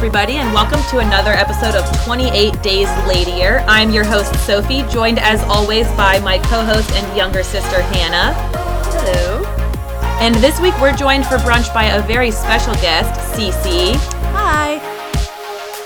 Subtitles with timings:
[0.00, 3.62] Everybody, and welcome to another episode of 28 Days Ladier.
[3.68, 8.32] I'm your host, Sophie, joined as always by my co host and younger sister, Hannah.
[8.94, 9.44] Hello.
[10.18, 13.96] And this week we're joined for brunch by a very special guest, Cece.
[14.32, 14.76] Hi.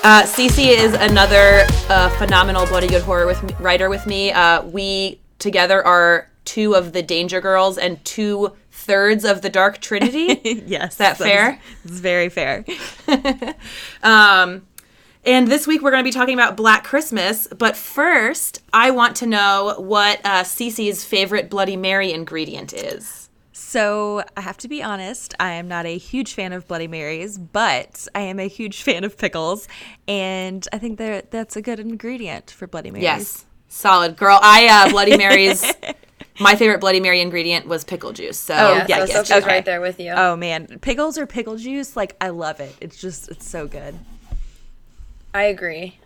[0.01, 4.31] Uh, Cece is another uh, phenomenal Bloody Good Horror with me, writer with me.
[4.31, 8.53] Uh, we together are two of the Danger Girls and two
[8.85, 10.39] thirds of the Dark Trinity.
[10.65, 10.93] yes.
[10.93, 11.59] Is that fair?
[11.83, 12.65] It's very fair.
[14.03, 14.67] Um,
[15.25, 17.47] and this week we're going to be talking about Black Christmas.
[17.47, 23.25] But first, I want to know what uh, Cece's favorite Bloody Mary ingredient is.
[23.51, 27.37] So I have to be honest, I am not a huge fan of Bloody Marys,
[27.37, 29.67] but I am a huge fan of pickles,
[30.07, 33.03] and I think that that's a good ingredient for Bloody Marys.
[33.03, 34.39] Yes, solid girl.
[34.41, 35.73] I uh, Bloody Marys.
[36.39, 38.37] My favorite Bloody Mary ingredient was pickle juice.
[38.37, 39.47] So Oh, Yeah, yeah, so yes, Sophie's okay.
[39.55, 40.11] right there with you.
[40.11, 42.75] Oh man, pickles or pickle juice, like I love it.
[42.81, 43.95] It's just it's so good.
[45.33, 45.97] I agree.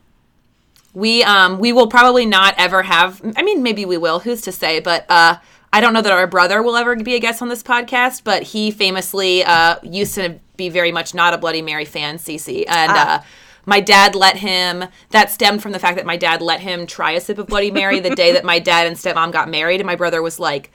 [0.93, 3.21] we um we will probably not ever have.
[3.35, 4.19] I mean, maybe we will.
[4.19, 4.79] Who's to say?
[4.79, 5.35] But uh,
[5.71, 8.23] I don't know that our brother will ever be a guest on this podcast.
[8.23, 12.65] But he famously uh, used to be very much not a Bloody Mary fan, Cece,
[12.67, 12.91] and.
[12.91, 13.21] Uh,
[13.69, 14.85] my dad let him.
[15.11, 17.71] That stemmed from the fact that my dad let him try a sip of Bloody
[17.71, 20.71] Mary the day that my dad and stepmom got married, and my brother was like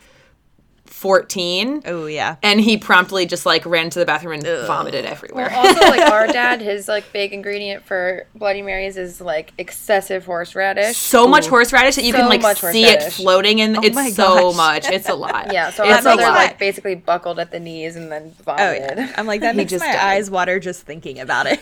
[0.94, 1.82] fourteen.
[1.84, 2.36] Oh yeah.
[2.42, 5.52] and he promptly just like ran to the bathroom and vomited everywhere.
[5.52, 10.96] Also, like our dad, his like big ingredient for Bloody Marys is like excessive horseradish.
[10.96, 13.16] so much horseradish that you can like see it horseradish.
[13.16, 14.56] floating, and it's my so gosh.
[14.56, 14.88] much.
[14.88, 15.52] It's a lot.
[15.52, 16.34] Yeah, so it's our a brother lot.
[16.34, 18.82] like basically buckled at the knees and then vomited.
[18.82, 18.98] Oh vomited.
[18.98, 19.14] yeah.
[19.18, 20.16] I'm like that makes just my died.
[20.16, 21.60] eyes water just thinking about it.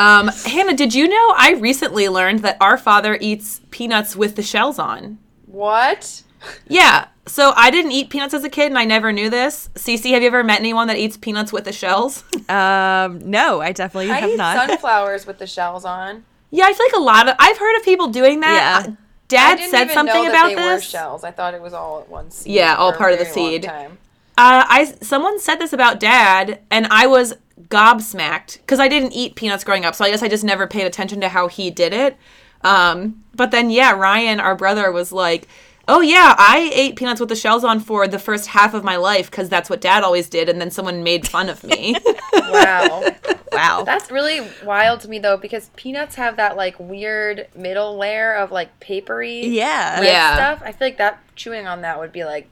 [0.00, 1.34] um, Hannah, did you know?
[1.36, 5.18] I recently learned that our father eats peanuts with the shells on.
[5.46, 6.22] What?
[6.68, 7.06] Yeah.
[7.26, 9.70] So I didn't eat peanuts as a kid, and I never knew this.
[9.74, 12.22] Cece, have you ever met anyone that eats peanuts with the shells?
[12.50, 14.68] um, no, I definitely I have eat not.
[14.68, 16.24] sunflowers with the shells on.
[16.50, 17.36] yeah, I feel like a lot of.
[17.38, 18.84] I've heard of people doing that.
[18.86, 18.90] Yeah.
[18.90, 18.96] Uh, I
[19.28, 20.84] Dad didn't said even something know about that they were this.
[20.84, 21.24] shells.
[21.24, 22.52] I thought it was all at one seed.
[22.52, 23.64] Yeah, all part of the seed.
[23.66, 23.88] Uh,
[24.36, 27.34] I someone said this about dad, and I was
[27.68, 30.86] gobsmacked because I didn't eat peanuts growing up, so I guess I just never paid
[30.86, 32.16] attention to how he did it.
[32.62, 35.48] Um, but then, yeah, Ryan, our brother, was like,
[35.88, 38.96] "Oh yeah, I ate peanuts with the shells on for the first half of my
[38.96, 41.96] life because that's what dad always did," and then someone made fun of me.
[42.34, 43.04] Wow.
[43.52, 43.82] wow.
[43.84, 48.52] That's really wild to me though, because peanuts have that like weird middle layer of
[48.52, 50.02] like papery yeah.
[50.02, 50.34] Yeah.
[50.34, 50.62] stuff.
[50.64, 52.48] I feel like that chewing on that would be like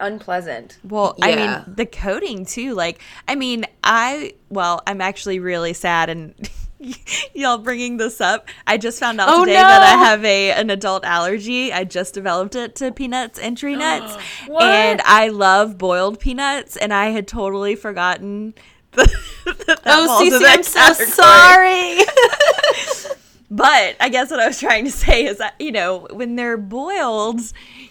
[0.00, 0.78] unpleasant.
[0.84, 2.74] Well, I mean, the coding too.
[2.74, 6.34] Like, I mean, I, well, I'm actually really sad and
[7.34, 8.48] y'all bringing this up.
[8.66, 11.72] I just found out Oh, today that I have a an adult allergy.
[11.72, 14.16] I just developed it to peanuts and tree nuts.
[14.60, 18.54] And I love boiled peanuts and I had totally forgotten
[18.92, 22.00] that oh, Cece, I'm so sorry.
[23.50, 26.58] But I guess what I was trying to say is that you know when they're
[26.58, 27.40] boiled,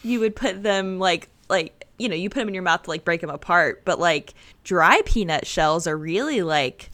[0.03, 2.89] you would put them like like you know you put them in your mouth to
[2.89, 3.83] like break them apart.
[3.83, 6.91] But like dry peanut shells are really like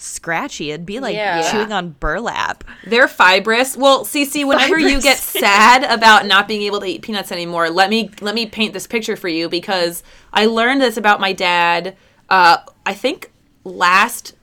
[0.00, 0.70] scratchy.
[0.70, 1.50] It'd be like Yeah.
[1.50, 2.64] chewing on burlap.
[2.86, 3.76] They're fibrous.
[3.76, 7.90] Well, Cece, whenever you get sad about not being able to eat peanuts anymore, let
[7.90, 10.02] me let me paint this picture for you because
[10.32, 11.96] I learned this about my dad.
[12.28, 13.30] Uh, I think
[13.64, 14.34] last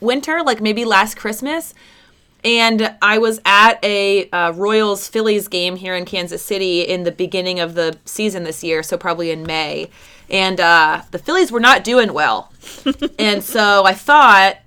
[0.00, 1.74] winter, like maybe last Christmas,
[2.42, 7.12] and I was at a uh, Royals Phillies game here in Kansas City in the
[7.12, 9.90] beginning of the season this year, so probably in May.
[10.30, 12.52] And uh, the Phillies were not doing well.
[13.18, 14.58] and so I thought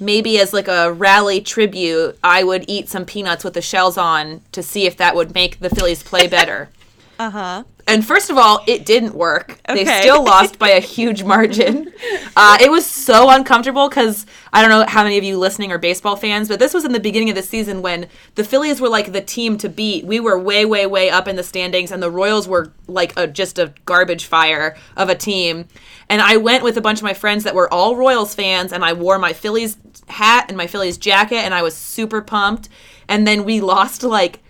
[0.00, 4.42] maybe as like a rally tribute, I would eat some peanuts with the shells on
[4.52, 6.68] to see if that would make the Phillies play better.
[7.18, 7.62] Uh huh.
[7.92, 9.60] And first of all, it didn't work.
[9.68, 11.92] They still lost by a huge margin.
[12.34, 15.78] Uh, it was so uncomfortable because I don't know how many of you listening are
[15.78, 18.88] baseball fans, but this was in the beginning of the season when the Phillies were
[18.88, 20.06] like the team to beat.
[20.06, 23.26] We were way, way, way up in the standings, and the Royals were like a,
[23.26, 25.68] just a garbage fire of a team.
[26.08, 28.82] And I went with a bunch of my friends that were all Royals fans, and
[28.82, 29.76] I wore my Phillies
[30.08, 32.70] hat and my Phillies jacket, and I was super pumped.
[33.06, 34.41] And then we lost like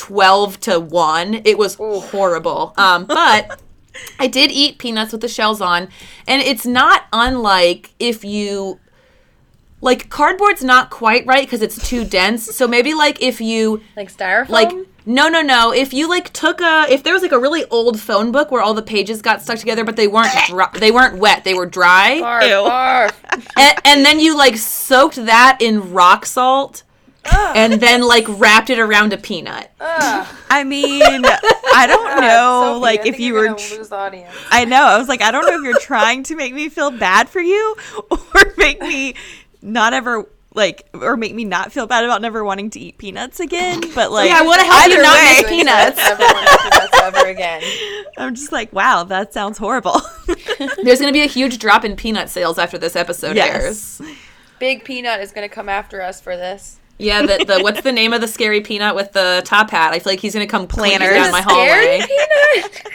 [0.00, 1.42] 12 to 1.
[1.44, 2.72] It was horrible.
[2.78, 3.60] Um, but
[4.18, 5.88] I did eat peanuts with the shells on,
[6.26, 8.80] and it's not unlike if you
[9.82, 12.44] like cardboard's not quite right because it's too dense.
[12.56, 14.48] So maybe like if you Like styrofoam?
[14.48, 14.72] like
[15.06, 17.98] no no no if you like took a if there was like a really old
[18.00, 21.16] phone book where all the pages got stuck together but they weren't dry, they weren't
[21.18, 22.68] wet they were dry barf, Ew.
[22.70, 23.48] barf.
[23.56, 26.82] and, and then you like soaked that in rock salt
[27.24, 29.70] and then like wrapped it around a peanut.
[29.80, 33.54] I mean, I don't know, Sophie, like if you were.
[33.54, 34.34] tr- lose audience.
[34.50, 34.82] I know.
[34.82, 37.40] I was like, I don't know if you're trying to make me feel bad for
[37.40, 37.76] you
[38.10, 39.14] or make me
[39.62, 43.40] not ever like or make me not feel bad about never wanting to eat peanuts
[43.40, 43.80] again.
[43.94, 45.96] But like, Yeah, I wanna help you not way, miss peanuts.
[45.96, 47.62] Never want to eat peanuts ever again.
[48.18, 50.00] I'm just like, wow, that sounds horrible.
[50.26, 54.00] There's going to be a huge drop in peanut sales after this episode yes.
[54.00, 54.10] airs.
[54.58, 56.78] Big Peanut is gonna come after us for this.
[57.00, 59.92] Yeah, the, the what's the name of the scary peanut with the top hat?
[59.92, 61.14] I feel like he's going to come clean Planters.
[61.24, 61.98] down my Scary hallway.
[62.06, 62.86] Peanut.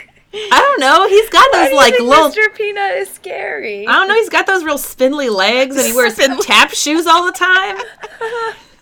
[0.52, 1.08] I don't know.
[1.08, 2.30] He's got Why those you like think little.
[2.30, 2.54] Mr.
[2.54, 3.86] Peanut is scary.
[3.86, 4.14] I don't know.
[4.14, 6.42] He's got those real spindly legs, and he wears Spindly.
[6.44, 7.76] tap shoes all the time.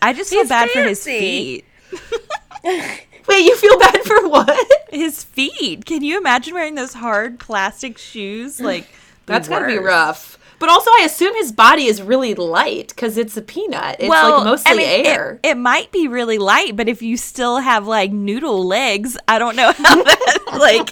[0.02, 1.64] I just feel He's bad for his fancy.
[1.92, 2.00] feet.
[3.28, 4.68] Wait, you feel bad for what?
[4.90, 5.84] His feet.
[5.86, 8.60] Can you imagine wearing those hard plastic shoes?
[8.60, 8.86] Like
[9.26, 9.86] the That's gotta be worst.
[9.86, 10.38] rough.
[10.64, 13.96] But also, I assume his body is really light because it's a peanut.
[13.98, 15.38] It's well, like mostly I mean, it- air.
[15.42, 19.56] It, might be really light, but if you still have like noodle legs, I don't
[19.56, 20.90] know how that like.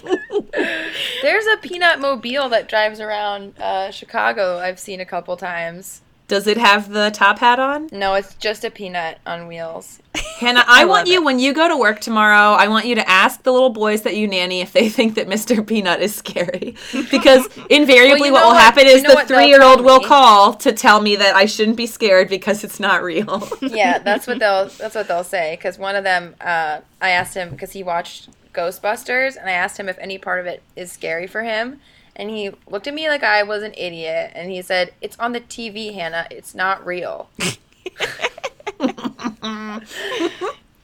[1.23, 4.59] There's a peanut mobile that drives around uh, Chicago.
[4.59, 6.02] I've seen a couple times.
[6.29, 7.89] Does it have the top hat on?
[7.91, 9.99] No, it's just a peanut on wheels.
[10.39, 11.23] Hannah, I, I want you it.
[11.23, 12.55] when you go to work tomorrow.
[12.55, 15.27] I want you to ask the little boys that you nanny if they think that
[15.27, 15.65] Mr.
[15.67, 16.75] Peanut is scary,
[17.11, 20.71] because invariably you what will what- happen you is know the three-year-old will call to
[20.71, 23.47] tell me that I shouldn't be scared because it's not real.
[23.61, 25.55] Yeah, that's what they'll that's what they'll say.
[25.57, 29.77] Because one of them, uh, I asked him because he watched Ghostbusters, and I asked
[29.79, 31.81] him if any part of it is scary for him,
[32.15, 35.33] and he looked at me like I was an idiot, and he said, "It's on
[35.33, 36.27] the TV, Hannah.
[36.29, 37.29] It's not real."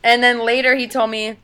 [0.03, 1.37] and then later he told me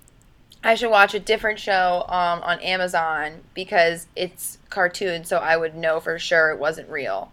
[0.63, 5.75] I should watch a different show um, on Amazon because it's cartoon, so I would
[5.75, 7.31] know for sure it wasn't real.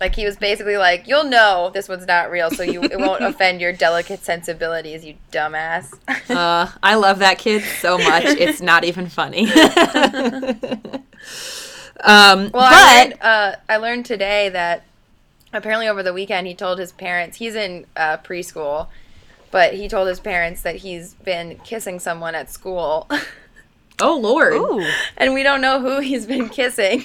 [0.00, 3.22] Like he was basically like, "You'll know this one's not real, so you it won't
[3.30, 5.92] offend your delicate sensibilities, you dumbass."
[6.30, 9.42] uh, I love that kid so much; it's not even funny.
[12.00, 14.84] um, Well, I but learned, uh, I learned today that
[15.52, 18.88] apparently over the weekend he told his parents he's in uh, preschool,
[19.50, 23.06] but he told his parents that he's been kissing someone at school,
[24.00, 24.82] oh lord, Ooh.
[25.18, 27.04] and we don't know who he's been kissing.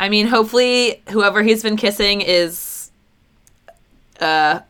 [0.00, 2.90] I mean, hopefully, whoever he's been kissing is,
[4.18, 4.60] uh,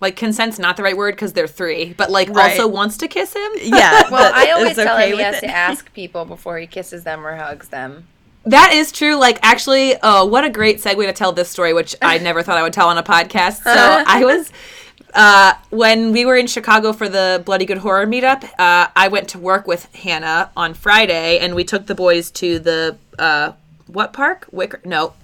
[0.00, 2.50] like consent's not the right word because they're three, but like Right.
[2.50, 3.52] also wants to kiss him.
[3.62, 4.08] Yeah.
[4.10, 5.40] well, I always tell okay him he has it.
[5.42, 8.08] to ask people before he kisses them or hugs them.
[8.46, 9.14] That is true.
[9.14, 12.58] Like, actually, oh, what a great segue to tell this story, which I never thought
[12.58, 13.62] I would tell on a podcast.
[13.62, 14.52] So I was,
[15.14, 19.28] uh, when we were in Chicago for the Bloody Good Horror meetup, uh, I went
[19.30, 23.52] to work with Hannah on Friday, and we took the boys to the, uh,
[23.86, 24.46] what park?
[24.50, 24.80] Wicker?
[24.84, 25.14] No,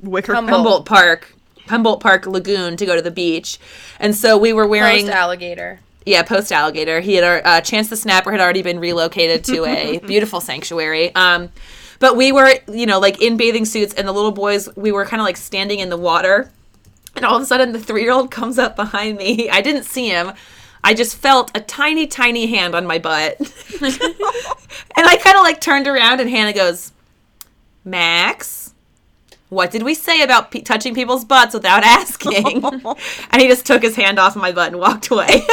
[0.00, 0.56] Wicker Humboldt.
[0.56, 1.34] Humboldt Park.
[1.68, 3.58] Humboldt Park Lagoon to go to the beach.
[4.00, 5.80] And so we were wearing Post alligator.
[6.06, 7.00] yeah, post alligator.
[7.00, 11.14] He had uh, Chance the Snapper had already been relocated to a beautiful sanctuary.
[11.14, 11.50] Um,
[11.98, 15.04] but we were, you know, like in bathing suits, and the little boys, we were
[15.04, 16.50] kind of like standing in the water,
[17.16, 19.50] and all of a sudden the three year old comes up behind me.
[19.50, 20.32] I didn't see him.
[20.84, 23.36] I just felt a tiny, tiny hand on my butt,
[23.82, 26.92] and I kind of like turned around, and Hannah goes,
[27.88, 28.68] "Max."
[29.50, 32.64] What did we say about pe- touching people's butts without asking?
[33.30, 35.26] and he just took his hand off my butt and walked away.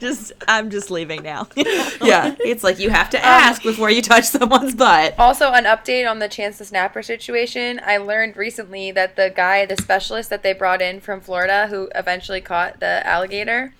[0.00, 1.46] just I'm just leaving now.
[1.56, 5.14] yeah, it's like you have to um, ask before you touch someone's butt.
[5.18, 7.80] Also, an update on the Chance the Snapper situation.
[7.84, 11.90] I learned recently that the guy, the specialist that they brought in from Florida, who
[11.94, 13.72] eventually caught the alligator,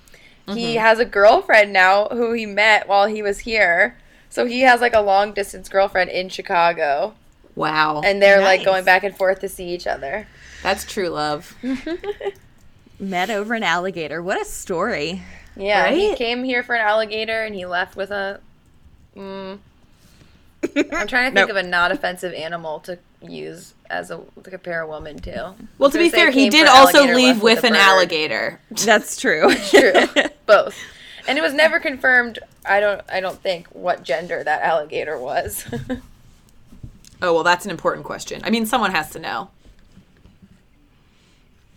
[0.46, 0.80] he mm-hmm.
[0.80, 3.96] has a girlfriend now who he met while he was here.
[4.32, 7.14] So he has like a long distance girlfriend in Chicago,
[7.54, 10.26] Wow, and they're like going back and forth to see each other.
[10.62, 11.54] that's true love.
[12.98, 14.22] Met over an alligator.
[14.22, 15.22] What a story.
[15.54, 18.40] Yeah, he came here for an alligator, and he left with a.
[19.14, 19.58] Mm,
[20.64, 21.50] I'm trying to think Nope.
[21.50, 25.54] of a not offensive animal to use as a to compare a woman to.
[25.76, 27.80] Well, to be fair, he did also leave left with an bird.
[27.80, 28.60] alligator.
[28.70, 29.52] That's true.
[29.70, 29.92] True,
[30.46, 30.74] both,
[31.28, 32.38] and it was never confirmed.
[32.64, 33.00] I don't.
[33.08, 35.66] I don't think what gender that alligator was.
[37.22, 38.40] Oh well, that's an important question.
[38.42, 39.50] I mean, someone has to know.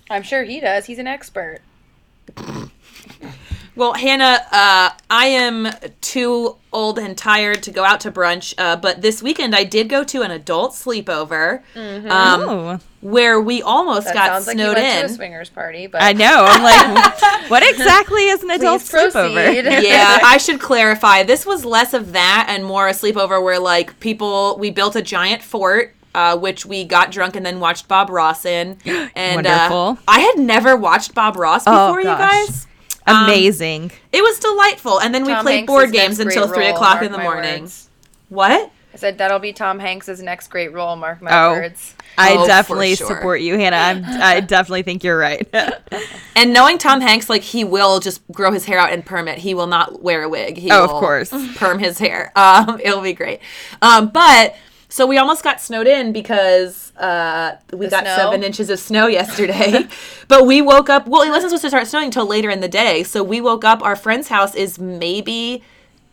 [0.09, 0.87] I'm sure he does.
[0.87, 1.59] He's an expert.
[3.75, 5.67] Well, Hannah, uh, I am
[5.99, 9.89] too old and tired to go out to brunch, uh, but this weekend I did
[9.89, 12.79] go to an adult sleepover um, Oh.
[13.01, 15.09] where we almost That got sounds like you snowed went to a in.
[15.15, 16.45] swingers party, but I know.
[16.47, 19.63] I'm like, what exactly is an adult Please sleepover?
[19.63, 19.65] proceed.
[19.87, 21.23] yeah, I should clarify.
[21.23, 25.01] This was less of that and more a sleepover where like people we built a
[25.01, 28.77] giant fort uh, which we got drunk and then watched Bob Ross in.
[29.17, 29.97] And uh, Wonderful.
[30.07, 32.47] I had never watched Bob Ross Oh, before, you gosh.
[33.05, 33.15] Guys.
[33.15, 33.91] Um, Amazing.
[34.11, 34.99] It was delightful.
[34.99, 37.61] And then we played Hanks' board games until three o'clock in the morning.
[37.61, 37.89] words.
[38.29, 38.71] What?
[38.93, 40.95] I said that'll be Tom Hanks's next great role.
[40.95, 41.51] Mark my Oh.
[41.51, 41.95] words.
[42.17, 43.07] I Oh, for definitely sure.
[43.07, 43.75] support you, Hannah.
[43.75, 45.45] I'm, I definitely think you're right.
[46.37, 49.37] And knowing Tom Hanks, like he will just grow his hair out and perm it.
[49.37, 50.57] He will not wear a wig.
[50.57, 51.29] He Oh, of course.
[51.55, 52.33] perm his hair.
[52.35, 53.39] Um, it'll be great.
[53.81, 54.53] Um, but
[54.95, 58.15] so we almost got snowed in because uh, we The got snow?
[58.15, 59.85] seven inches of snow yesterday.
[60.29, 61.05] but we woke up.
[61.05, 63.03] Well, it wasn't supposed to start snowing until later in the day.
[63.03, 63.83] So we woke up.
[63.83, 65.63] Our friend's house is maybe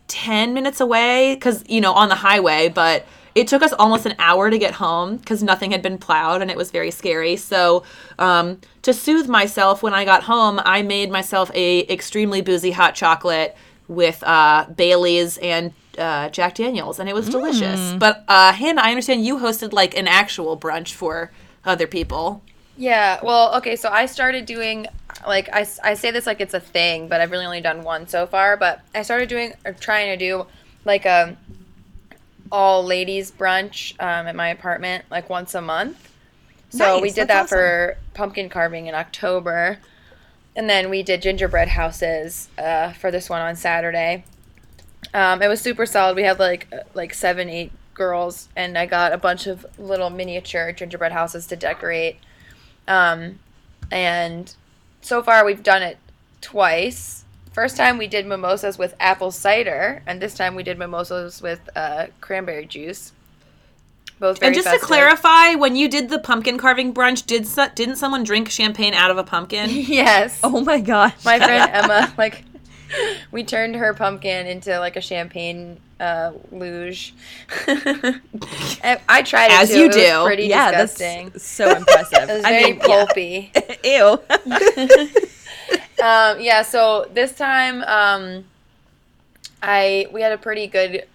[0.09, 4.13] 10 minutes away because you know on the highway but it took us almost an
[4.19, 7.83] hour to get home because nothing had been plowed and it was very scary so
[8.19, 12.93] um, to soothe myself when i got home i made myself a extremely boozy hot
[12.95, 13.55] chocolate
[13.87, 18.89] with uh, bailey's and uh, jack daniels and it was delicious but uh, hannah i
[18.89, 21.31] understand you hosted like an actual brunch for
[21.65, 22.41] other people
[22.75, 24.87] Yeah, well, okay, so I started doing,
[25.27, 28.07] like, I, I say this like it's a thing, but I've really only done one
[28.07, 28.57] so far.
[28.57, 30.47] But I started doing, or trying to do,
[30.83, 31.37] like, a
[32.51, 36.09] all ladies brunch um, at my apartment, like, once a month.
[36.69, 39.77] So we did that that's for pumpkin carving in October.
[40.55, 44.23] And then we did gingerbread houses uh, for this one on Saturday.
[45.13, 46.15] Um, it was super solid.
[46.15, 50.09] We had like uh, like seven, eight girls, and I got a bunch of little
[50.09, 52.17] miniature gingerbread houses to decorate.
[52.87, 53.39] Um,
[53.91, 54.53] and
[55.01, 55.97] so far we've done it
[56.41, 57.25] twice.
[57.51, 61.69] First time we did mimosas with apple cider, and this time we did mimosas with
[61.75, 63.11] uh, cranberry juice.
[64.19, 64.81] Both very and just festive.
[64.81, 68.93] to clarify when you did the pumpkin carving brunch did so- didn't someone drink champagne
[68.93, 71.13] out of a pumpkin yes, oh my gosh.
[71.25, 72.43] my friend Emma, like,
[73.31, 77.13] we turned her pumpkin into like a champagne uh, luge.
[77.67, 79.79] I, I tried it As too.
[79.79, 80.23] you It do.
[80.25, 81.29] pretty yeah, disgusting.
[81.29, 82.19] that's so impressive.
[82.29, 82.85] It was I very mean, yeah.
[82.85, 83.51] pulpy.
[83.83, 84.19] Ew.
[86.03, 88.45] um, yeah, so this time um,
[89.61, 91.05] I we had a pretty good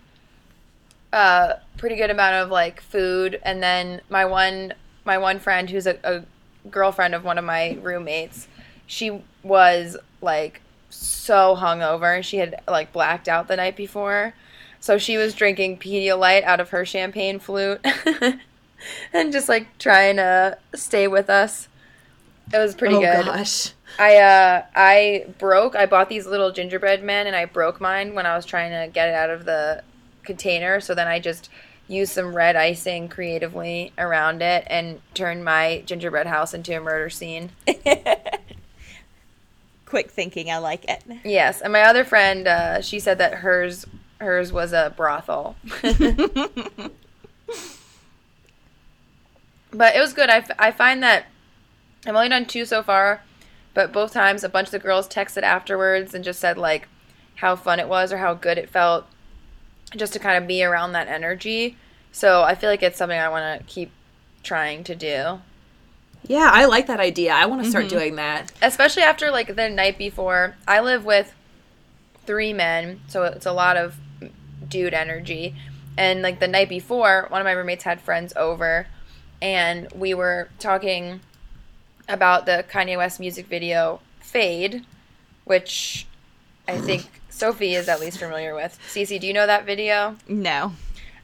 [1.13, 5.87] uh, pretty good amount of like food and then my one my one friend who's
[5.87, 6.23] a, a
[6.71, 8.47] girlfriend of one of my roommates,
[8.87, 12.23] she was like so hungover.
[12.23, 14.35] She had like blacked out the night before.
[14.81, 17.85] So she was drinking Pedialyte out of her champagne flute
[19.13, 21.69] and just like trying to stay with us.
[22.53, 23.05] It was pretty good.
[23.05, 23.27] oh good.
[23.27, 28.15] gosh I uh I broke I bought these little gingerbread men and I broke mine
[28.15, 29.83] when I was trying to get it out of the
[30.23, 31.51] container so then I just
[31.89, 37.09] used some red icing creatively around it and turned my gingerbread house into a murder
[37.09, 37.51] scene.
[39.89, 41.03] Quick thinking, I like it.
[41.25, 43.87] Yes, and my other friend uh, she said that hers
[44.21, 45.57] hers was a brothel.
[49.71, 50.29] but it was good.
[50.29, 51.27] I, f- I find that
[52.07, 53.23] I've only done two so far,
[53.75, 56.89] but both times a bunch of the girls texted afterwards and just said like
[57.37, 59.07] how fun it was or how good it felt
[59.97, 61.77] just to kind of be around that energy.
[62.13, 63.91] So I feel like it's something I want to keep
[64.43, 65.41] trying to do.
[66.27, 67.33] Yeah, I like that idea.
[67.33, 67.71] I want to Mm-hmm.
[67.71, 68.53] start doing that.
[68.63, 70.57] especially after like the night before.
[70.67, 71.33] I live with
[72.27, 73.97] three men, so it's a lot of
[74.69, 75.55] dude energy.
[75.97, 78.87] And like the night before, one of my roommates had friends over,
[79.41, 81.21] and we were talking
[82.09, 84.85] about the Kanye West music video "Fade,"
[85.45, 86.07] which
[86.67, 88.79] I think Sophie is at least familiar with.
[88.89, 90.17] Cece, do you know that video?
[90.29, 90.73] No.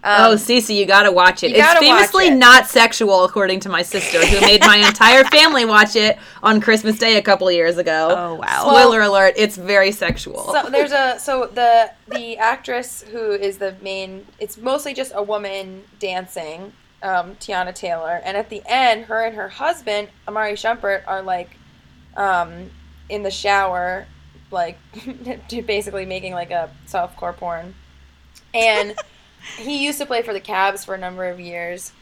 [0.04, 1.52] Um, oh, Cece, you gotta watch it.
[1.52, 2.36] It's gotta watch famously it.
[2.36, 6.98] not sexual, according to my sister, who made my entire family watch it on Christmas
[6.98, 8.14] Day a couple years ago.
[8.14, 8.68] Oh, wow.
[8.68, 10.52] Spoiler alert: It's very sexual.
[10.52, 14.26] So there's a so the the actress who is the main.
[14.38, 19.34] It's mostly just a woman dancing, um, Teyana Taylor, and at the end, her and
[19.34, 21.56] her husband Iman Shumpert are like,
[22.14, 22.70] um,
[23.08, 24.06] in the shower,
[24.50, 24.78] like
[25.48, 27.74] basically making like a softcore porn,
[28.52, 28.94] and
[29.56, 31.92] he used to play for the Cavs for a number of years,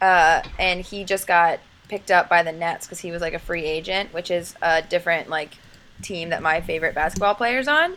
[0.00, 3.38] uh, and he just got picked up by the Nets because he was like a
[3.38, 5.52] free agent, which is a different like
[6.02, 7.96] team that my favorite basketball players on.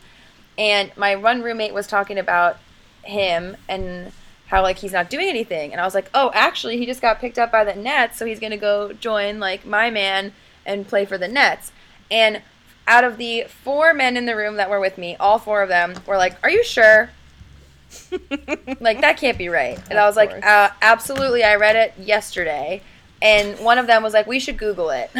[0.57, 2.57] And my one roommate was talking about
[3.03, 4.11] him and
[4.47, 5.71] how like he's not doing anything.
[5.71, 8.25] And I was like, "Oh, actually, he just got picked up by the Nets, so
[8.25, 10.33] he's to go join like my man
[10.65, 11.71] and play for the Nets."
[12.11, 12.41] And
[12.87, 15.69] out of the four men in the room that were with me, all four of
[15.69, 17.11] them were like, "Are you sure?"
[18.79, 19.79] Like that can't be right.
[19.89, 22.81] And I was like, uh, "Absolutely, I read it yesterday."
[23.21, 25.11] And one of them was like, "We should Google it."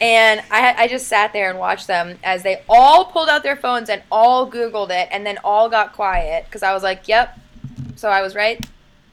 [0.00, 3.56] And I, I just sat there and watched them as they all pulled out their
[3.56, 7.38] phones and all Googled it and then all got quiet because I was like, yep.
[7.96, 8.64] So I was right.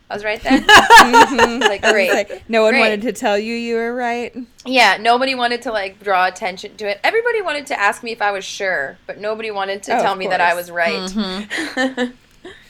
[0.10, 0.66] I was right then.
[0.66, 2.10] like I was great.
[2.14, 2.80] like, no one Great.
[2.80, 4.34] wanted to tell you you were right.
[4.66, 7.00] Yeah, nobody wanted to like draw attention to it.
[7.04, 10.14] Everybody wanted to ask me if I was sure, but nobody wanted to Oh, tell
[10.14, 10.94] of me that I was right.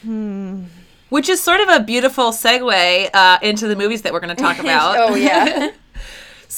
[0.03, 0.63] Mm-hmm.
[1.09, 4.41] Which is sort of a beautiful segue uh, into the movies that we're going to
[4.41, 4.97] talk about.
[4.97, 5.69] oh yeah.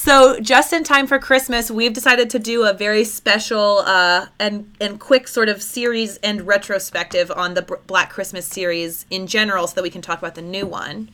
[0.02, 4.74] So, just in time for Christmas, we've decided to do a very special uh, and
[4.80, 9.74] and quick sort of series and retrospective on the Black Christmas series in general, so
[9.74, 11.10] that we can talk about the new one.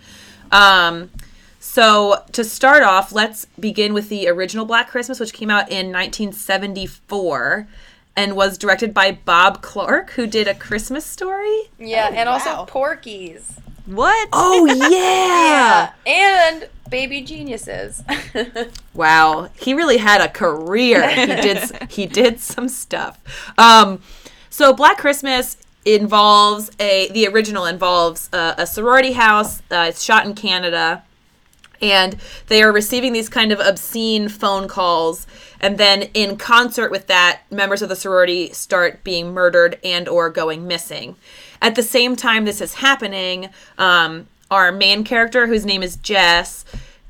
[0.52, 1.11] Um,
[1.59, 5.90] so, to start off, let's begin with the original Black Christmas, which came out in
[5.90, 7.66] 1974
[8.14, 11.62] and was directed by Bob Clark, who did A Christmas Story.
[11.76, 12.64] Yeah, and also wow.
[12.66, 13.57] Porky's.
[13.87, 14.28] What?
[14.33, 15.93] Oh yeah.
[16.07, 16.52] yeah!
[16.52, 18.02] And Baby Geniuses.
[18.95, 21.07] Wow, he really had a career.
[21.11, 23.21] He did he did some stuff.
[23.59, 24.00] Um,
[24.49, 29.61] so Black Christmas involves a the original involves a, a sorority house.
[29.71, 31.02] Uh, it's shot in Canada,
[31.83, 32.16] and
[32.47, 35.26] they are receiving these kind of obscene phone calls.
[35.61, 40.31] And then, in concert with that, members of the sorority start being murdered and or
[40.31, 41.16] going missing.
[41.62, 43.49] At the same time, this is happening.
[43.78, 46.65] Um, our main character, whose name is Jess,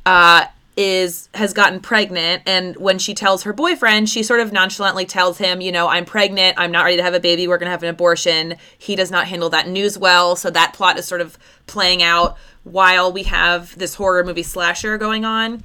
[0.05, 5.07] uh, is has gotten pregnant and when she tells her boyfriend she sort of nonchalantly
[5.07, 7.67] tells him you know i'm pregnant i'm not ready to have a baby we're going
[7.67, 8.57] to have an abortion.
[8.77, 12.37] He does not handle that news well so that plot is sort of playing out
[12.65, 15.65] while we have this horror movie slasher going on.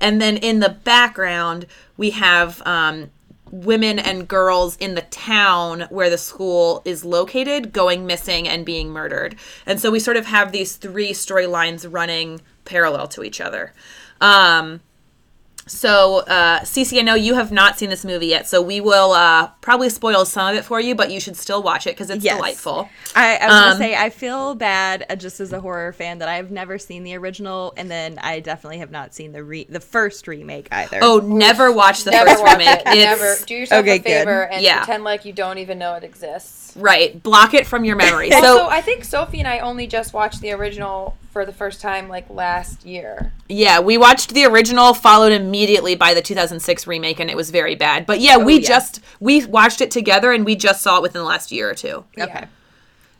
[0.00, 1.66] And then in the background
[1.98, 3.10] we have um,
[3.50, 8.90] women and girls in the town where the school is located going missing and being
[8.90, 9.36] murdered.
[9.66, 13.72] And so we sort of have these three storylines running parallel to each other.
[14.20, 14.80] Um,
[15.66, 19.12] so, uh, Cece, I know you have not seen this movie yet, so we will
[19.12, 22.08] uh, probably spoil some of it for you, but you should still watch it because
[22.08, 22.36] it's Yes.
[22.36, 22.88] delightful.
[23.14, 26.18] I, I was Um, gonna say I feel bad uh, just as a horror fan
[26.18, 29.66] that I've never seen the original, and then I definitely have not seen the re-
[29.68, 30.98] the first remake either.
[31.02, 32.68] Oh, never watch the Never first watch remake.
[32.80, 32.82] it.
[32.86, 33.36] It's Never.
[33.46, 34.04] Do yourself Okay, a good.
[34.04, 34.78] favor and Yeah.
[34.78, 36.65] pretend like you don't even know it exists.
[36.76, 37.22] Right.
[37.22, 38.32] Block it from your memory.
[38.32, 41.80] also, So, I think Sophie and I only just watched the original for the first
[41.80, 43.32] time like last year.
[43.48, 47.74] Yeah, we watched the original, followed immediately by the 2006 remake, and it was very
[47.74, 48.06] bad.
[48.06, 48.68] But yeah, we yeah.
[48.68, 51.74] just we watched it together, and we just saw it within the last year or
[51.74, 52.04] two.
[52.18, 52.46] okay.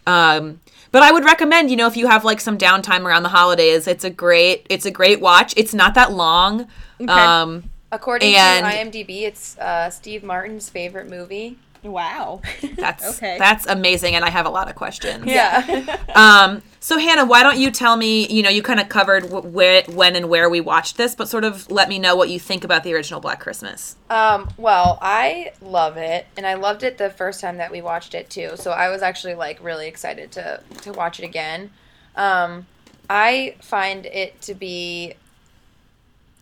[0.06, 0.60] Um,
[0.92, 3.86] but I would recommend, you know, if you have like some downtime around the holidays,
[3.86, 5.52] it's a great it's a great watch.
[5.56, 6.68] It's not that long.
[7.08, 11.58] Um, According And- to IMDb, it's uh, Steve Martin's favorite movie.
[11.92, 12.42] Wow.
[12.77, 13.37] that's Okay.
[13.38, 15.27] that's amazing, and I have a lot of questions.
[15.27, 15.96] Yeah.
[16.16, 18.27] Um, so Hannah, why don't you tell me?
[18.29, 21.29] You know, you kind of covered wh- where, when, and where we watched this, but
[21.29, 23.96] sort of let me know what you think about the original Black Christmas.
[24.09, 28.14] Um, well, I love it, and I loved it the first time that we watched
[28.14, 28.53] it too.
[28.55, 31.70] So I was actually like really excited to to watch it again.
[32.14, 32.66] Um,
[33.11, 35.14] I find it to be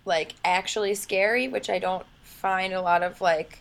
[0.05, 3.59] like actually scary, which I don't find a lot of like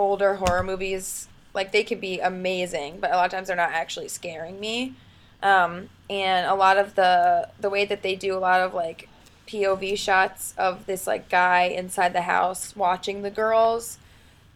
[0.00, 1.28] older horror movies.
[1.52, 4.94] Like they could be amazing, but a lot of times they're not actually scaring me.
[5.42, 9.08] Um, and a lot of the the way that they do a lot of like
[9.46, 13.98] POV shots of this like guy inside the house watching the girls,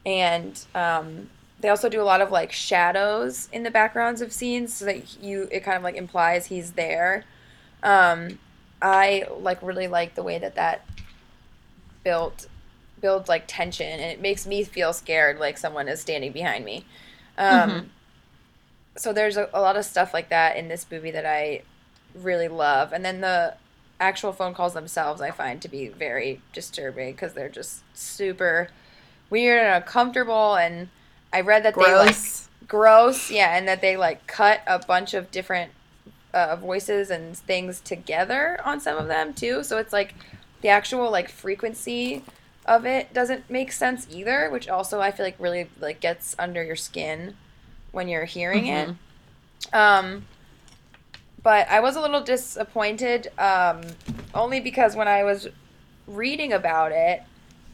[0.06, 1.30] and um,
[1.60, 5.22] they also do a lot of like shadows in the backgrounds of scenes, so that
[5.22, 7.24] you it kind of like implies he's there.
[7.82, 8.38] Um,
[8.80, 10.86] I like really like the way that that
[12.04, 12.46] built
[13.04, 16.76] builds like tension, and it makes me feel scared, like someone is standing behind me.
[17.36, 17.70] Um,
[18.96, 21.62] So there's a, a lot of stuff like that in this movie that I
[22.28, 23.54] really love, and then the
[23.98, 28.68] actual phone calls themselves I find to be very disturbing because they're just super
[29.30, 30.54] weird and uncomfortable.
[30.64, 30.88] And
[31.32, 32.48] I read that they like Gross.
[32.68, 35.72] gross, yeah, and that they like cut a bunch of different
[36.32, 39.64] uh, voices and things together on some of them too.
[39.64, 40.14] So it's like
[40.62, 42.22] the actual like frequency
[42.66, 46.62] of it doesn't make sense either, which also I feel like really like gets under
[46.62, 47.36] your skin
[47.92, 48.88] when you're hearing it.
[49.72, 50.26] Um,
[51.42, 53.82] but I was a little disappointed, um,
[54.34, 55.48] only because when I was
[56.06, 57.22] reading about it,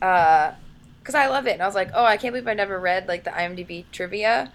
[0.00, 3.06] because I love it, and I was like, oh, I can't believe I never read
[3.06, 4.52] like the IMDb trivia.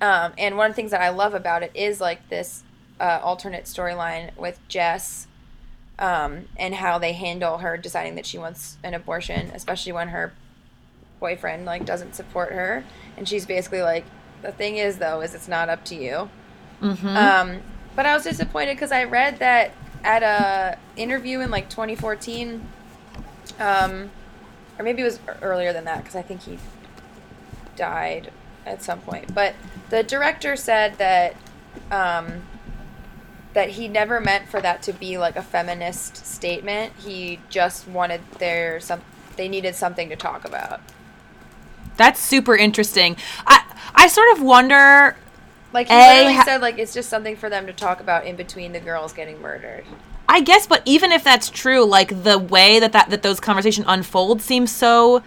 [0.00, 2.62] Um, and one of the things that I love about it is like this
[3.00, 5.26] uh, alternate storyline with Jess
[6.02, 10.32] um, and how they handle her deciding that she wants an abortion, especially when her
[11.20, 12.84] boyfriend like doesn't support her,
[13.16, 14.04] and she's basically like,
[14.42, 16.28] the thing is though, is it's not up to you.
[17.16, 17.62] Um,
[17.94, 19.70] but I was disappointed because I read that
[20.02, 22.66] at a interview in like 2014,
[23.60, 24.10] um,
[24.76, 26.58] or maybe it was earlier than that because I think he
[27.76, 28.32] died
[28.66, 29.32] at some point.
[29.32, 29.54] But
[29.90, 31.36] the director said that
[31.92, 32.42] um,
[33.54, 36.92] that he never meant for that to be like a feminist statement.
[36.98, 39.00] He just wanted their some
[39.36, 40.80] they needed something to talk about.
[41.96, 43.16] That's super interesting.
[43.46, 43.62] I
[43.94, 45.16] I sort of wonder
[45.72, 48.36] Like he literally ha- said like it's just something for them to talk about in
[48.36, 49.84] between the girls getting murdered.
[50.28, 53.84] I guess, but even if that's true, like the way that that, that those conversations
[53.88, 55.22] unfold seems so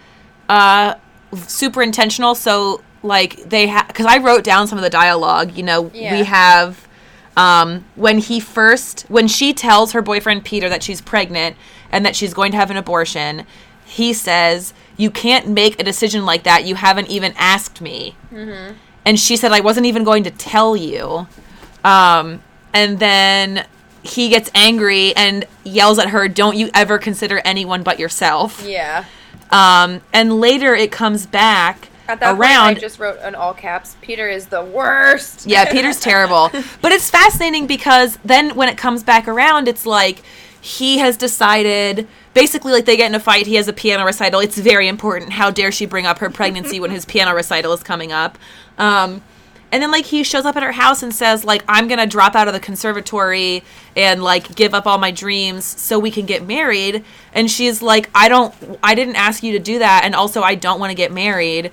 [0.48, 0.94] uh,
[1.36, 2.34] super intentional.
[2.34, 5.52] So like they have, because I wrote down some of the dialogue.
[5.56, 6.18] You know, Yeah.
[6.18, 6.85] we have
[7.36, 11.56] um, when he first when she tells her boyfriend Peter that she's pregnant
[11.90, 13.46] and that she's going to have an abortion.
[13.84, 16.64] He says, "You can't make a decision like that.
[16.64, 18.16] You haven't even asked me."
[19.04, 21.28] and she said i wasn't even going to tell you
[21.84, 23.64] um, and then
[24.02, 29.04] he gets angry and yells at her don't you ever consider anyone but yourself Yeah.
[29.50, 33.54] um, and later it comes back At that around point, I just wrote in all
[33.54, 35.46] caps, Peter is the worst.
[35.46, 36.50] yeah, Peter's terrible.
[36.80, 40.22] But it's fascinating because then when it comes back around, it's like
[40.60, 44.40] he has decided basically like they get in a fight, he has a piano recital.
[44.40, 45.32] It's very important.
[45.32, 48.38] How dare she bring up her pregnancy when his piano recital is coming up?
[48.78, 49.22] Um
[49.72, 52.06] and then like he shows up at her house and says like I'm going to
[52.06, 53.62] drop out of the conservatory
[53.96, 58.08] and like give up all my dreams so we can get married and she's like
[58.14, 60.94] I don't I didn't ask you to do that and also I don't want to
[60.94, 61.72] get married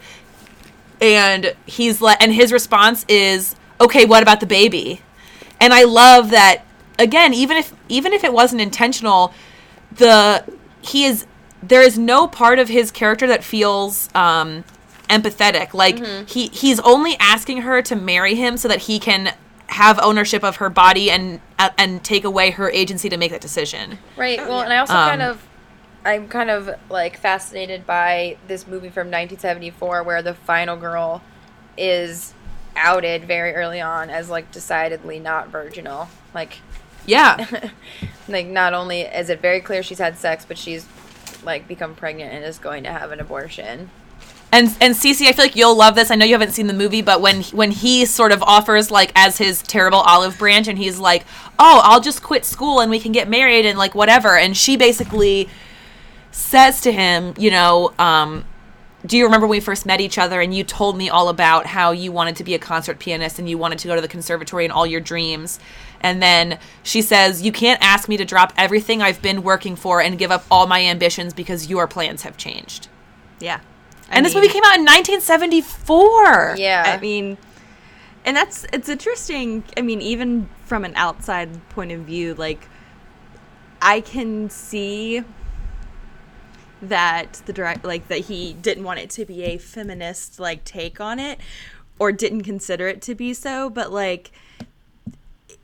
[1.04, 5.02] and he's like and his response is okay what about the baby?
[5.60, 6.64] And i love that
[6.98, 9.34] again even if even if it wasn't intentional
[9.96, 10.44] the
[10.82, 11.26] he is
[11.62, 14.64] there is no part of his character that feels um
[15.10, 15.74] empathetic.
[15.74, 19.34] Like he he's only asking her to marry him so that he can
[19.68, 23.42] have ownership of her body and uh, and take away her agency to make that
[23.42, 24.00] decision.
[24.18, 24.40] Right.
[24.40, 25.42] Well, and I also Um, kind of,
[26.06, 31.22] I'm kind of like fascinated by this movie from 1974 where the final girl
[31.78, 32.34] is
[32.76, 36.10] outed very early on as like decidedly not virginal.
[36.34, 36.60] Like,
[37.06, 37.70] yeah
[38.30, 40.86] like not only is it very clear she's had sex, but she's
[41.44, 43.90] like become pregnant and is going to have an abortion.
[44.52, 46.12] And and Cece, I feel like you'll love this.
[46.12, 49.12] I know you haven't seen the movie, but when when he sort of offers like
[49.16, 51.26] as his terrible olive branch, and he's like,
[51.58, 54.78] "Oh, I'll just quit school and we can get married and like whatever," and she
[54.78, 55.50] basically
[56.34, 58.44] says to him, you know, um,
[59.06, 61.68] "Do you remember when we first met each other and you told me all about
[61.68, 64.08] how you wanted to be a concert pianist and you wanted to go to the
[64.08, 65.60] conservatory and all your dreams?"
[66.02, 70.02] And then she says, "You can't ask me to drop everything I've been working for
[70.02, 72.88] and give up all my ambitions because your plans have changed."
[73.40, 73.60] Yeah.
[74.10, 76.56] I And this movie came out in 1974.
[76.58, 76.84] Yeah.
[76.86, 77.38] I mean,
[78.26, 79.64] and that's it's interesting.
[79.78, 82.68] I mean, even from an outside point of view, like
[83.82, 85.24] I can see
[86.90, 91.00] that the direct like that he didn't want it to be a feminist like take
[91.00, 91.40] on it
[92.00, 94.32] or didn't consider it to be so, but like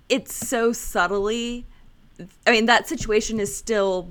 [0.08, 1.65] it's so subtly
[2.45, 4.10] I mean, that situation has still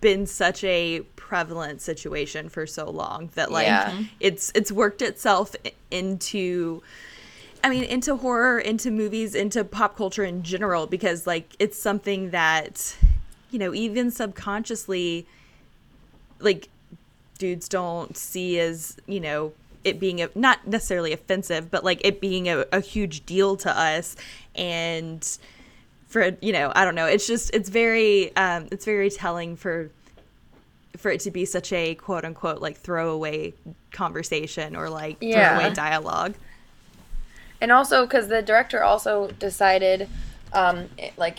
[0.00, 3.90] been such a prevalent situation for so long that like Yeah.
[3.92, 4.08] Mhm.
[4.20, 5.54] it's it's worked itself
[5.90, 6.82] into
[7.62, 12.30] I mean, into horror, into movies, into pop culture in general, because like it's something
[12.30, 12.96] that,
[13.50, 15.26] you know, even subconsciously,
[16.40, 16.68] like
[17.38, 19.52] dudes don't see as, you know,
[19.84, 23.70] it being a, not necessarily offensive, but like it being a, a huge deal to
[23.78, 24.16] us.
[24.54, 25.26] And
[26.08, 29.90] for, you know, I don't know, it's just, it's very, um, it's very telling for,
[30.96, 33.54] for it to be such a quote unquote like throwaway
[33.92, 35.56] conversation or like Yeah.
[35.56, 36.34] throwaway dialogue.
[37.60, 40.08] And also because the director also decided,
[40.52, 41.38] um, it- like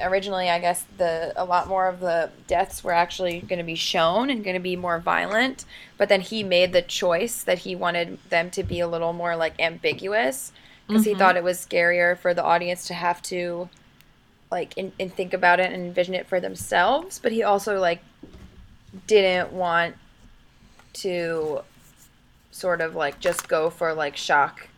[0.00, 3.74] originally, I guess the a lot more of the deaths were actually going to be
[3.74, 5.64] shown and going to be more violent.
[5.96, 9.36] But then he made the choice that he wanted them to be a little more
[9.36, 10.52] like ambiguous
[10.86, 11.18] because he mm-hmm.
[11.18, 13.68] thought it was scarier for the audience to have to
[14.50, 17.18] like in, and think about it and envision it for themselves.
[17.18, 18.02] But he also like
[19.06, 19.96] didn't want
[20.94, 21.60] to
[22.50, 24.68] sort of like just go for like shock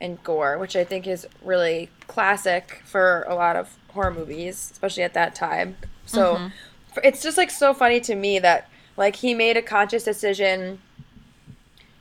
[0.00, 5.02] and gore, which I think is really classic for a lot of horror movies, especially
[5.02, 5.76] at that time.
[6.06, 6.36] So
[6.96, 10.80] f- it's just like so funny to me that like he made a conscious decision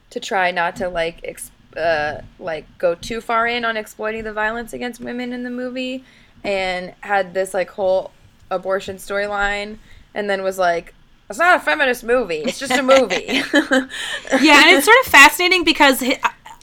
[0.10, 4.34] to try not to like ex- uh, like go too far in on exploiting the
[4.34, 6.04] violence against women in the movie,
[6.43, 8.12] and had this like whole
[8.49, 9.77] abortion storyline,
[10.13, 10.93] and then was like.
[11.30, 12.39] It's not a feminist movie.
[12.39, 13.23] It's just a movie.
[13.23, 16.04] yeah, and it's sort of fascinating because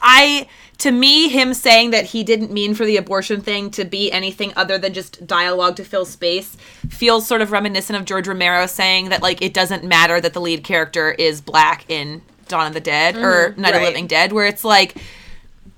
[0.01, 0.47] I,
[0.79, 4.53] to me, him saying that he didn't mean for the abortion thing to be anything
[4.55, 6.55] other than just dialogue to fill space
[6.89, 10.41] feels sort of reminiscent of George Romero saying that like it doesn't matter that the
[10.41, 13.61] lead character is black in Dawn of the Dead or mm-hmm.
[13.61, 13.87] Night of the.
[13.87, 14.95] Living Dead, where it's like,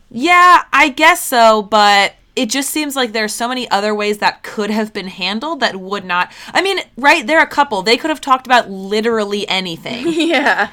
[0.10, 4.42] yeah, I guess so, but it just seems like there's so many other ways that
[4.44, 6.32] could have been handled that would not.
[6.54, 7.82] I mean, right, they're a couple.
[7.82, 10.08] They could have talked about literally anything.
[10.08, 10.72] yeah.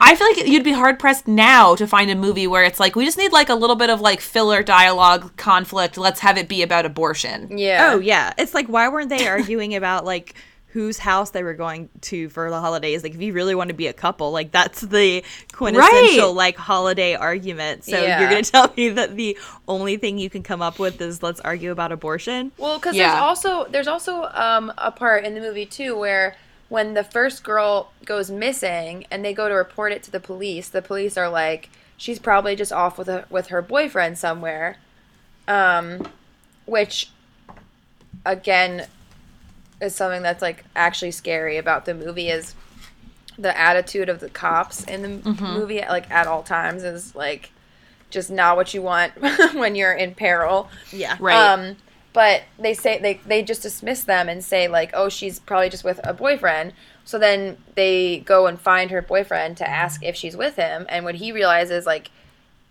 [0.00, 2.96] I feel like you'd be hard pressed now to find a movie where it's like
[2.96, 5.96] we just need like a little bit of like filler dialogue conflict.
[5.96, 7.56] Let's have it be about abortion.
[7.58, 7.90] Yeah.
[7.92, 10.34] Oh yeah, it's like why weren't they arguing about like
[10.68, 13.04] whose house they were going to for the holidays?
[13.04, 16.34] Like if you really want to be a couple, like that's the quintessential Right.
[16.36, 17.84] like holiday argument.
[17.84, 18.18] So Yeah.
[18.20, 21.40] you're gonna tell me that the only thing you can come up with is let's
[21.40, 22.50] argue about abortion?
[22.58, 23.10] Well, because Yeah.
[23.12, 26.34] there's also there's also um, a part in the movie too where
[26.68, 30.68] when the first girl goes missing and they go to report it to the police,
[30.68, 34.76] the police are like, she's probably just off with a, with her boyfriend somewhere,
[35.46, 36.08] um,
[36.66, 37.10] which
[38.26, 38.86] again
[39.80, 42.54] is something that's like actually scary about the movie is
[43.36, 45.08] the attitude of the cops in the
[45.42, 47.50] movie like at all times is like
[48.14, 49.12] just not what you want
[49.54, 50.70] when you're in peril.
[50.92, 51.16] Yeah.
[51.18, 51.36] Right.
[51.36, 51.76] Um,
[52.14, 55.84] but they say they they just dismiss them and say like, oh, she's probably just
[55.84, 56.72] with a boyfriend.
[57.04, 61.04] So then they go and find her boyfriend to ask if she's with him, and
[61.04, 62.10] when he realizes like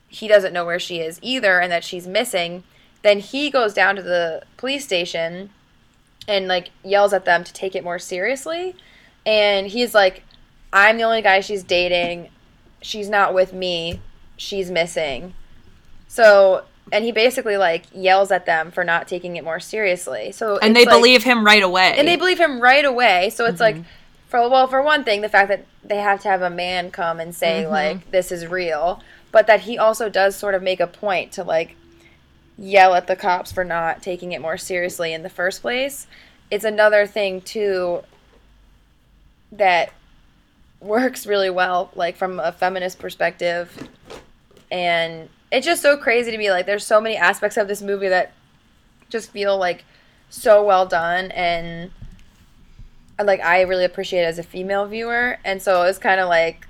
[0.07, 2.63] he doesn't know where she is either and that she's missing,
[3.03, 5.49] then he goes down to the police station
[6.27, 8.75] and like yells at them to take it more seriously.
[9.25, 10.23] And he's like,
[10.71, 12.29] I'm the only guy she's dating.
[12.81, 14.01] She's not with me.
[14.37, 15.33] She's missing.
[16.07, 20.31] So, and he basically like yells at them for not taking it more seriously.
[20.31, 21.95] So, and they like- believe him right away.
[21.97, 23.29] and they believe him right away.
[23.29, 23.79] So it's Mm-hmm.
[23.79, 23.85] like,
[24.27, 27.19] for well, for one thing, the fact that they have to have a man come
[27.19, 27.71] and say Mm-hmm.
[27.71, 31.43] like this is real, but that he also does sort of make a point to
[31.43, 31.75] like
[32.57, 36.05] yell at the cops for not taking it more seriously in the first place.
[36.51, 38.03] It's another thing too
[39.51, 39.91] that
[40.79, 43.87] works really well, like from a feminist perspective,
[44.71, 46.51] and it's just so crazy to me.
[46.51, 48.33] Like, there's so many aspects of this movie that
[49.09, 49.85] just feel like
[50.29, 51.91] so well done and
[53.23, 56.67] like I really appreciate it as a female viewer and so it's kind of like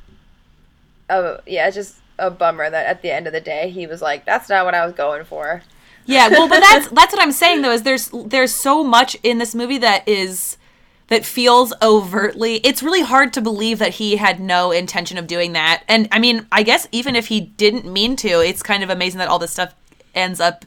[1.10, 4.02] oh yeah it's just a bummer that at the end of the day he was
[4.02, 5.64] like that's not what I was going for
[6.06, 7.72] Yeah, well, but that's that's what I'm saying though.
[7.72, 10.58] Is there's there's so much in this movie that is
[11.14, 12.56] that feels overtly.
[12.56, 15.84] It's really hard to believe that he had no intention of doing that.
[15.88, 19.20] And I mean, I guess even if he didn't mean to, it's kind of amazing
[19.20, 19.76] that all this stuff
[20.16, 20.66] ends up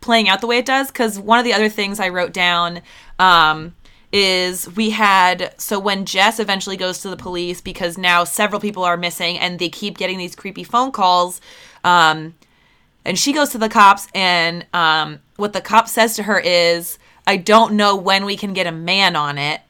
[0.00, 0.88] playing out the way it does.
[0.88, 2.82] Because one of the other things I wrote down.
[3.18, 3.74] Um,
[4.12, 8.84] is we had so when Jess eventually goes to the police because now several people
[8.84, 11.40] are missing and they keep getting these creepy phone calls
[11.82, 12.32] um
[13.04, 16.98] and she goes to the cops and um, what the cop says to her is
[17.26, 19.60] i don't know when we can get a man on it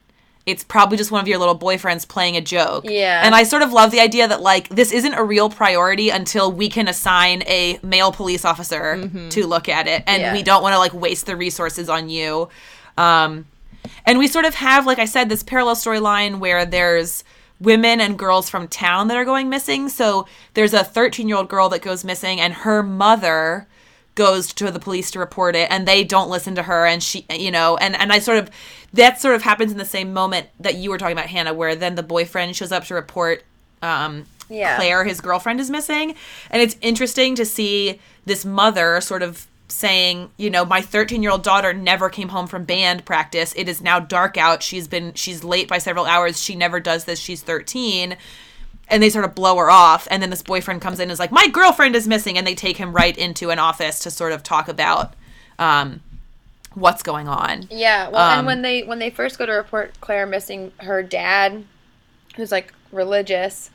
[0.46, 2.84] it's probably just one of your little boyfriends playing a joke.
[2.88, 3.22] Yeah.
[3.24, 6.50] and i sort of love the idea that like this isn't a real priority until
[6.52, 10.04] we can assign a male police officer to look at it.
[10.06, 10.32] And Yeah.
[10.32, 12.48] we don't want to like waste the resources on you.
[12.96, 13.46] Um,
[14.06, 17.24] and we sort of have like i said this parallel storyline where there's
[17.60, 19.88] women and girls from town that are going missing.
[19.88, 23.66] So there's a 13 year old girl that goes missing and her mother
[24.16, 27.24] goes to the police to report it and they don't listen to her and she
[27.30, 28.50] you know and and i sort of
[28.92, 31.76] that sort of happens in the same moment that you were talking about hannah where
[31.76, 33.44] then the boyfriend shows up to report
[33.82, 34.76] um Yeah.
[34.76, 36.14] claire his girlfriend is missing.
[36.50, 41.32] And it's interesting to see this mother sort of saying you know my 13 year
[41.32, 43.52] old daughter never came home from band practice.
[43.56, 44.62] It is now dark out.
[44.62, 46.40] She's been she's late by several hours.
[46.40, 47.18] She never does this.
[47.18, 48.16] She's 13
[48.88, 51.18] and they sort of blow her off and then this boyfriend comes in and is
[51.18, 54.32] like my girlfriend is missing and they take him right into an office to sort
[54.32, 55.14] of talk about
[55.58, 56.00] um,
[56.74, 57.66] what's going on.
[57.70, 61.02] Yeah well Um, and when they when they first go to report Claire missing her
[61.02, 61.64] dad
[62.36, 63.70] who's like religious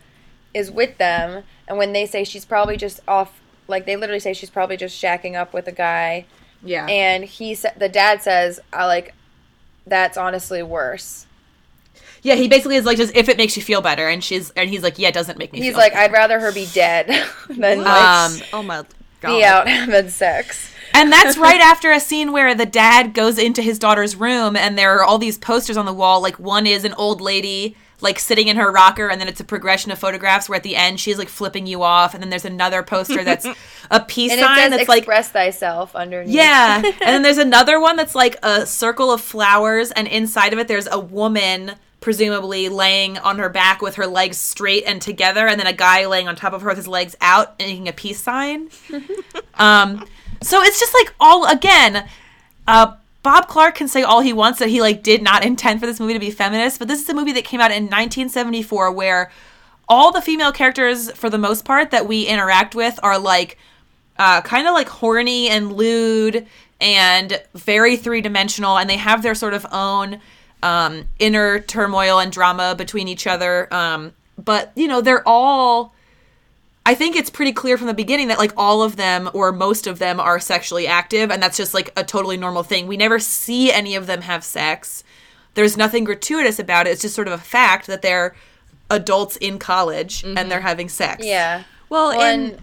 [0.53, 4.33] is with them and when they say she's probably just off like they literally say
[4.33, 6.25] she's probably just shacking up with a guy.
[6.63, 6.85] Yeah.
[6.87, 9.13] And he said the dad says i like
[9.85, 11.25] that's honestly worse
[12.21, 14.69] yeah he basically is like just if it makes you feel better and she's and
[14.69, 15.71] he's like yeah it doesn't make me feel better.
[15.71, 16.03] he's like better.
[16.05, 17.07] i'd rather her be dead
[17.49, 18.83] than like Um, Oh my
[19.21, 19.37] god.
[19.37, 23.61] be out having sex And that's right after a scene where the dad goes into
[23.61, 26.21] his daughter's room and there are all these posters on the wall.
[26.21, 29.43] Like one is an old lady like sitting in her rocker and then it's a
[29.43, 32.45] progression of photographs where at the end she's like flipping you off and then there's
[32.45, 33.45] another poster that's
[33.91, 36.81] a peace and it sign says that's like express thyself underneath yeah.
[36.83, 40.67] and then there's another one that's like a circle of flowers and inside of it
[40.67, 45.59] there's a woman presumably laying on her back with her legs straight and together and
[45.59, 48.19] then a guy laying on top of her with his legs out making a peace
[48.19, 48.69] sign.
[49.55, 50.05] um
[50.41, 52.07] so it's just like all again
[52.67, 55.85] uh Bob Clark can say all he wants that he like did not intend for
[55.85, 58.91] this movie to be feminist, but this is a movie that came out in 1974
[58.91, 59.31] where
[59.87, 63.59] all the female characters for the most part that we interact with are like
[64.17, 66.47] uh, kind of like horny and lewd
[66.79, 70.19] and very three dimensional, and they have their sort of own
[70.63, 73.71] um, inner turmoil and drama between each other.
[73.73, 75.93] Um, but you know, they're all.
[76.83, 79.85] I think it's pretty clear from the beginning that like all of them or most
[79.85, 82.87] of them are sexually active, and that's just like a totally normal thing.
[82.87, 85.03] We never see any of them have sex.
[85.53, 86.91] There's nothing gratuitous about it.
[86.91, 88.35] It's just sort of a fact that they're
[88.89, 91.23] adults in college and they're having sex.
[91.25, 91.63] Yeah.
[91.89, 92.61] Well, Well, and and-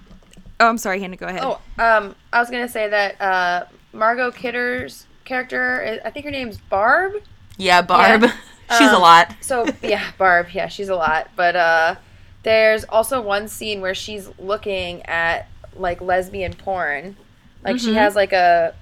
[0.58, 1.16] oh, I'm sorry, Hannah.
[1.16, 1.42] Go ahead.
[1.44, 6.56] Oh, um, I was gonna say that uh, Margot Kidder's character, I think her name's
[6.58, 7.12] Barb.
[7.58, 8.22] Yeah, Barb.
[8.22, 8.32] Yeah.
[8.78, 9.34] She's a Um, lot.
[9.40, 10.48] So yeah, Barb.
[10.52, 11.28] Yeah, she's a lot.
[11.36, 11.94] But uh,
[12.42, 17.16] there's also one scene where she's looking at like lesbian porn.
[17.64, 17.84] Like Mm-hmm.
[17.86, 18.74] she has like a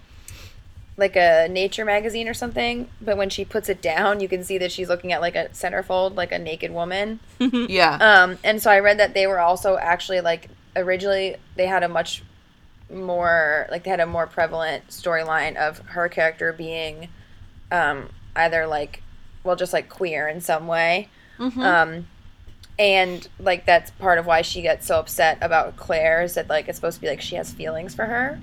[0.96, 4.58] like a nature magazine or something, but when she puts it down, you can see
[4.58, 7.20] that she's looking at like a centerfold, like a naked woman.
[7.38, 7.96] Yeah.
[8.00, 11.88] Um, and so I read that they were also actually like originally they had a
[11.88, 12.22] much
[12.92, 17.08] more like they had a more prevalent storyline of her character being
[17.70, 19.02] um, either like
[19.44, 21.08] well just like queer in some way.
[21.62, 22.06] Um,
[22.78, 26.68] and like that's part of why she gets so upset about Claire is that like
[26.68, 28.38] it's supposed to be like she has feelings for her,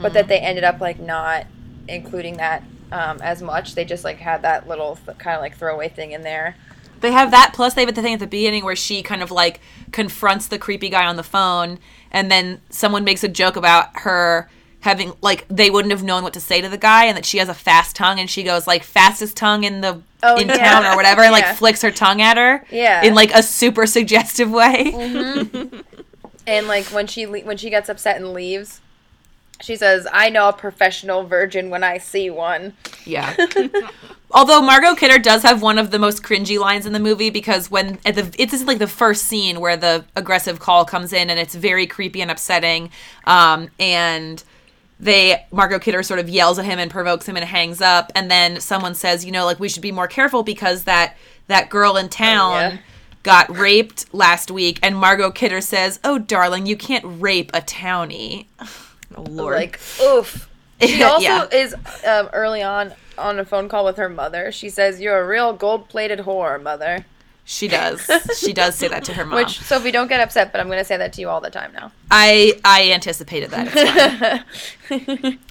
[0.00, 1.46] but that they ended up like not
[1.88, 3.74] including that um, as much.
[3.74, 6.56] They just like had that little th- kind of like throwaway thing in there.
[7.00, 9.30] They have that plus they have the thing at the beginning where she kind of
[9.30, 9.60] like
[9.92, 11.78] confronts the creepy guy on the phone
[12.10, 14.48] and then someone makes a joke about her
[14.84, 17.38] having like they wouldn't have known what to say to the guy and that she
[17.38, 20.56] has a fast tongue and she goes like fastest tongue in the Oh, in yeah.
[20.56, 23.02] town or whatever and like flicks her tongue at her Yeah.
[23.02, 24.92] in like a super suggestive way.
[26.46, 28.82] And like when she le- when she gets upset and leaves,
[29.62, 32.74] she says, "I know a professional virgin when I see one."
[33.06, 33.34] Yeah.
[34.30, 37.70] Although Margot Kidder does have one of the most cringy lines in the movie because
[37.70, 41.38] when at the it's like the first scene where the aggressive call comes in and
[41.40, 42.90] it's very creepy and upsetting,
[43.26, 44.42] um, and
[45.00, 48.30] they Margot Kidder sort of yells at him and provokes him and hangs up, and
[48.30, 51.16] then someone says, you know, like we should be more careful because that
[51.48, 52.52] that girl in town.
[52.52, 52.78] yeah.
[53.22, 58.46] Got raped last week, and Margot Kidder says, "Oh, darling, you can't rape a townie."
[59.16, 60.50] Oh, Lord, Like, oof.
[60.80, 61.46] She also Yeah.
[61.52, 61.72] is
[62.04, 64.50] um, early on on a phone call with her mother.
[64.52, 67.06] She says, "You're a real gold-plated whore, mother."
[67.44, 68.08] She does.
[68.38, 69.36] She does say that to her mom.
[69.36, 71.50] Which Sophie, don't get upset, but I'm going to say that to you all the
[71.50, 71.92] time now.
[72.10, 74.44] I I anticipated that.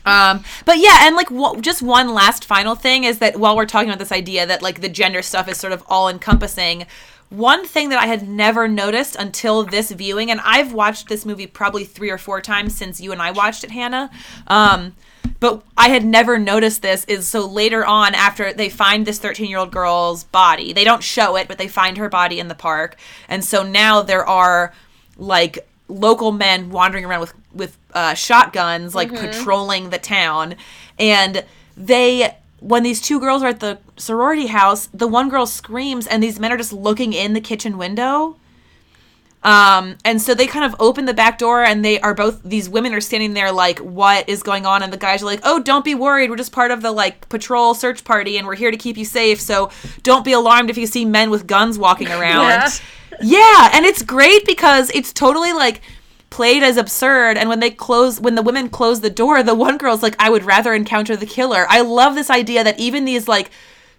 [0.06, 3.66] Um, but yeah, and like w- just one last final thing is that while we're
[3.66, 6.86] talking about this idea that like the gender stuff is sort of all encompassing,
[7.30, 11.48] one thing that I had never noticed until this viewing, and I've watched this movie
[11.48, 14.12] probably three or four times since you and I watched it, Hannah.
[14.48, 14.96] Um,
[15.40, 19.50] but I had never noticed this is so later on after they find this 13
[19.50, 22.56] year old girl's body, they don't show it, but they find her body in the
[22.56, 22.98] park.
[23.28, 24.74] And so now there are
[25.18, 30.56] like local men wandering around with with uh, shotguns, like patrolling the town,
[30.98, 31.44] and
[31.78, 36.24] they when these two girls are at the sorority house, the one girl screams, and
[36.24, 38.38] these men are just looking in the kitchen window.
[39.44, 42.70] Um, and so they kind of open the back door, and they are both these
[42.70, 45.60] women are standing there like, "What is going on?" And the guys are like, "Oh,
[45.60, 46.30] don't be worried.
[46.30, 49.06] We're just part of the like patrol search party, and we're here to keep you
[49.06, 49.42] safe.
[49.42, 49.70] So
[50.04, 52.70] don't be alarmed if you see men with guns walking around." Yeah.
[53.22, 55.82] Yeah, and it's great because it's totally like
[56.30, 59.78] played as absurd and when they close when the women close the door the one
[59.78, 63.28] girl's like i would rather encounter the killer i love this idea that even these
[63.28, 63.52] like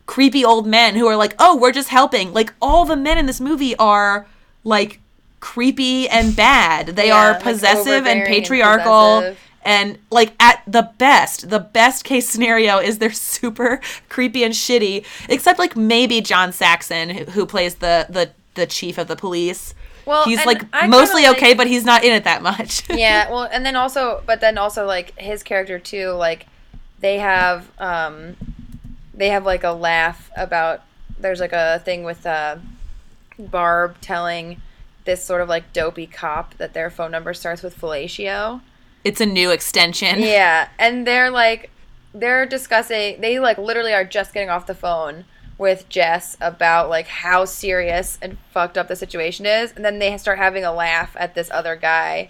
[0.07, 3.26] creepy old men who are like oh we're just helping like all the men in
[3.26, 4.26] this movie are
[4.64, 4.98] like
[5.44, 6.87] creepy and bad.
[6.96, 9.38] They Yeah, are like, possessive and overbearing and patriarchal possessive.
[9.62, 13.78] and like at the best the best case scenario is they're super
[14.09, 18.96] creepy and shitty except like maybe john saxon who, who plays the the the chief
[18.96, 19.74] of the police.
[20.07, 22.88] Well, he's like I mostly like- okay but he's not in it that much.
[22.88, 26.46] Yeah well and then also but then also like his character too like
[27.00, 28.35] they have um
[29.12, 30.80] they have like a laugh about
[31.18, 32.57] there's like a thing with uh
[33.38, 34.61] barb telling
[35.05, 38.61] this sort of like dopey cop that their phone number starts with fellatio
[39.02, 41.71] it's a new extension yeah and they're like
[42.15, 45.25] they're discussing they like literally are just getting off the phone
[45.57, 50.17] with Jess about like how serious and fucked up the situation is and then they
[50.19, 52.29] start having a laugh at this other guy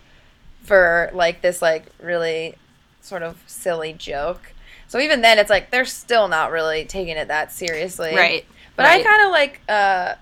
[0.65, 2.57] for like this like really
[3.01, 4.53] sort of silly joke.
[4.89, 8.15] So even then it's like they're still not really taking it that seriously.
[8.15, 8.47] Right,
[8.77, 9.01] But right.
[9.01, 10.15] I kind of like uh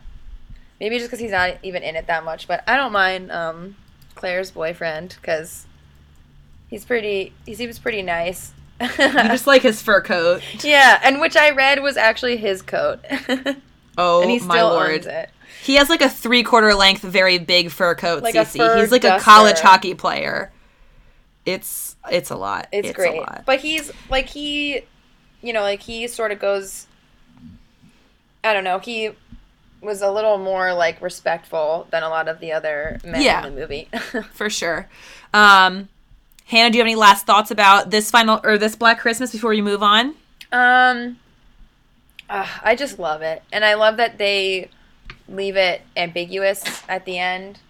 [0.82, 3.76] maybe just cuz he's not even in it that much, but I don't mind um
[4.14, 5.64] Claire's boyfriend cuz
[6.68, 8.52] he's pretty he seems pretty nice.
[8.80, 12.98] you just like his fur coat yeah, and which I read was actually his coat.
[13.96, 15.30] oh and he my still lord owns it.
[15.62, 18.56] he has like a three quarter length very big fur coat Like a Cece.
[18.56, 20.50] fur he's like a college hockey player
[21.46, 22.66] it's it's a lot.
[22.72, 23.16] It's, a great.
[23.16, 23.44] lot.
[23.46, 24.82] But he's like he
[25.40, 26.86] you know, like he sort of goes
[28.44, 29.10] I don't know, he
[29.82, 33.38] was a little more like respectful than a lot of the other men Yeah.
[33.38, 33.88] in the movie.
[34.32, 34.88] for sure.
[35.34, 35.88] Um,
[36.46, 39.50] Hannah, do you have any last thoughts about this final or this Black Christmas before
[39.50, 40.14] we move on?
[40.52, 41.16] um
[42.28, 43.42] uh, I just love it.
[43.52, 44.70] And I love that they
[45.28, 47.60] leave it ambiguous at the end.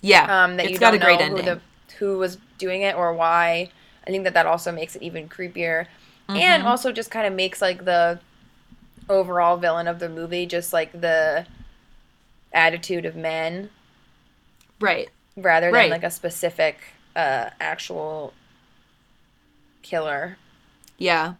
[0.00, 1.44] Yeah, Um that it's you got don't a great know ending.
[1.44, 1.60] who the
[1.98, 3.70] who was doing it or why.
[4.06, 5.86] I think that that also makes it even creepier.
[6.34, 6.68] And Mm-hmm.
[6.68, 8.20] also just kind of makes like the
[9.08, 11.46] overall villain of the movie just like the
[12.52, 13.70] attitude of men
[14.80, 15.08] right.
[15.36, 15.90] rather than Right.
[15.90, 16.76] like a specific
[17.16, 18.32] uh actual
[19.82, 20.36] killer.
[20.98, 21.34] Yeah.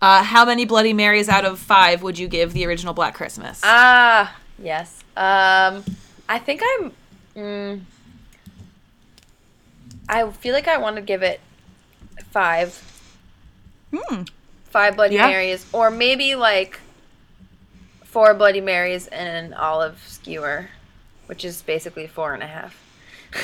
[0.00, 3.60] Uh, how many Bloody Marys out of five would you give the original Black Christmas?
[3.64, 5.02] Ah, yes.
[5.16, 5.84] Um
[6.28, 6.92] I think I'm
[7.36, 7.80] mm,
[10.08, 11.40] I feel like I want to give it
[12.30, 12.84] 5.
[14.64, 15.26] Five Bloody Yeah.
[15.28, 16.80] Marys or maybe like
[18.18, 20.70] four Bloody Marys and an olive skewer,
[21.26, 22.76] which is basically four and a half.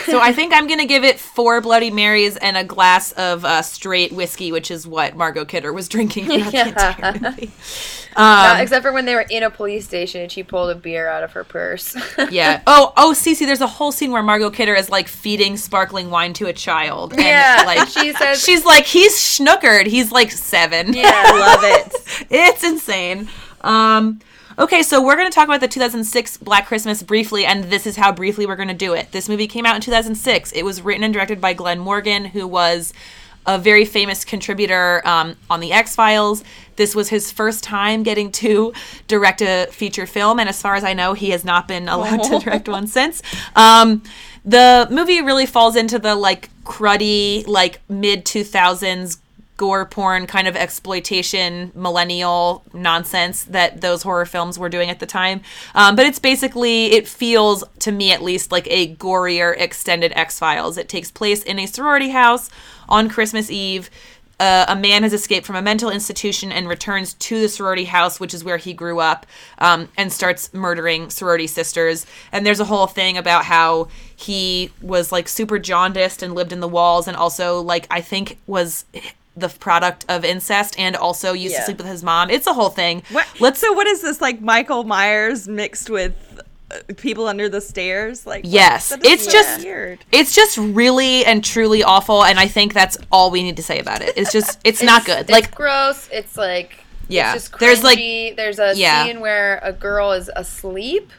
[0.06, 3.62] so I think I'm gonna give it four Bloody Marys and a glass of uh,
[3.62, 7.52] straight whiskey, which is what Margot Kidder was drinking throughout the entire movie.
[8.16, 10.76] Uh, Um, except for when they were in a police station and she pulled a
[10.76, 11.96] beer out of her purse.
[12.30, 12.62] yeah.
[12.64, 16.32] Oh, oh, Cece, there's a whole scene where Margot Kidder is like feeding sparkling wine
[16.34, 17.12] to a child.
[17.14, 19.86] And, Yeah, Like she says- she's like he's schnookered.
[19.86, 20.92] He's like seven.
[20.94, 22.26] yeah, I Love it.
[22.30, 23.28] it's insane.
[23.62, 24.20] Um,
[24.58, 27.96] okay, so we're going to talk about the 2006 Black Christmas briefly, and this is
[27.96, 29.10] how briefly we're going to do it.
[29.12, 30.52] This movie came out in 2006.
[30.52, 32.92] It was written and directed by Glen Morgan, who was
[33.46, 36.42] a very famous contributor um, on The X Files.
[36.76, 38.72] This was his first time getting to
[39.06, 42.22] direct a feature film, and as far as I know, he has not been allowed
[42.24, 43.22] to direct one since.
[43.54, 44.02] Um,
[44.44, 49.18] the movie really falls into the like cruddy, like mid 2000s
[49.56, 55.06] gore porn kind of exploitation millennial nonsense that those horror films were doing at the
[55.06, 55.40] time.
[55.74, 60.76] Um, but it's basically it feels to me at least like a gorier extended x-files.
[60.76, 62.50] It takes place in a sorority house
[62.88, 63.90] on christmas eve.
[64.40, 68.18] Uh, a man has escaped from a mental institution and returns to the sorority house,
[68.18, 69.26] which is where he grew up,
[69.58, 72.04] um, and starts murdering sorority sisters.
[72.32, 73.86] And there's a whole thing about how
[74.16, 78.38] he was like super jaundiced and lived in the walls, and also like I think
[78.48, 78.84] was
[79.36, 81.60] the product of incest, and also used Yeah.
[81.60, 82.30] to sleep with his mom.
[82.30, 83.02] It's a whole thing.
[83.10, 83.26] What?
[83.40, 86.14] Let's So what is this like Michael Myers mixed with
[86.70, 88.26] uh, people under the stairs?
[88.26, 88.42] Like?
[88.46, 90.04] Yes, it's so just weird.
[90.12, 93.78] it's just really and truly awful, and I think that's all we need to say
[93.80, 94.16] about it.
[94.16, 95.22] It's just it's, not good.
[95.22, 96.08] It's Like gross.
[96.12, 97.34] It's like Yeah.
[97.34, 97.98] It's just There's, like-
[98.36, 99.04] There's a Yeah.
[99.04, 101.10] scene where a girl is asleep,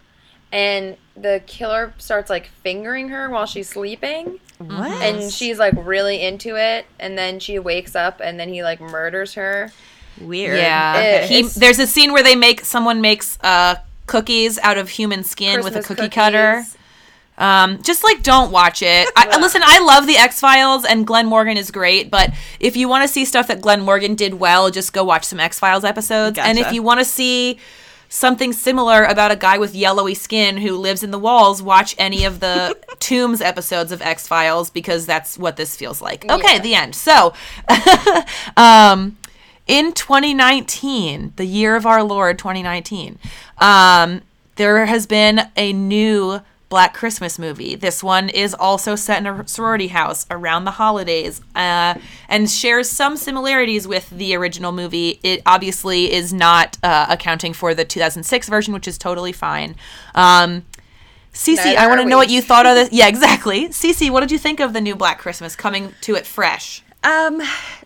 [0.52, 4.90] and the killer starts like fingering her while she's sleeping, What?
[5.02, 8.80] and she's like really into it, and then she wakes up, and then he like
[8.80, 9.72] murders her.
[10.20, 10.58] weird.
[10.58, 13.76] Yeah, It- he, there's a scene where they make someone makes uh,
[14.08, 16.14] cookies out of human skin with a cookie cookies.
[16.14, 16.64] cutter.
[17.38, 19.10] Um, just like don't watch it.
[19.18, 22.32] I, listen, I love the X Files and Glen Morgan is great, but
[22.62, 25.42] if you want to see stuff that Glen Morgan did well, just go watch some
[25.42, 26.40] X Files episodes.
[26.40, 27.60] And if you want to see
[28.10, 32.24] something similar about a guy with yellowy skin who lives in the walls, watch any
[32.26, 36.24] of the Tooms episodes of X Files because that's what this feels like.
[36.30, 36.60] Okay, Yeah.
[36.60, 36.96] the end.
[36.96, 37.34] So,
[38.58, 39.18] um,
[39.68, 43.18] in 2019, the year of our Lord 2019,
[43.58, 44.22] um,
[44.56, 46.40] there has been a new
[46.70, 47.76] Black Christmas movie.
[47.76, 51.96] This one is also set in a sorority house around the holidays uh,
[52.28, 55.20] and shares some similarities with the original movie.
[55.22, 59.76] It obviously is not uh, accounting for the 2006 version, which is totally fine.
[60.16, 60.66] Um,
[61.34, 62.90] Cece, I want to know what you thought of this.
[62.92, 63.68] Yeah, exactly.
[63.68, 66.82] Cece, what did you think of the new Black Christmas coming to it fresh?
[67.04, 67.42] Um,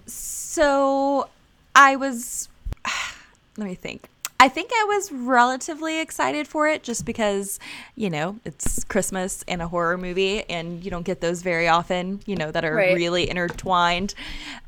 [0.06, 1.30] so
[1.76, 2.48] I was.
[3.58, 4.09] Let me think.
[4.42, 7.60] I think I was relatively excited for it just because,
[7.96, 12.22] you know, it's Christmas and a horror movie, and you don't get those very often,
[12.26, 12.96] you know, that are Right.
[12.96, 14.14] really intertwined.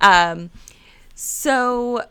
[0.01, 0.49] Um,
[1.15, 2.03] so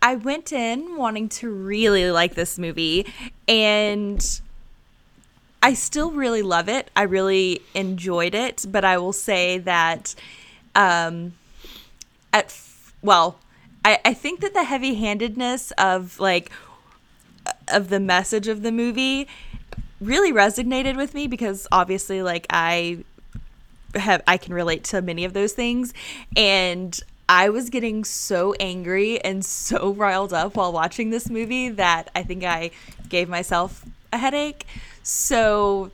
[0.00, 3.12] I went in wanting to really like this movie,
[3.48, 4.40] and
[5.62, 6.90] I still really love it.
[6.94, 10.14] I really enjoyed it, but I will say that
[10.76, 11.32] um
[12.32, 13.38] at f- well,
[13.84, 16.50] I I think that the heavy-handedness of like
[17.46, 19.28] uh, of the message of the movie
[20.00, 23.04] really resonated with me because obviously like I
[23.94, 25.94] have I can relate to many of those things
[26.36, 32.10] and I was getting so angry and so riled up while watching this movie that
[32.14, 32.70] I think I
[33.08, 34.66] gave myself a headache.
[35.02, 35.90] So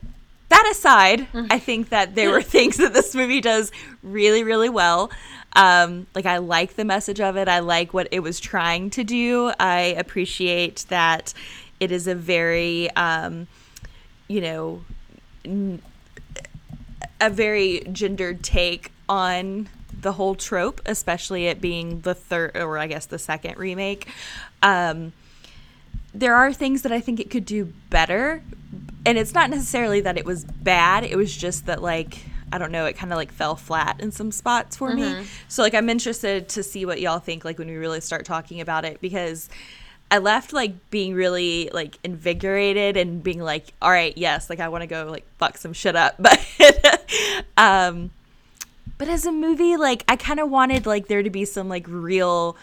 [0.51, 3.71] that aside, I think that there were things that this movie does
[4.03, 5.11] really, really well.
[5.53, 7.47] Um, like I like the message of it.
[7.47, 9.51] I like what it was trying to do.
[9.59, 11.33] I appreciate that
[11.79, 13.47] it is a very, um,
[14.27, 14.83] you know,
[15.43, 15.81] n-
[17.19, 19.67] a very gendered take on
[20.01, 24.07] the whole trope, especially it being the third, or I guess the second remake.
[24.63, 25.13] Um,
[26.13, 28.43] there are things that I think it could do better,
[29.05, 31.03] and it's not necessarily that it was bad.
[31.03, 32.19] It was just that like
[32.51, 35.25] I don't know, it kind of like fell flat in some spots for me.
[35.47, 38.59] So like I'm interested to see what y'all think like when we really start talking
[38.59, 39.49] about it because
[40.09, 44.67] I left like being really like invigorated and being like, all right, yes, like I
[44.67, 48.11] want to go like fuck some shit up, but um
[48.97, 51.85] but as a movie like I kind of wanted like there to be some like
[51.87, 52.57] real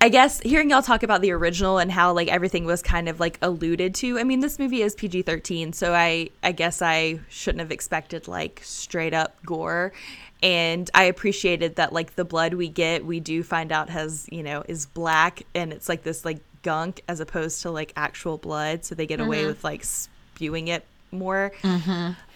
[0.00, 3.18] I guess hearing y'all talk about the original and how like everything was kind of
[3.18, 4.18] like alluded to.
[4.18, 8.28] I mean, this movie is PG thirteen, so I I guess I shouldn't have expected
[8.28, 9.92] like straight up gore.
[10.40, 14.44] And I appreciated that like the blood we get, we do find out has you
[14.44, 18.84] know is black, and it's like this like gunk as opposed to like actual blood,
[18.84, 21.50] so they get away with like spewing it more.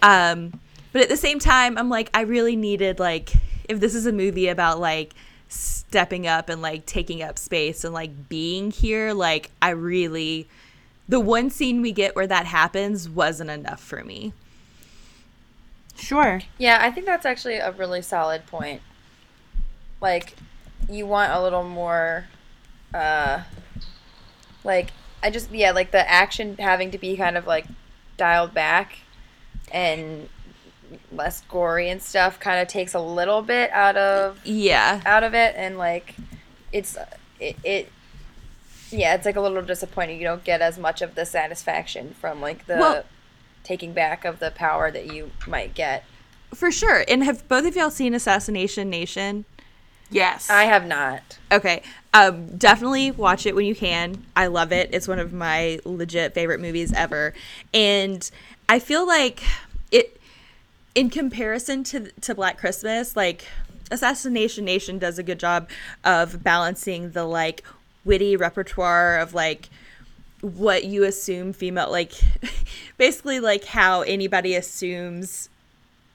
[0.03, 0.59] Um,
[0.93, 3.33] but at the same time, I'm like, I really needed like
[3.69, 5.15] if this is a movie about like
[5.93, 10.49] stepping up and like taking up space and like being here, like I really
[11.07, 14.33] the one scene we get where that happens wasn't enough for me.
[15.95, 16.41] Sure.
[16.57, 18.81] Yeah, I think that's actually a really solid point.
[20.01, 20.35] Like,
[20.89, 22.25] you want a little more,
[22.95, 23.43] uh,
[24.65, 27.67] like, I just, yeah, like the action having to be kind of like
[28.17, 28.97] dialed back
[29.71, 30.31] and
[31.11, 35.01] less gory and stuff kind of takes a little bit out of Yeah.
[35.07, 36.15] out of it and like
[36.73, 36.97] it's
[37.41, 37.93] it, it
[38.91, 42.41] yeah it's like a little disappointing you don't get as much of the satisfaction from
[42.41, 43.05] like the Well-
[43.65, 46.05] taking back of the power that you might get
[46.55, 47.05] For sure.
[47.09, 49.45] And have both of y'all seen Assassination Nation?
[50.11, 50.51] Yes.
[50.51, 51.83] i have not Okay.
[52.13, 54.27] Um, definitely watch it when you can.
[54.37, 54.91] I love it.
[54.93, 57.33] It's one of my legit favorite movies ever.
[57.73, 58.31] And
[58.69, 59.72] I feel like it
[60.95, 63.47] in comparison to to Black Christmas, like
[63.91, 65.69] Assassination Nation does a good job
[66.05, 67.63] of balancing the like
[68.05, 69.69] witty repertoire of like
[70.41, 72.13] what you assume female like
[72.99, 75.49] basically like how anybody assumes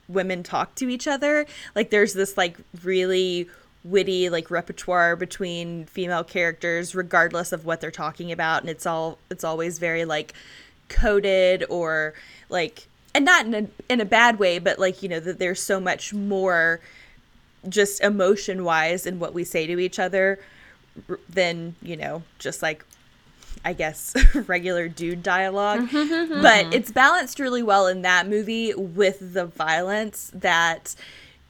[0.07, 1.45] women talk to each other.
[1.75, 3.49] Like there's this like really
[3.83, 9.17] witty like repertoire between female characters regardless of what they're talking about and it's all
[9.29, 10.33] it's always very like
[10.89, 12.13] coded or
[12.49, 15.61] like and not in a, in a bad way but like you know that there's
[15.61, 16.79] so much more
[17.67, 20.39] just emotion wise in what we say to each other
[21.27, 22.85] than you know just like
[23.65, 24.15] I guess
[24.47, 25.81] regular dude dialogue.
[25.81, 26.41] Mm-hmm, mm-hmm, mm-hmm.
[26.41, 30.95] but it's balanced really well in that movie with the violence that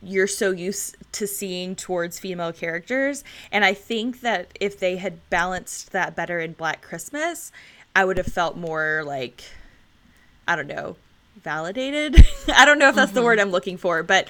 [0.01, 3.23] you're so used to seeing towards female characters.
[3.51, 7.51] And I think that if they had balanced that better in Black Christmas,
[7.95, 9.43] I would have felt more like
[10.47, 10.95] I don't know,
[11.43, 12.25] validated.
[12.55, 13.47] I don't know if that's the word mm-hmm.
[13.47, 14.27] I'm looking for, but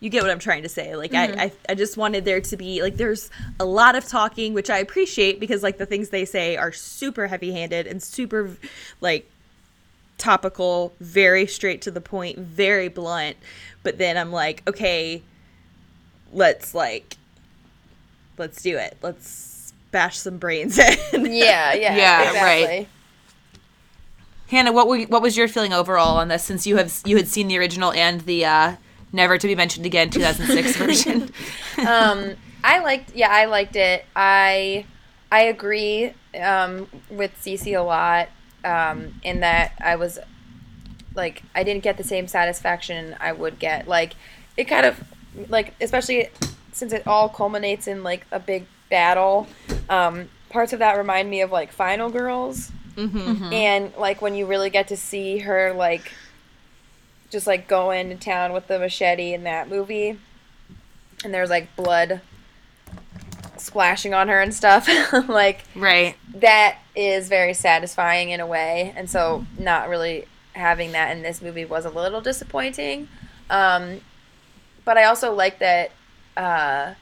[0.00, 0.96] you get what I'm trying to say.
[0.96, 1.40] Like I, mm-hmm.
[1.40, 3.30] I I just wanted there to be like there's
[3.60, 7.28] a lot of talking, which I appreciate because like the things they say are super
[7.28, 8.56] heavy handed and super
[9.00, 9.30] like
[10.18, 13.36] topical, very straight to the point, very blunt.
[13.82, 15.22] But then I'm like, okay,
[16.32, 17.16] let's like
[18.38, 18.96] let's do it.
[19.02, 20.78] Let's bash some brains
[21.12, 21.26] in.
[21.26, 22.66] yeah yeah Yeah, exactly.
[22.66, 22.88] right.
[24.52, 27.26] Hannah, what were, what was your feeling overall on this since you have you had
[27.26, 28.76] seen the original and the uh,
[29.10, 31.22] never to be mentioned again 2006 version?
[31.88, 34.04] um i liked yeah i liked it.
[34.14, 34.84] I
[35.32, 38.28] i agree um with Cece a lot
[38.62, 40.18] um in that i was
[41.14, 43.88] like i didn't get the same satisfaction i would get.
[43.88, 44.16] Like
[44.58, 45.02] it kind of
[45.48, 46.28] like especially
[46.72, 49.46] since it all culminates in like a big battle
[49.88, 52.70] um parts of that remind me of like final girls
[53.52, 56.12] and like when you really get to see her like
[57.30, 60.18] just like go into town with the machete in that movie
[61.24, 62.20] and there's like blood
[63.56, 64.88] splashing on her and stuff
[65.28, 66.16] like right.
[66.34, 68.92] that is very satisfying in a way.
[68.96, 73.08] And so not really having that in this movie was a little disappointing.
[73.48, 74.00] Um,
[74.84, 75.90] but i also like that
[76.36, 76.94] uh,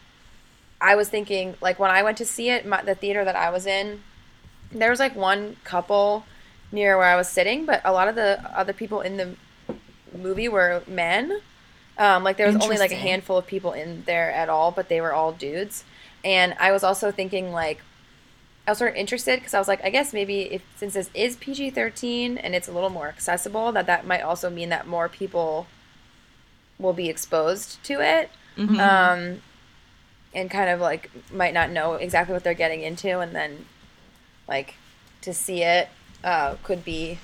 [0.81, 3.51] i was thinking like when i went to see it my, the theater that i
[3.51, 4.03] was in
[4.73, 6.25] there was like one couple
[6.73, 9.35] near where i was sitting but a lot of the other people in the
[10.17, 11.41] movie were men.
[11.99, 14.89] Um, like there was only like a handful of people in there at all but
[14.89, 15.85] they were all dudes.
[16.25, 17.81] And i was also thinking like
[18.67, 21.11] I was sort of interested because I was like, I guess maybe if since this
[21.15, 24.87] is PG thirteen and it's a little more accessible, that that might also mean that
[24.87, 25.67] more people
[26.79, 28.31] will be exposed to it,
[28.79, 29.43] um,
[30.35, 33.65] and kind of like might not know exactly what they're getting into, and then
[34.51, 34.75] like
[35.23, 35.89] to see it
[36.25, 37.19] uh, could be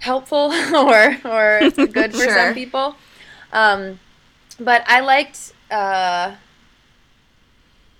[0.00, 2.34] helpful or or good for Sure.
[2.34, 2.96] some people.
[3.52, 4.00] Um,
[4.58, 6.34] but I liked uh,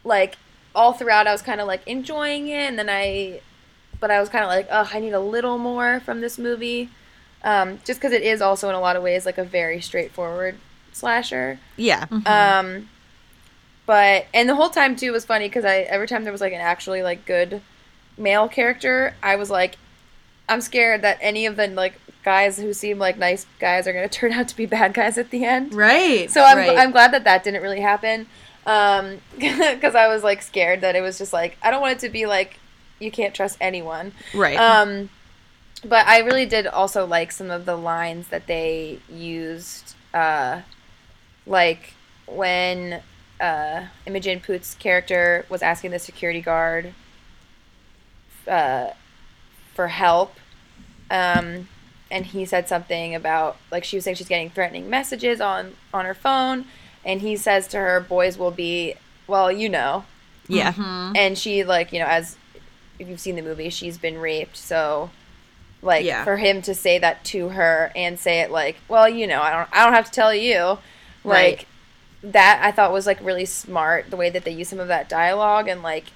[0.05, 0.37] like
[0.75, 1.27] all throughout.
[1.27, 3.41] I was kind of like enjoying it, and then I,
[4.01, 6.89] but I was kind of like, oh, I need a little more from this movie,
[7.45, 10.57] um, just because it is also in a lot of ways like a very straightforward
[10.93, 11.59] slasher.
[11.77, 12.07] Yeah.
[12.27, 12.89] Um,
[13.87, 16.53] but and the whole time too was funny because I every time there was like
[16.53, 17.61] an actually like good
[18.21, 19.77] male character, I was like,
[20.49, 24.09] I'm scared that any of the like guys who seem like nice guys are gonna
[24.21, 25.75] turn out to be bad guys at the end.
[25.75, 26.31] Right.
[26.31, 26.79] So I'm right.
[26.79, 28.27] I'm glad that that didn't really happen,
[28.66, 31.99] um, because I was like scared that it was just like I don't want it
[32.01, 32.59] to be like
[32.99, 34.12] you can't trust anyone.
[34.35, 34.57] Right.
[34.57, 35.09] Um,
[35.85, 40.61] but I really did also like some of the lines that they used, uh,
[41.47, 41.95] like
[42.27, 43.03] when
[43.41, 46.95] uh, Imogen Poots' character was asking the security guard
[48.49, 48.91] uh,
[49.74, 50.34] for help,
[51.11, 51.68] um,
[52.11, 56.05] and he said something about like she was saying she's getting threatening messages on on
[56.05, 56.64] her phone,
[57.05, 58.95] and he says to her, "Boys will be
[59.26, 60.05] well, you know,"
[60.49, 60.72] yeah.
[60.72, 61.12] Mm-hmm.
[61.16, 62.36] and she like you know as
[62.99, 65.09] if you've seen the movie she's been raped so
[65.80, 66.22] like Yeah.
[66.24, 69.51] for him to say that to her and say it like well you know i
[69.57, 70.76] don't i don't have to tell you
[71.24, 71.66] like
[72.24, 72.32] Right.
[72.34, 75.09] that i thought was like really smart the way that they use some of that
[75.09, 76.07] dialogue and like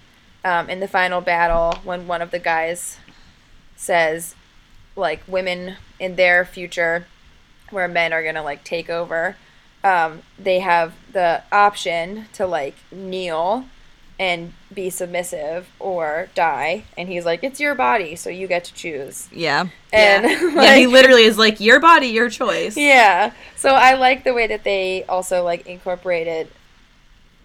[0.45, 2.99] um, in the final battle when one of the guys
[3.76, 4.34] says
[4.97, 7.07] like women in their future
[7.70, 9.36] where men are gonna like take over
[9.82, 13.64] um, they have the option to like kneel
[14.18, 18.72] and be submissive or die and he's like it's your body so you get to
[18.72, 19.66] choose Yeah.
[19.92, 20.40] and yeah.
[20.55, 22.76] like, yeah, he literally is like your body, your choice.
[22.76, 26.49] yeah so i like the way that they also like incorporated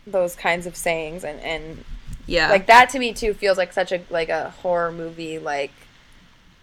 [0.05, 1.83] those kinds of sayings and and
[2.29, 2.49] Yeah.
[2.49, 5.71] like that to me too feels like such a like a horror movie like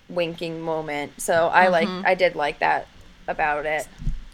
[0.09, 2.07] winking moment so i like Mm-hmm.
[2.07, 2.87] i did like that
[3.29, 3.87] about it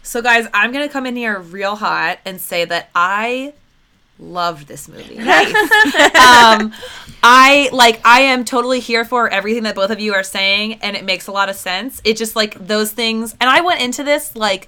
[0.03, 3.53] So, guys, I'm going to come in here real hot and say that I
[4.19, 5.15] loved this movie.
[5.15, 5.55] Nice.
[6.15, 6.73] um,
[7.23, 8.01] I like.
[8.05, 11.27] I am totally here for everything that both of you are saying, and it makes
[11.27, 12.01] a lot of sense.
[12.03, 14.67] It just like those things, and I went into this like.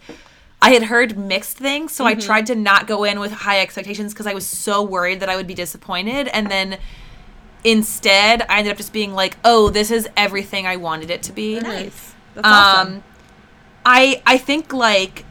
[0.65, 4.13] I had heard mixed things, so I tried to not go in with high expectations
[4.13, 6.27] because I was so worried that I would be disappointed.
[6.29, 6.79] And then
[7.63, 11.31] instead, I ended up just being like, "Oh, this is everything I wanted it to
[11.31, 12.15] be." Nice.
[12.33, 12.95] That's awesome.
[12.95, 13.03] Um,
[13.85, 15.23] I I think like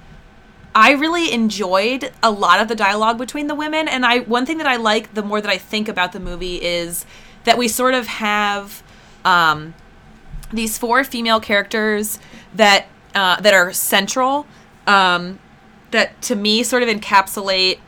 [0.73, 4.59] I really enjoyed a lot of the dialogue between the women, and I one thing
[4.59, 7.07] that I like the more that I think about the movie is
[7.43, 8.85] that we sort of have
[9.25, 9.75] um,
[10.53, 12.21] these four female characters
[12.55, 14.47] that uh, that are central
[14.87, 15.39] um,
[15.91, 17.79] that to me sort of encapsulate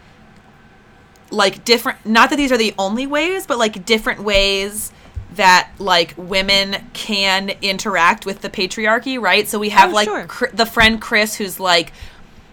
[1.31, 4.93] like different not that these are the only ways but like different ways
[5.35, 10.27] that like women can interact with the patriarchy right so we have Oh, like sure.
[10.27, 11.93] Chr- the friend chris who's like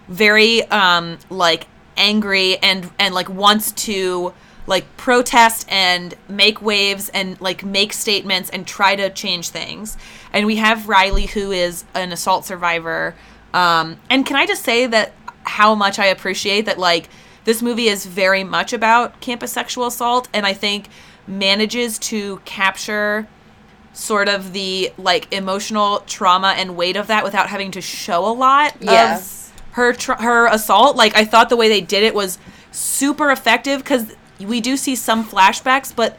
[0.07, 1.67] very um like
[1.97, 4.33] angry and and like wants to
[4.65, 9.97] like protest and make waves and like make statements and try to change things
[10.33, 13.13] and we have riley who is an assault survivor
[13.53, 17.09] um and can i just say that how much i appreciate that like
[17.45, 20.87] this movie is very much about campus sexual assault and i think
[21.27, 23.27] manages to capture
[23.93, 28.33] sort of the like emotional trauma and weight of that without having to show a
[28.33, 29.51] lot Yes.
[29.55, 32.37] of her tr- her assault like i thought the way they did it was
[32.71, 36.17] super effective because we do see some flashbacks but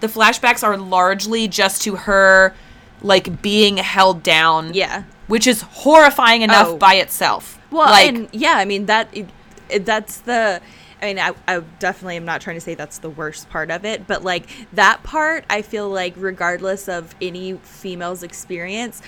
[0.00, 2.54] the flashbacks are largely just to her
[3.02, 5.02] like being held down yeah.
[5.30, 6.76] Which is horrifying enough Oh.
[6.76, 9.28] by itself Well, like and yeah, I mean that it,
[9.68, 10.60] it- that's the.
[11.02, 13.86] I mean, I, I definitely am not trying to say that's the worst part of
[13.86, 19.00] it, but like that part, I feel like regardless of any female's experience,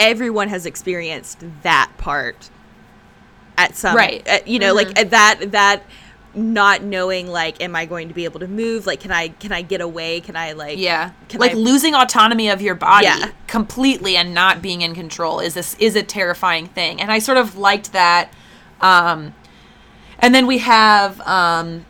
[0.00, 2.50] everyone has experienced that part
[3.56, 4.26] at some Right.
[4.48, 4.98] you know, like mm-hmm.
[4.98, 5.82] at that that
[6.38, 8.86] not knowing like, am I going to be able to move?
[8.86, 10.20] Like, can I can I get away?
[10.20, 13.30] Can I like yeah like I- losing autonomy of your body Yeah.
[13.46, 17.36] completely and not being in control is this is a terrifying thing and i sort
[17.38, 18.32] of liked that
[18.80, 19.34] um
[20.18, 21.84] and then we have um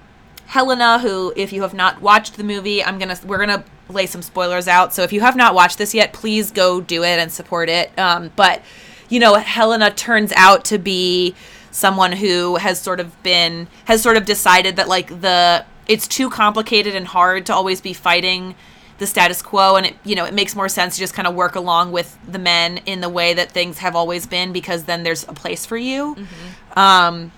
[0.46, 4.22] helena who if you have not watched the movie i'm gonna we're gonna lay some
[4.22, 7.30] spoilers out so if you have not watched this yet please go do it and
[7.32, 8.62] support it um but
[9.09, 11.34] you know helena turns out to be
[11.79, 16.29] someone who has sort of been has sort of decided that like the it's too
[16.29, 18.55] complicated and hard to always be fighting
[18.99, 21.35] the status quo and it you know it makes more sense to just kind of
[21.35, 25.05] work along with the men in the way that things have always been because then
[25.05, 26.16] there's a place for you.
[26.76, 27.31] Um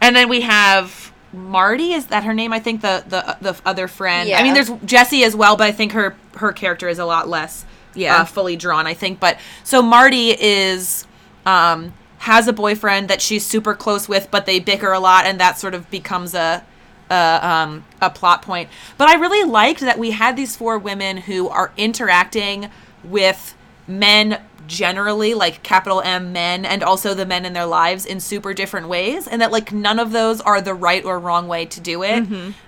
[0.00, 2.52] and then we have marty is that her name?
[2.52, 4.28] I think the the the other friend.
[4.32, 7.28] I mean there's jesse as well but i think her her character is a lot
[7.28, 8.22] less Yeah.
[8.22, 9.20] uh, fully drawn i think.
[9.20, 11.06] But so marty is
[11.46, 11.92] um
[12.24, 15.58] has a boyfriend that she's super close with but they bicker a lot and that
[15.58, 16.64] sort of becomes a
[17.10, 18.68] a, um, a plot point.
[18.96, 22.70] But I really liked that we had these four women who are interacting
[23.02, 23.54] with
[23.86, 28.54] men generally, like capital M men, and also the men in their lives in super
[28.54, 31.80] different ways, and that like none of those are the right or wrong way to
[31.80, 32.22] do it.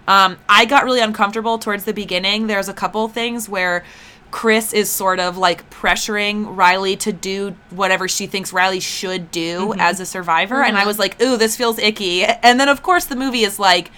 [0.06, 2.46] Um, I got really uncomfortable towards the beginning.
[2.46, 3.84] There's a couple things where.
[4.36, 9.72] Chris is sort of like pressuring Riley to do whatever she thinks Riley should do
[9.78, 10.62] as a survivor.
[10.62, 12.22] And I was like, ooh, this feels icky.
[12.22, 13.90] And then, of course, the movie is like,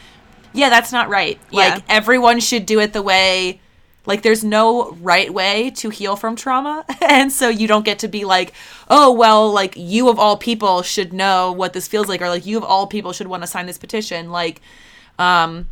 [0.52, 1.40] yeah, that's not right.
[1.50, 1.58] Yeah.
[1.74, 3.58] Like everyone should do it the way
[4.06, 6.84] like there's no right way to heal from trauma.
[7.02, 8.52] And so you don't get to be like,
[8.88, 12.46] "Oh, well, like you of all people should know what this feels like or like
[12.46, 14.60] you of all people should want to sign this petition." Like
[15.18, 15.68] um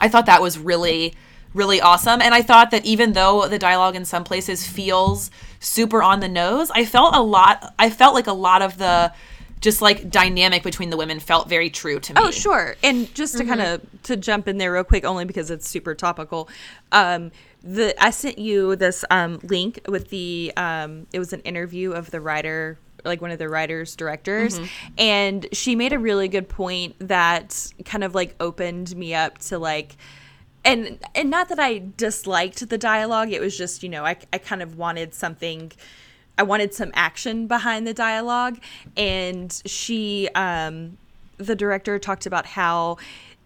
[0.00, 1.14] I thought that was really
[1.52, 6.02] really awesome and I thought that even though the dialogue in some places feels super
[6.02, 9.12] on the nose, I felt a lot I felt like a lot of the
[9.60, 12.20] just like dynamic between the women felt very true to me.
[12.22, 12.76] Oh, sure.
[12.82, 15.94] And just to kind of to jump in there real quick, only because it's super
[15.94, 16.48] topical.
[16.92, 17.30] Um,
[17.62, 22.10] the I sent you this um, link with the um, it was an interview of
[22.10, 24.60] the writer like one of the writers directors
[24.98, 29.58] and she made a really good point that kind of like opened me up to
[29.58, 29.96] like
[30.64, 34.38] and and not that I disliked the dialogue it was just you know I, I
[34.38, 35.72] kind of wanted something
[36.40, 38.58] I wanted some action behind the dialogue.
[38.96, 40.96] And she um
[41.36, 42.96] the director talked about how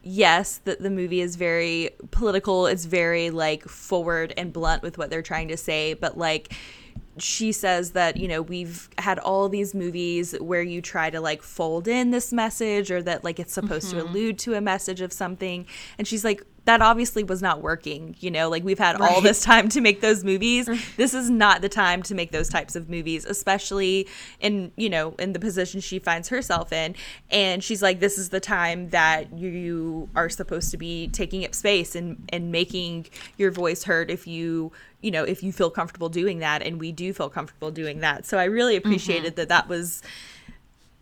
[0.02, 5.08] yes that the movie is very political it's very like forward and blunt with what
[5.08, 6.52] they're trying to say but like
[7.16, 11.42] she says that you know we've had all these movies where you try to like
[11.42, 15.12] fold in this message or that like it's supposed to allude to a message of
[15.12, 15.64] something.
[15.96, 19.42] And she's like that obviously was not working you know like we've had all this
[19.42, 20.68] time to make those movies.
[20.68, 20.96] Mm.
[20.96, 24.08] This is not the time to make those types of movies especially
[24.40, 26.94] in you know in the position she finds herself in.
[27.30, 31.54] And she's like this is the time that you are supposed to be taking up
[31.54, 33.06] space and and making
[33.36, 36.62] your voice heard if you you know if you feel comfortable doing that.
[36.62, 38.26] And we do feel comfortable doing that.
[38.26, 38.88] So i really mm-hmm.
[38.88, 40.02] appreciated that that was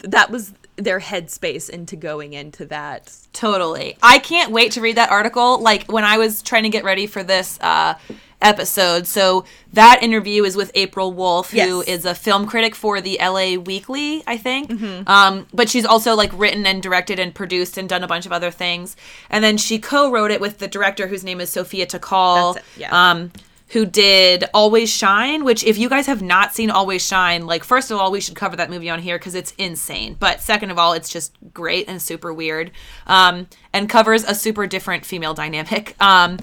[0.02, 3.96] that was their headspace into going into that Totally.
[4.02, 5.58] I can't wait to read that article.
[5.60, 7.94] Like when I was trying to get ready for this uh,
[8.42, 9.06] episode.
[9.06, 12.04] So that interview is with April Wolf, who is Yes.
[12.04, 14.70] a film critic for the LA Weekly, I think.
[15.08, 18.32] Um, but she's also like written and directed and produced and done a bunch of
[18.32, 18.96] other things.
[19.30, 22.58] And then she co-wrote it with the director, whose name is Sophia Takal.
[22.76, 23.10] Yeah.
[23.10, 23.32] Um,
[23.72, 27.90] who did Always Shine, which if you guys have not seen Always Shine, like first
[27.90, 30.14] of all, we should cover that movie on here because it's insane.
[30.18, 32.70] But second of all, it's just great and super weird.
[33.06, 35.96] Um, and covers a super different female dynamic.
[36.02, 36.38] Um,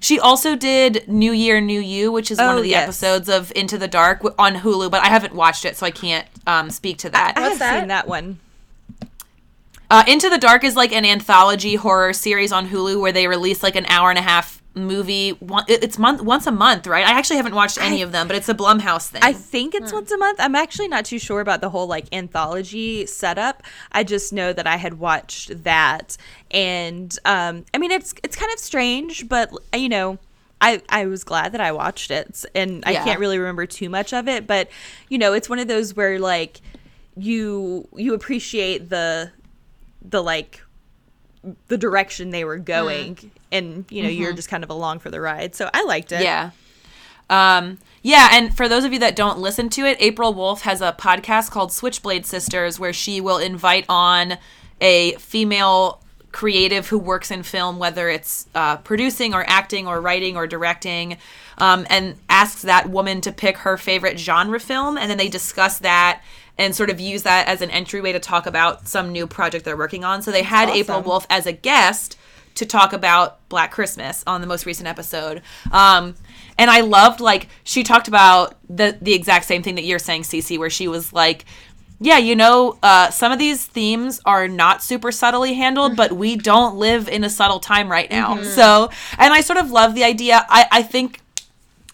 [0.00, 2.82] she also did New Year, New You, which is one Oh, of the yes.
[2.82, 6.26] episodes of Into the Dark on Hulu, but I haven't watched it, so I can't
[6.46, 7.32] um, speak to that.
[7.36, 7.78] i have that?
[7.80, 8.38] seen that one
[9.90, 13.62] Uh, Into the Dark is like an anthology horror series on Hulu where they release
[13.62, 15.30] like an hour and a half movie.
[15.30, 17.06] One, it's month once a month, right?
[17.06, 19.22] I actually haven't watched any of them, but it's a Blumhouse thing.
[19.22, 20.38] I think it's once a month.
[20.40, 23.62] I'm actually not too sure about the whole like anthology setup.
[23.92, 26.16] I just know that I had watched that,
[26.50, 30.18] and um, I mean it's it's kind of strange, but you know.
[30.60, 33.04] I, I was glad that I watched it and I Yeah.
[33.04, 34.70] can't really remember too much of it but
[35.10, 36.62] you know it's one of those where like
[37.16, 39.30] you you appreciate the
[40.00, 40.62] the like
[41.68, 43.18] the direction they were going
[43.54, 46.22] and you know you're just kind of along for the ride so I liked it
[46.22, 46.50] Yeah.
[47.30, 50.82] Um, yeah, and for those of you that don't listen to it, April Wolf has
[50.82, 54.36] a podcast called Switchblade Sisters where she will invite on
[54.80, 56.02] a female
[56.32, 61.16] creative who works in film, whether it's uh, producing or acting or writing or directing,
[61.58, 65.78] um, and asks that woman to pick her favorite genre film, and then they discuss
[65.78, 66.22] that
[66.58, 69.76] and sort of use that as an entryway to talk about some new project they're
[69.76, 70.20] working on.
[70.22, 71.00] So they had April.
[71.00, 72.18] Wolf as a guest
[72.54, 75.42] to talk about Black Christmas on the most recent episode.
[75.72, 76.14] Um,
[76.58, 80.22] and I loved like she talked about the the exact same thing that you're saying,
[80.22, 81.44] Cece, where she was like,
[82.00, 86.36] yeah, you know, uh, some of these themes are not super subtly handled, but we
[86.36, 88.42] don't live in a subtle time right now.
[88.42, 90.44] So, and I sort of love the idea.
[90.48, 91.20] I, I think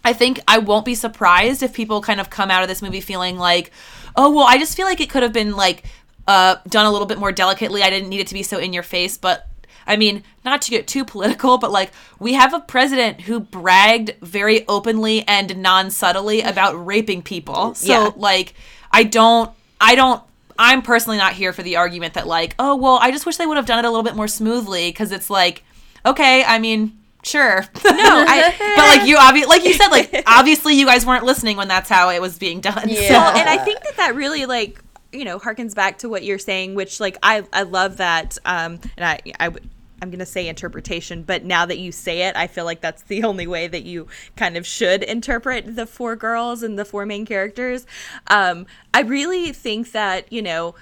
[0.05, 3.01] I think I won't be surprised if people kind of come out of this movie
[3.01, 3.71] feeling like,
[4.17, 5.85] oh, well, I just feel like it could have been like
[6.27, 7.83] uh, done a little bit more delicately.
[7.83, 9.47] I didn't need it to be so in your face, but
[9.87, 14.15] I mean, not to get too political, but like we have a president who bragged
[14.23, 17.75] very openly and non-subtly about raping people.
[17.75, 18.11] So Yeah.
[18.17, 18.55] like
[18.93, 19.51] I don't
[19.81, 20.23] I don't
[20.59, 23.47] I'm personally not here for the argument that like, oh, well, I just wish they
[23.47, 25.63] would have done it a little bit more smoothly cuz it's like
[26.07, 27.65] okay, I mean, sure.
[27.85, 31.57] No, I, but like you obvi- like you said like obviously you guys weren't listening
[31.57, 32.89] when that's how it was being done.
[32.89, 33.11] so- Yeah.
[33.13, 34.81] well, and I think that that really like
[35.13, 38.39] you know harkens back to what you're saying, which like I I love that.
[38.45, 39.69] Um, and I I would.
[40.03, 43.23] I'm gonna say interpretation, but now that you say it, I feel like that's the
[43.25, 47.27] only way that you kind of should interpret the four girls and the four main
[47.27, 47.87] characters.
[48.29, 50.75] Um, I really think that you know,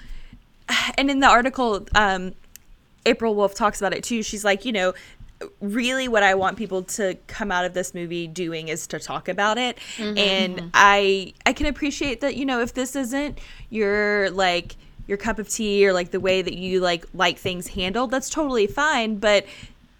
[0.98, 2.34] and in the article, um,
[3.06, 4.22] April Wolf talks about it too.
[4.22, 4.94] She's like, you know,
[5.60, 9.28] really what I want people to come out of this movie doing is to talk
[9.28, 9.78] about it.
[9.96, 10.18] Mm-hmm.
[10.18, 10.68] And mm-hmm.
[10.74, 13.38] I I can appreciate that, you know, if this isn't
[13.70, 14.76] your like
[15.06, 18.30] your cup of tea or like the way that you like like things handled, that's
[18.30, 19.46] totally fine, but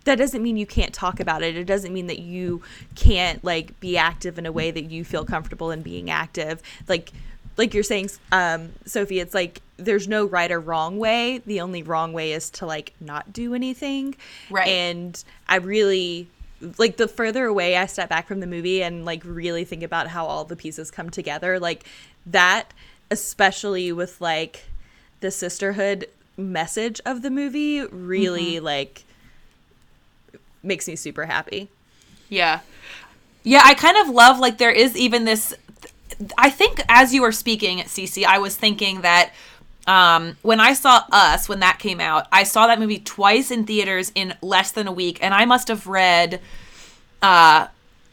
[0.05, 1.57] that doesn't mean you can't talk about it.
[1.57, 2.63] It doesn't mean that you
[2.95, 6.63] can't like be active in a way that you feel comfortable in being active.
[6.89, 7.13] Like
[7.59, 11.43] like you're saying um Sophie, it's like there's no right or wrong way.
[11.45, 14.17] The only wrong way is to like not do anything.
[14.51, 14.69] Right.
[14.69, 16.29] And I really
[16.79, 20.09] like the further away I step back from the movie and like really think about
[20.09, 21.85] how all the pieces come together, like
[22.27, 22.73] that
[23.11, 24.65] especially with like
[25.21, 26.07] the sisterhood
[26.37, 29.05] message of the movie really like
[30.63, 31.69] makes me super happy.
[32.29, 32.61] Yeah.
[33.45, 35.55] Yeah, I kind of love like there is even this
[36.37, 39.33] I think as you were speaking, Cece, I was thinking that
[39.87, 43.65] um, when I saw Us, when that came out, I saw that movie twice in
[43.65, 46.41] theaters in less than a week, and I must have read,
[47.23, 47.69] uh,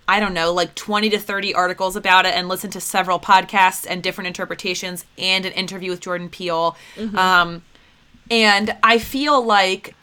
[0.08, 3.86] I don't know, like 20 to 30 articles about it and listened to several podcasts
[3.90, 6.78] and different interpretations and an interview with Jordan Peele.
[7.16, 7.64] Um,
[8.32, 9.96] and I feel like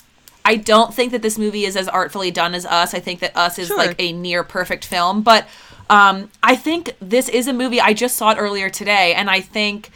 [0.45, 2.95] I don't think that this movie is as artfully done as Us.
[2.95, 3.77] I think that Us is Sure.
[3.77, 5.47] like a near perfect film, but
[5.93, 7.79] um, I think this is a movie.
[7.79, 9.91] I just saw it earlier today, and I think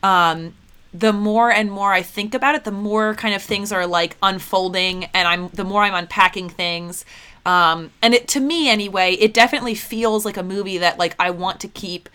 [0.00, 0.54] um,
[0.94, 4.16] the more and more I think about it, the more kind of things are like
[4.22, 7.04] unfolding, and I'm the more I'm unpacking things.
[7.44, 11.30] Um, and it to me anyway, it definitely feels like a movie that like I
[11.30, 12.08] want to keep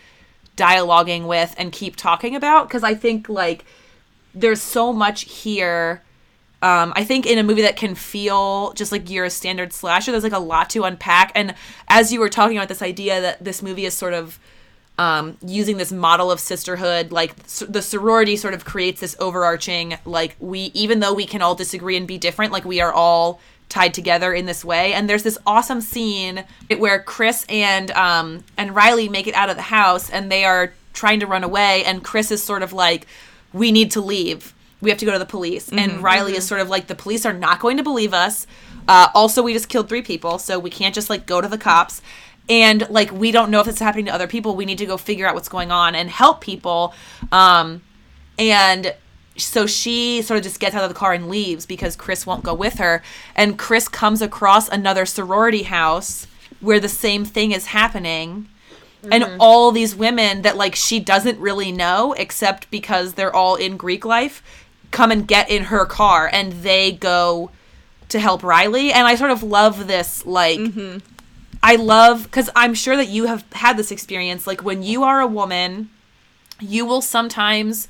[0.56, 3.66] dialoguing with and keep talking about because I think like
[4.34, 6.02] there's so much here.
[6.62, 10.10] Um, I think in a movie that can feel just like you're a standard slasher,
[10.10, 11.32] there's like a lot to unpack.
[11.34, 11.54] And
[11.88, 14.38] as you were talking about this idea that this movie is sort of
[14.98, 20.36] um, using this model of sisterhood, like the sorority sort of creates this overarching, like
[20.40, 23.92] we, even though we can all disagree and be different, like we are all tied
[23.92, 24.92] together in this way.
[24.94, 26.44] And there's this awesome scene
[26.78, 30.72] where Chris and um, and Riley make it out of the house, and they are
[30.94, 33.06] trying to run away, and Chris is sort of like,
[33.52, 34.54] "We need to leave.
[34.86, 37.26] We have to go to the police." And Riley is sort of like, "The police
[37.26, 38.46] are not going to believe us."
[38.88, 41.58] Uh, also, we just killed three people, so we can't just like go to the
[41.58, 42.00] cops.
[42.48, 44.54] And like, we don't know if it's happening to other people.
[44.54, 46.94] We need to go figure out what's going on and help people.
[47.32, 47.82] Um,
[48.38, 48.94] and
[49.36, 52.44] so she sort of just gets out of the car and leaves because Chris won't
[52.44, 53.02] go with her.
[53.34, 56.26] And Chris comes across another sorority house
[56.60, 58.48] where the same thing is happening.
[59.10, 63.76] And all these women that like she doesn't really know except because they're all in
[63.76, 64.42] Greek life
[64.90, 67.50] come and get in her car and they go
[68.08, 68.92] to help Riley.
[68.92, 70.58] And I sort of love this like
[71.62, 74.46] I love because I'm sure that you have had this experience.
[74.46, 75.90] Like when you are a woman,
[76.60, 77.88] you will sometimes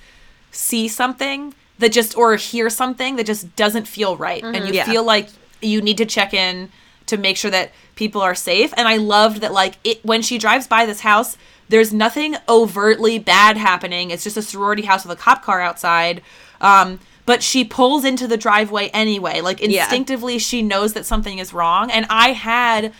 [0.50, 4.66] see something that just or hear something that just doesn't feel right, and mm-hmm.
[4.68, 4.86] you Yeah.
[4.86, 5.28] feel like
[5.60, 6.70] you need to check in
[7.06, 8.72] to make sure that people are safe.
[8.76, 11.36] And I loved that like it when she drives by this house.
[11.68, 14.10] There's nothing overtly bad happening.
[14.10, 16.22] It's just a sorority house with a cop car outside.
[16.60, 19.40] Um, but she pulls into the driveway anyway.
[19.40, 19.82] Like Yeah.
[19.82, 21.90] instinctively, she knows that something is wrong.
[21.90, 22.92] And I had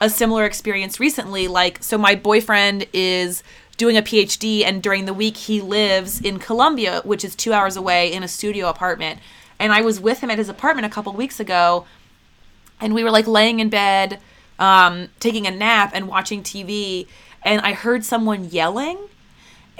[0.00, 1.46] a similar experience recently.
[1.46, 3.42] Like, so my boyfriend is
[3.76, 7.76] doing a PhD, and during the week he lives in Columbia, which is two hours
[7.76, 9.20] away, in a studio apartment.
[9.58, 11.86] And I was with him at his apartment a couple weeks ago,
[12.80, 14.18] and we were like laying in bed,
[14.58, 17.06] um, taking a nap and watching TV,
[17.42, 18.98] and I heard someone yelling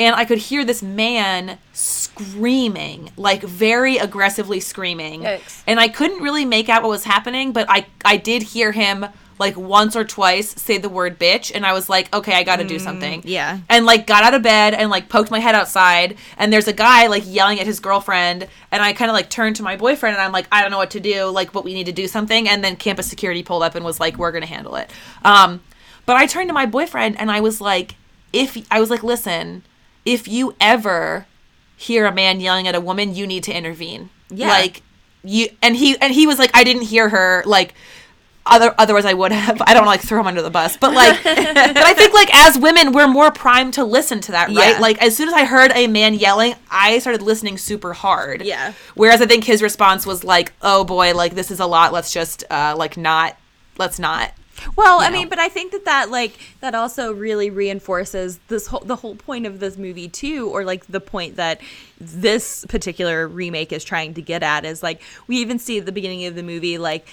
[0.01, 5.22] and I could hear this man screaming, like very aggressively screaming.
[5.22, 5.62] Yikes.
[5.66, 9.07] And I couldn't really make out what was happening, but I I did hear him
[9.38, 12.57] like once or twice say the word bitch and I was like, "Okay, I got
[12.57, 13.59] to do something." yeah.
[13.68, 16.72] And like got out of bed and like poked my head outside and there's a
[16.72, 20.16] guy like yelling at his girlfriend and I kind of like turned to my boyfriend
[20.16, 22.09] and I'm like, "I don't know what to do, like but we need to do
[22.09, 24.90] something." And then campus security pulled up and was like, "We're going to handle it."
[25.26, 25.61] Um
[26.07, 27.96] but I turned to my boyfriend and I was like,
[28.32, 29.62] if I was like, listen,
[30.05, 31.26] if you ever
[31.76, 34.11] hear a man yelling at a woman, you need to intervene.
[34.28, 34.48] Yeah.
[34.48, 34.82] Like
[35.22, 37.74] you and he and he was like I didn't hear her like
[38.46, 39.62] other otherwise I would have.
[39.66, 42.59] I don't like throw him under the bus, but like, but I think like as
[42.59, 44.74] women we're more primed to listen to that, right?
[44.74, 44.78] Yeah.
[44.78, 48.42] Like as soon as I heard a man yelling, I started listening super hard.
[48.42, 48.72] Yeah.
[48.94, 51.92] Whereas I think his response was like, "Oh boy, like this is a lot.
[51.92, 53.36] Let's just uh like not.
[53.78, 54.32] Let's not."
[54.76, 55.18] Well, you I know.
[55.18, 59.14] mean, but I think that that like that also really reinforces this whole the whole
[59.14, 61.61] point of this movie too, or like the point that
[61.98, 65.92] this particular remake is trying to get at is like we even see at the
[65.92, 67.06] beginning of the movie like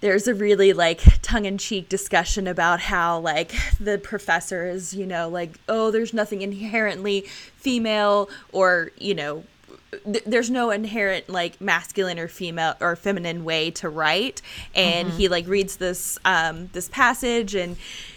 [0.00, 5.58] there's a really like tongue-in-cheek discussion about how like the professor is you know like
[5.68, 7.20] oh there's nothing inherently
[7.56, 9.44] female or you know
[10.04, 14.42] th- there's no inherent like masculine or female or feminine way to write.
[14.74, 17.76] And he like reads this um this passage and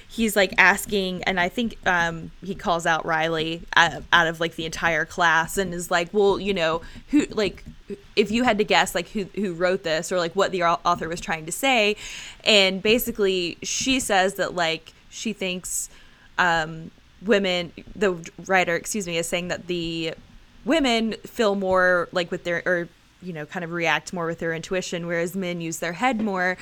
[0.09, 4.55] he's like asking and i think um he calls out riley uh, out of like
[4.55, 7.63] the entire class and is like well you know who like
[8.15, 11.07] if you had to guess like who who wrote this or like what the author
[11.09, 11.95] was trying to say.
[12.43, 15.89] And basically she says that like she thinks
[16.37, 16.91] um
[17.23, 18.13] women the
[18.47, 20.13] writer excuse me is saying that the
[20.65, 22.87] women feel more like with their or
[23.21, 26.57] you know kind of react more with their intuition whereas men use their head more.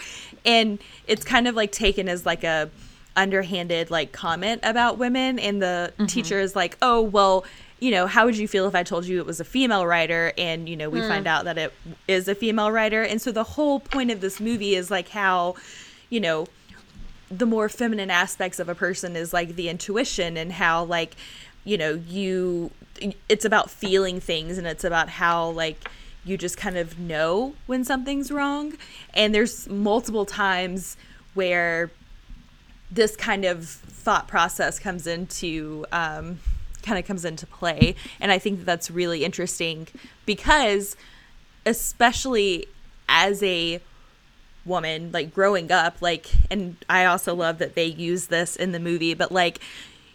[0.45, 2.69] And it's kind of like taken as like a
[3.15, 5.39] underhanded like comment about women.
[5.39, 6.05] And the mm-hmm.
[6.05, 7.45] teacher is like oh well
[7.79, 10.33] you know how would you feel if i told you it was a female writer?
[10.37, 11.33] And you know we find hmm.
[11.33, 11.73] out that it
[12.07, 13.03] is a female writer.
[13.03, 15.55] And so the whole point of this movie is like how
[16.09, 16.47] you know
[17.31, 21.15] the more feminine aspects of a person is like the intuition and how like
[21.63, 22.71] you know you
[23.29, 25.89] it's about feeling things and it's about how like
[26.23, 28.73] you just kind of know when something's wrong.
[29.13, 30.97] And there's multiple times
[31.33, 31.89] where
[32.91, 36.39] this kind of thought process comes into um,
[36.83, 37.95] kind of comes into play.
[38.19, 39.87] And i think that that's really interesting
[40.25, 40.95] because
[41.65, 42.67] especially
[43.07, 43.79] as a
[44.63, 48.79] woman like growing up like and i also love that they use this in the
[48.79, 49.59] movie but like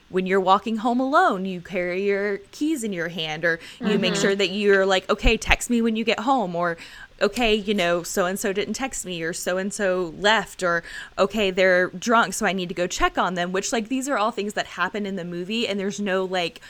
[0.08, 4.12] when you're walking home alone you carry your keys in your hand or you make
[4.12, 4.22] mm-hmm.
[4.22, 6.76] sure that you're like okay text me when you get home or
[7.20, 10.82] okay you know so and so didn't text me or so and so left or
[11.18, 14.18] okay they're drunk so i need to go check on them which like these are
[14.18, 16.60] all things that happen in the movie and there's no like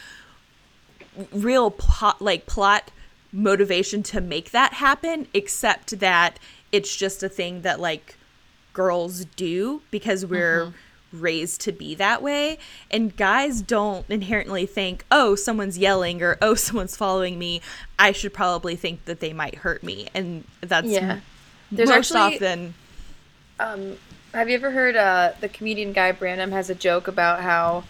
[1.33, 2.91] real plot like plot
[3.33, 6.39] motivation to make that happen except that
[6.73, 8.17] it's just a thing that like
[8.73, 10.77] girls do because we're mm-hmm.
[11.13, 12.59] Raised to be that way.
[12.91, 17.61] And guys don't inherently think oh someone's yelling or oh someone's following me.
[17.99, 20.09] I should probably think that they might hurt me.
[20.15, 21.21] And that's Yeah.
[21.71, 22.75] There's most actually- often
[23.59, 23.97] Um,
[24.35, 27.85] have you ever heard uh, the comedian Guy Branum has a joke about how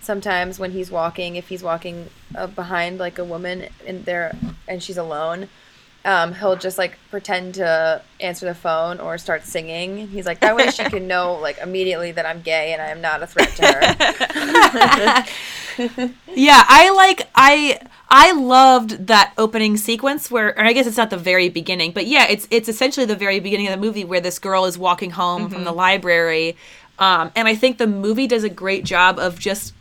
[0.00, 4.34] sometimes when he's walking, if he's walking uh, behind like a woman in there
[4.66, 5.48] and she's alone,
[6.04, 10.08] um, he'll just like pretend to answer the phone or start singing.
[10.08, 13.00] He's like that way she can know like immediately that I'm gay and I am
[13.00, 15.24] not a threat to her.
[16.34, 21.10] Yeah, I like I I loved that opening sequence where or I guess it's not
[21.10, 24.20] the very beginning, but yeah, it's it's essentially the very beginning of the movie where
[24.20, 26.56] this girl is walking home from the library.
[26.98, 29.72] Um, and I think the movie does a great job of just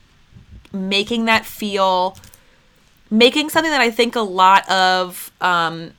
[0.72, 2.17] making that feel
[3.11, 5.91] making something that I think a lot of um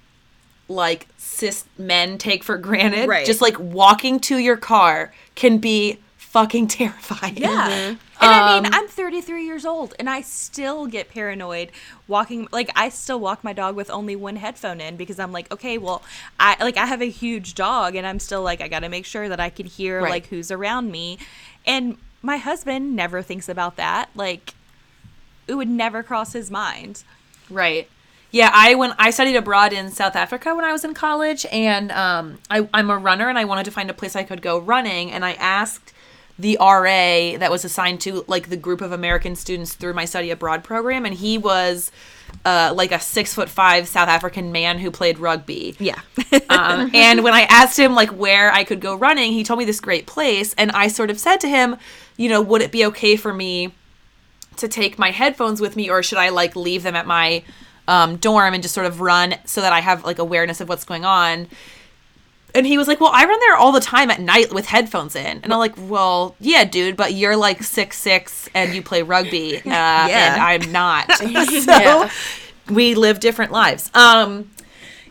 [0.70, 3.08] like cis men take for granted.
[3.08, 3.26] Right.
[3.26, 7.36] Just like walking to your car can be fucking terrifying.
[7.36, 7.68] Yeah.
[7.68, 11.70] And I mean, Um, I'm 33 years old and I still get paranoid
[12.06, 15.50] walking like I still walk my dog with only one headphone in because I'm like,
[15.50, 16.02] okay, well,
[16.38, 19.06] I like I have a huge dog and I'm still like I got to make
[19.06, 20.10] sure that I can hear Right.
[20.10, 21.18] like who's around me.
[21.66, 24.10] And my husband never thinks about that.
[24.14, 24.54] Like
[25.48, 27.02] it would never cross his mind.
[27.48, 27.88] Right.
[28.32, 31.90] Yeah, I when I studied abroad in South Africa when I was in college, and
[31.92, 34.58] um, I, I'm a runner, and I wanted to find a place I could go
[34.58, 35.92] running, and I asked
[36.38, 40.30] the RA that was assigned to like the group of American students through my study
[40.30, 41.90] abroad program, and he was
[42.44, 45.76] uh, like a six foot five South African man who played rugby.
[45.78, 46.00] Yeah.
[46.50, 49.64] Um, and when I asked him like where I could go running, he told me
[49.64, 51.76] this great place, and I sort of said to him,
[52.16, 53.72] you know, would it be okay for me
[54.56, 57.44] to take my headphones with me, or should I like leave them at my
[57.90, 60.84] um, dorm and just sort of run so that I have like awareness of what's
[60.84, 61.48] going on?
[62.54, 65.14] And he was like, "Well, I run there all the time at night with headphones
[65.14, 69.02] in." And I'm like, "Well, yeah, dude, but you're like six six and you play
[69.02, 71.12] rugby, uh, and I'm not.
[71.18, 72.10] so Yeah.
[72.70, 74.50] we live different lives." Um,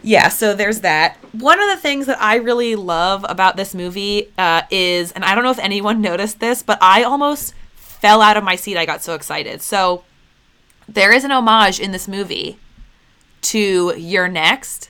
[0.02, 1.18] yeah, so there's that.
[1.34, 5.36] One of the things that I really love about this movie uh, is, and I
[5.36, 8.78] don't know if anyone noticed this, but I almost fell out of my seat.
[8.78, 9.62] I got so excited.
[9.62, 10.04] So
[10.88, 12.58] there is an homage in this movie
[13.44, 14.90] to You're Next.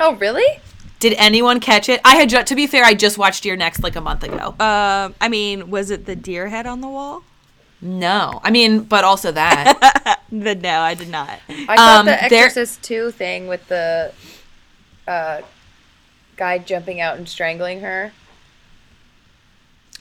[0.00, 0.60] Oh, really?
[1.00, 2.00] Did anyone catch it?
[2.04, 4.48] I had ju- to be fair, I just watched You're Next like a month ago.
[4.58, 7.22] Um, I mean, was it the deer head on the wall?
[7.80, 10.20] no, I mean, but also that.
[10.30, 11.40] The no, I did not.
[11.48, 14.12] I thought Um, the there- Exorcist 2 thing with the
[15.06, 15.40] uh,
[16.36, 18.12] guy jumping out and strangling her.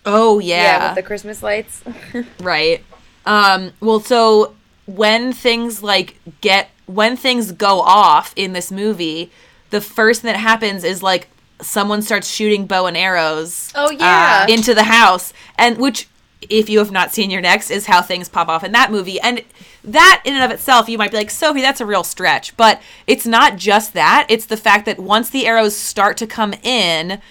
[0.06, 1.82] oh yeah, yeah, with the Christmas lights.
[2.42, 2.84] right.
[3.26, 4.56] Um, well, so
[4.88, 9.30] when things like get when things go off in this movie,
[9.70, 11.28] the first thing that happens is like
[11.62, 13.72] someone starts shooting bow and arrows.
[13.76, 14.46] Oh, yeah.
[14.48, 16.08] uh, into the house, and which,
[16.50, 19.20] if you have not seen You're Next, is how things pop off in that movie,
[19.20, 19.44] and
[19.84, 22.82] that in and of itself, you might be like, Sophie, that's a real stretch, but
[23.08, 24.26] it's not just that.
[24.30, 27.22] It's the fact that once the arrows start to come in,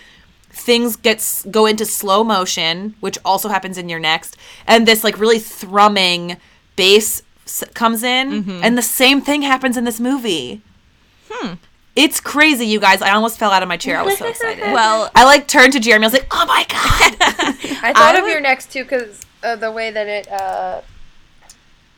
[0.51, 4.37] things get s- go into slow motion, which also happens in You're Next,
[4.67, 6.37] and this like really thrumming
[6.75, 7.23] bass
[7.75, 10.61] comes in, and the same thing happens in this movie.
[11.31, 11.55] Hmm.
[11.95, 13.01] It's crazy, you guys.
[13.01, 13.99] I almost fell out of my chair.
[13.99, 14.65] I was so excited.
[14.73, 16.05] Well, I like turned to Jeremy.
[16.05, 17.17] I was like, "Oh my god!"
[17.83, 20.83] I thought I of would- You're Next two because uh, the way that it uh,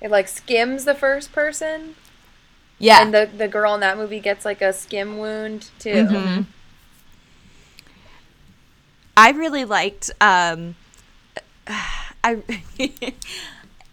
[0.00, 1.96] it like skims the first person,
[2.78, 5.90] yeah, and the the girl in that movie gets like a skim wound too.
[6.06, 6.42] Mm-hmm.
[9.16, 10.76] I really liked um
[11.66, 12.38] I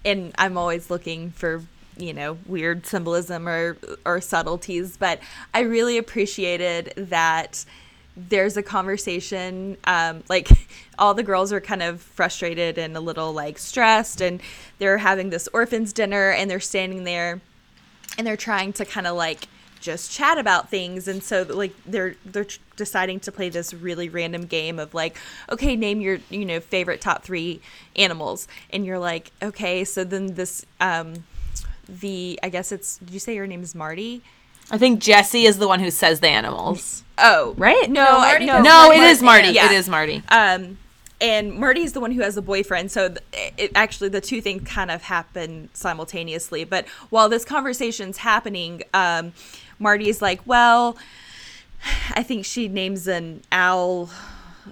[0.06, 1.64] and I'm always looking for,
[1.98, 5.20] you know, weird symbolism or or subtleties, but
[5.54, 7.66] I really appreciated that
[8.18, 10.48] there's a conversation um like
[11.00, 14.42] all the girls are kind of frustrated and a little like stressed and
[14.80, 17.42] they're having this orphans dinner and they're standing there
[18.18, 19.50] and they're trying to kind of like
[19.86, 24.46] just chat about things and so like they're they're deciding to play this really random
[24.46, 25.16] game of like
[25.50, 27.62] okay name your you know favorite top 3
[27.96, 31.24] animals and you're like okay so then this um
[31.88, 34.22] the I guess it's did you say your name is Marty?
[34.72, 37.04] I think Jesse is the one who says the animals.
[37.20, 37.88] Oh, Right?
[37.88, 39.12] No, No, I- Marty no, No, Marty it Marty.
[39.12, 39.48] is Marty.
[39.50, 39.66] Yeah.
[39.68, 40.24] It is Marty.
[40.30, 40.80] Um,
[41.22, 44.68] and Marty's the one who has a boyfriend, so th- it, actually the two things
[44.68, 46.64] kind of happen simultaneously.
[46.66, 49.32] But while this conversation's happening, um,
[49.80, 50.98] Marty's like, "Well,
[52.12, 54.10] I think she names an owl."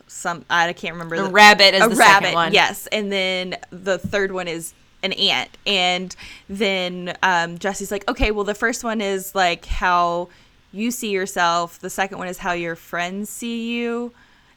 [0.07, 1.15] Some I can't remember.
[1.15, 2.53] A the- rabbit is a the rabbit, second one.
[2.53, 4.73] Yes, and then the third one is
[5.03, 6.15] an ant, and
[6.49, 10.29] then um, Jesse's like, "Okay, well, the first one is like how
[10.71, 11.77] you see yourself.
[11.79, 14.13] The second one is how your friends see you."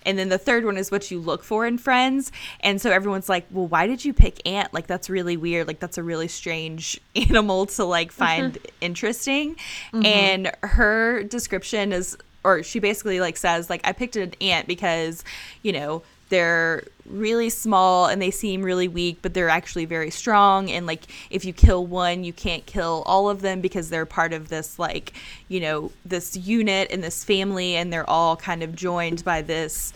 [0.06, 2.32] And then the third one is what you look for in friends.
[2.60, 4.72] And so everyone's like, well, why did you pick ant?
[4.72, 5.66] Like, that's really weird.
[5.66, 8.18] Like, that's a really strange animal to like mm-hmm.
[8.18, 9.56] find interesting.
[9.92, 10.06] Mm-hmm.
[10.06, 15.24] And her description is, or she basically like says, like, I picked an ant because,
[15.62, 20.70] you know, they're really small and they seem really weak, but they're actually very strong.
[20.70, 24.32] And like, if you kill one, you can't kill all of them because they're part
[24.32, 25.12] of this, like,
[25.48, 29.92] you know, this unit and this family, and they're all kind of joined by this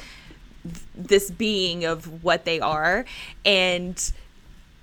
[0.94, 3.06] this being of what they are
[3.46, 4.12] and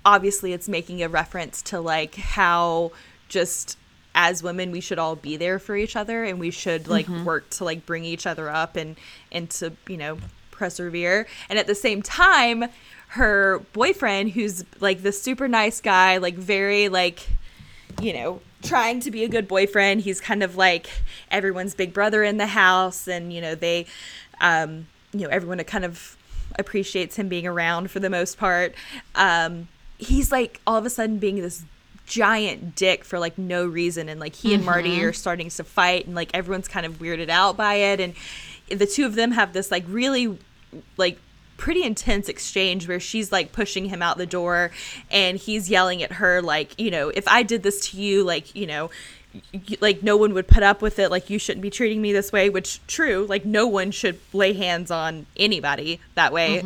[0.04, 2.90] obviously it's making a reference to like how
[3.28, 3.78] just
[4.14, 7.24] as women we should all be there for each other and we should like mm-hmm.
[7.24, 8.96] work to like bring each other up and
[9.30, 10.18] and to you know
[10.58, 12.64] persevere and at the same time
[13.12, 17.26] her boyfriend who's like the super nice guy like very like
[18.00, 20.02] you know, trying to be a good boyfriend.
[20.02, 20.88] He's kind of like
[21.30, 23.86] everyone's big brother in the house, and you know they,
[24.40, 26.16] um, you know, everyone kind of
[26.58, 28.74] appreciates him being around for the most part.
[29.14, 29.68] Um,
[29.98, 31.64] he's like all of a sudden being this
[32.06, 36.06] giant dick for like no reason, and like he and Marty are starting to fight,
[36.06, 38.14] and like everyone's kind of weirded out by it, and
[38.68, 40.38] the two of them have this like really
[40.96, 41.18] like
[41.56, 44.70] pretty intense exchange where she's like pushing him out the door
[45.10, 48.54] and he's yelling at her like you know if i did this to you like
[48.54, 48.88] you know
[49.52, 52.12] y- like no one would put up with it like you shouldn't be treating me
[52.12, 56.62] this way which true like no one should lay hands on anybody that way.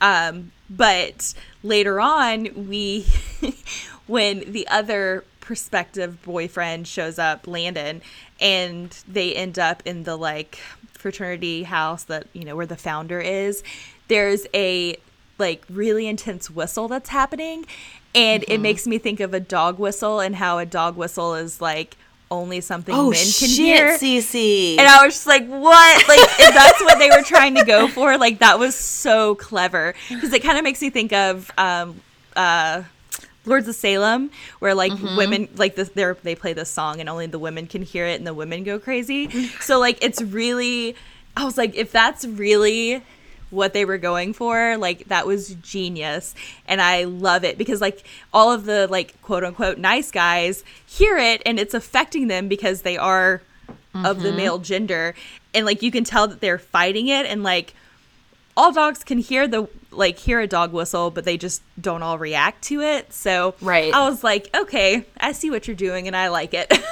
[0.00, 3.04] Um but later on we
[4.06, 8.00] when the other prospective boyfriend shows up landon
[8.40, 10.58] and they end up in the like
[11.00, 13.62] fraternity house that you know where the founder is
[14.08, 14.96] there's a
[15.38, 17.64] like really intense whistle that's happening
[18.14, 18.52] and Mm-hmm.
[18.52, 21.96] it makes me think of a dog whistle and how a dog whistle is like
[22.32, 24.78] only something Oh men can shit, hear Cece.
[24.78, 26.08] and I was just like, what?
[26.08, 29.94] Like, if that's what they were trying to go for, like, that was so clever.
[30.08, 32.00] Because it kind of makes me think of um,
[32.36, 32.84] uh,
[33.46, 35.16] Lords of Salem, where, like, mm-hmm.
[35.16, 38.18] women, like, this, they're, they play this song and only the women can hear it
[38.18, 39.30] and the women go crazy.
[39.60, 40.94] so, like, it's really,
[41.36, 43.02] I was like, if that's really
[43.50, 46.34] what they were going for like that was genius.
[46.66, 51.16] And i love it because like all of the like quote unquote nice guys hear
[51.18, 53.42] it and it's affecting them because they are
[53.94, 54.36] of the mm-hmm.
[54.36, 55.14] male gender.
[55.52, 57.74] And like you can tell that they're fighting it and like
[58.56, 62.18] all dogs can hear the like hear a dog whistle but they just don't all
[62.18, 63.92] react to it so Right.
[63.92, 66.72] i was like okay i see what you're doing and i like it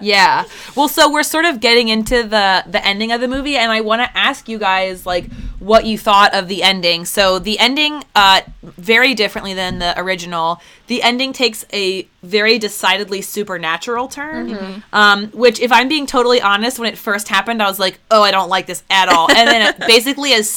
[0.00, 0.44] Yeah.
[0.76, 3.80] Well, so we're sort of getting into the the ending of the movie, and I
[3.80, 7.04] want to ask you guys like what you thought of the ending.
[7.04, 10.60] So the ending, uh, very differently than the original.
[10.88, 14.82] The ending takes a very decidedly supernatural turn.
[14.92, 18.22] Um, which, if I'm being totally honest, when it first happened, I was like, oh,
[18.22, 19.30] I don't like this at all.
[19.30, 20.50] And then it, basically as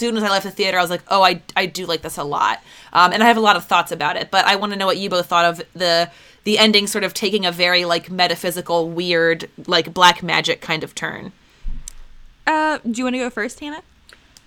[0.00, 2.16] soon as I left the theater, I was like, oh, I, I do like this
[2.18, 2.60] a lot.
[2.92, 4.86] Um, and I have a lot of thoughts about it, but I want to know
[4.86, 6.10] what you both thought of the
[6.44, 10.94] the ending sort of taking a very like metaphysical, weird, like black magic kind of
[10.94, 11.32] turn.
[12.46, 13.82] uh do you want to go first hannah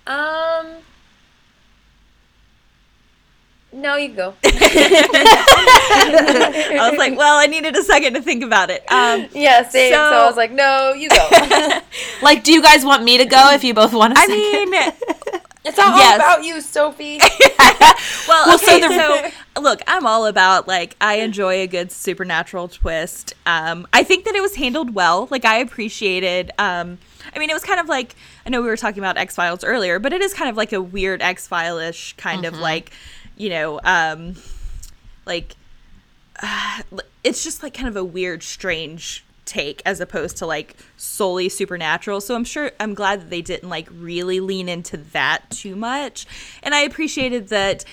[0.06, 0.66] Um.
[3.72, 4.34] No, you go.
[4.44, 4.48] i
[6.88, 9.92] was like well i needed a second to think about it um yeah, same.
[9.92, 11.28] So, So- I was like, no, you go.
[12.22, 14.20] Like, do you guys want me to go if you both want to?
[14.20, 16.16] i mean it's all Yes.
[16.16, 17.20] about you, Sophie.
[18.28, 22.68] Well, Well, so the- so, look, I'm all about like I enjoy a good supernatural
[22.68, 23.34] twist.
[23.46, 25.28] Um, I think that it was handled well.
[25.30, 26.50] Like I appreciated.
[26.58, 26.98] Um,
[27.34, 28.14] I mean, it was kind of like
[28.46, 30.72] I know we were talking about X Files earlier, but it is kind of like
[30.72, 32.92] a weird X File ish kind of like,
[33.36, 34.36] you know, um,
[35.26, 35.54] like
[36.42, 36.82] uh,
[37.24, 42.20] it's just like kind of a weird, strange take as opposed to like solely supernatural.
[42.20, 46.26] So I'm sure I'm glad that they didn't like really lean into that too much.
[46.62, 47.84] And I appreciated that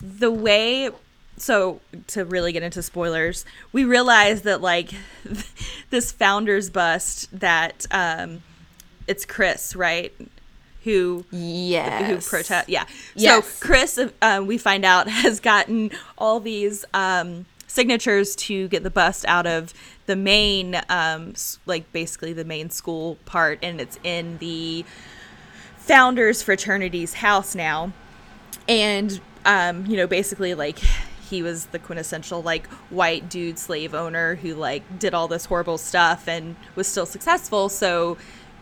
[0.00, 0.90] the way
[1.36, 4.90] so to really get into spoilers, we realized that like
[5.90, 8.42] this founder's bust that um
[9.06, 10.12] it's Chris, right?
[10.84, 13.46] Who yeah who protest yeah Yes.
[13.46, 18.90] so chris uh, we find out has gotten all these um, signatures to get the
[18.90, 19.72] bust out of
[20.06, 21.32] the main um,
[21.66, 24.84] like basically the main school part and it's in the
[25.76, 27.92] founders fraternity's house now.
[28.68, 30.80] And um, you know basically like
[31.28, 35.78] he was the quintessential like white dude slave owner who like did all this horrible
[35.78, 37.68] stuff and was still successful.
[37.68, 38.18] So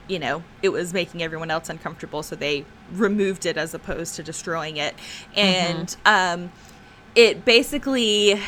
[0.06, 4.22] you know it was making everyone else uncomfortable so they removed it as opposed to
[4.22, 4.94] destroying it.
[5.35, 6.52] And um,
[7.14, 8.39] it basically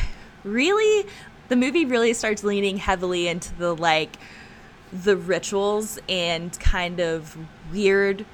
[0.43, 1.07] really
[1.49, 4.15] the movie really starts leaning heavily into the like
[4.91, 7.37] the rituals and kind of
[7.71, 8.25] weird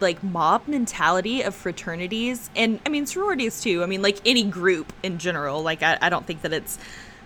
[0.00, 3.82] like mob mentality of fraternities and I mean sororities too.
[3.82, 5.62] I mean like any group in general.
[5.62, 6.78] Like I, I don't think that it's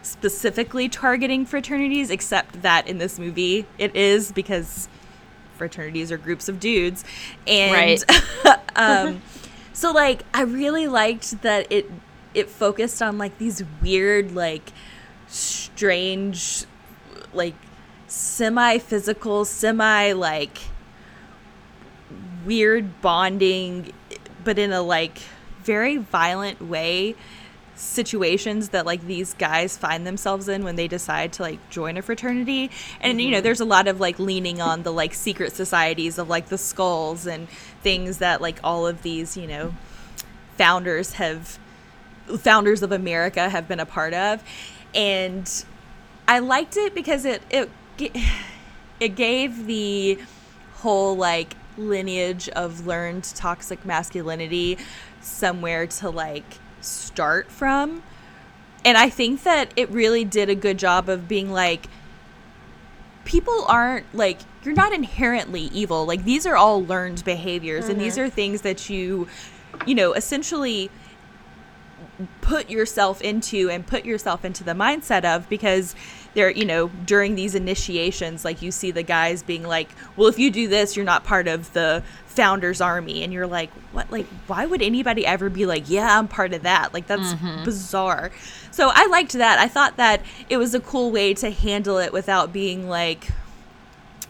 [0.02, 4.88] specifically targeting fraternities except that in this movie it is because
[5.56, 7.04] fraternities are groups of dudes
[7.46, 8.02] and
[8.76, 9.20] um
[9.74, 11.90] so like I really liked that it
[12.34, 14.72] it focused on like these weird like
[15.28, 16.64] strange
[17.32, 17.54] like
[18.06, 20.58] semi physical semi like
[22.44, 23.92] weird bonding
[24.42, 25.18] but in a like
[25.62, 27.14] very violent way
[27.80, 32.02] situations that like these guys find themselves in when they decide to like join a
[32.02, 32.70] fraternity.
[33.00, 33.44] And you know mm-hmm.
[33.44, 37.26] there's a lot of like leaning on the like secret societies of like the skulls
[37.26, 37.48] and
[37.82, 39.74] things that like all of these you know
[40.56, 41.58] founders have
[42.38, 44.42] founders of America have been a part of.
[44.94, 45.64] And
[46.26, 47.70] I liked it because it it
[49.00, 50.18] it gave the
[50.76, 54.78] whole like lineage of learned toxic masculinity
[55.20, 58.02] somewhere to like start from.
[58.84, 61.86] And I think that it really did a good job of being like
[63.24, 66.06] people aren't like you're not inherently evil.
[66.06, 68.24] Like these are all learned behaviors and these mm-hmm.
[68.26, 69.28] are things that you
[69.86, 70.90] you know essentially
[72.40, 75.94] put yourself into and put yourself into the mindset of because
[76.34, 80.38] there you know during these initiations like you see the guys being like well if
[80.38, 83.22] you do this you're not part of the founders army.
[83.22, 86.62] And you're like what like why would anybody ever be like yeah i'm part of
[86.62, 86.94] that?
[86.94, 87.64] Like that's mm-hmm.
[87.64, 88.30] bizarre.
[88.70, 89.58] So i liked that.
[89.58, 93.28] I thought that it was a cool way to handle it without being like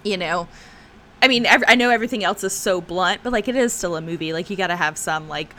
[0.02, 0.48] you know
[1.20, 4.00] i mean i know everything else is so blunt but like it is still a
[4.00, 4.32] movie.
[4.32, 5.54] Like you gotta have some like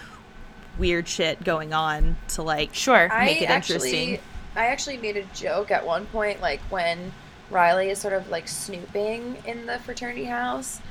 [0.81, 3.07] weird shit going on to like Sure.
[3.07, 4.19] make I it actually, interesting.
[4.55, 7.13] I actually made a joke at one point, like when
[7.51, 10.81] Riley is sort of like snooping in the fraternity house,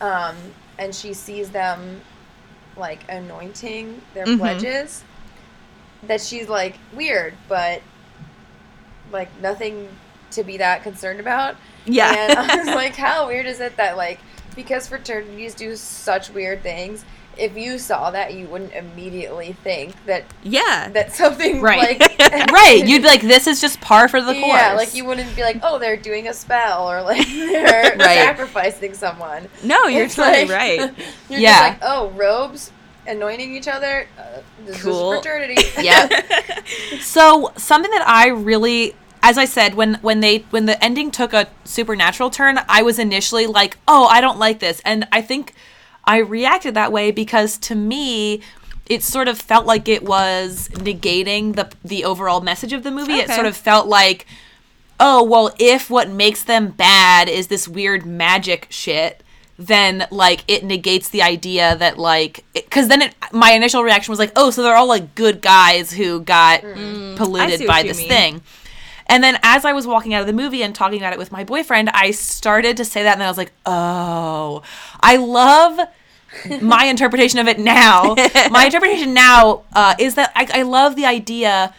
[0.00, 0.36] um,
[0.78, 2.00] and she sees them
[2.76, 4.38] like anointing their Mhm.
[4.38, 5.02] pledges.
[6.04, 7.82] That she's like weird, but
[9.12, 9.88] like nothing
[10.30, 11.56] to be that concerned about.
[11.84, 12.14] Yeah.
[12.16, 14.20] And I was like, how weird is it that like
[14.54, 17.04] because fraternities do such weird things,
[17.40, 20.88] if you saw that, you wouldn't immediately think that Yeah.
[20.92, 21.98] that something Right.
[22.00, 22.18] like
[22.52, 22.82] right.
[22.86, 24.46] You'd be like, this is just par for the course.
[24.46, 28.18] Yeah, like you wouldn't be like, oh, they're doing a spell or like they're Right.
[28.18, 29.48] sacrificing someone.
[29.64, 30.94] no, you're It's totally like- right.
[31.30, 31.70] You're Yeah.
[31.70, 32.70] just like, oh, robes,
[33.06, 34.06] anointing each other.
[34.18, 34.22] Uh,
[34.66, 35.12] this Cool.
[35.14, 35.56] is fraternity.
[35.82, 36.26] Yep.
[37.00, 41.32] So something that I really as I said, when when they when the ending took
[41.34, 45.52] a supernatural turn, I was initially like, "Oh, I don't like this," and I think
[46.10, 48.40] I reacted that way because to me,
[48.86, 53.12] it sort of felt like it was negating the the overall message of the movie.
[53.12, 54.26] It sort of felt like,
[54.98, 59.22] "Oh, well, if what makes them bad is this weird magic shit."
[59.62, 64.18] then like it negates the idea that like because then it, my initial reaction was
[64.18, 67.12] like oh so they're all like good guys who got mm.
[67.12, 68.08] I polluted by this mean.
[68.08, 68.42] thing
[69.06, 71.30] and then as i was walking out of the movie and talking about it with
[71.30, 74.62] my boyfriend i started to say that and then i was like oh
[75.00, 75.78] i love
[76.62, 78.14] my interpretation of it now
[78.50, 81.74] my interpretation now uh, is that I, I love the idea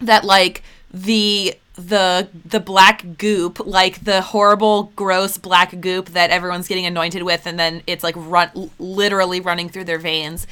[0.00, 0.62] that like
[0.92, 7.22] the the the black goop like the horrible gross black goop that everyone's getting anointed
[7.22, 10.46] with and then it's like run literally running through their veins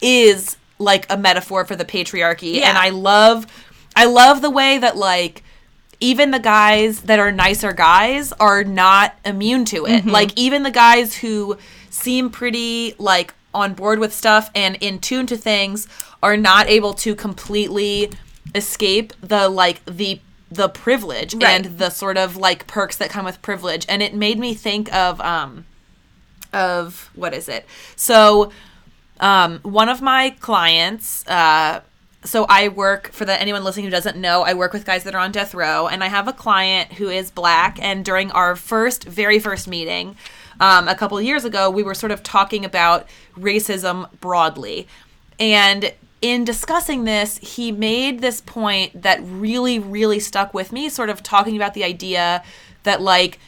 [0.00, 2.70] is like a metaphor for the patriarchy Yeah.
[2.70, 3.46] and i love
[3.94, 5.42] i love the way that like
[6.02, 10.06] even the guys that are nicer guys are not immune to it.
[10.06, 11.58] Like even the guys who
[11.90, 15.86] seem pretty like on board with stuff and in tune to things
[16.22, 18.10] are not able to completely
[18.54, 21.44] escape the like the the privilege Right.
[21.44, 23.86] and the sort of like perks that come with privilege.
[23.88, 25.64] And it made me think of um
[26.52, 27.66] of what is it?
[27.96, 28.50] So
[29.20, 31.82] um, one of my clients, uh,
[32.24, 35.14] so I work for the anyone listening who doesn't know, I work with guys that
[35.14, 37.78] are on death row, and I have a client who is black.
[37.82, 40.16] And during our first, very first meeting,
[40.60, 44.86] um, a couple years ago, we were sort of talking about racism broadly,
[45.38, 45.92] and
[46.22, 50.88] in discussing this, he made this point that really, really stuck with me.
[50.88, 52.42] Sort of talking about the idea
[52.82, 53.38] that like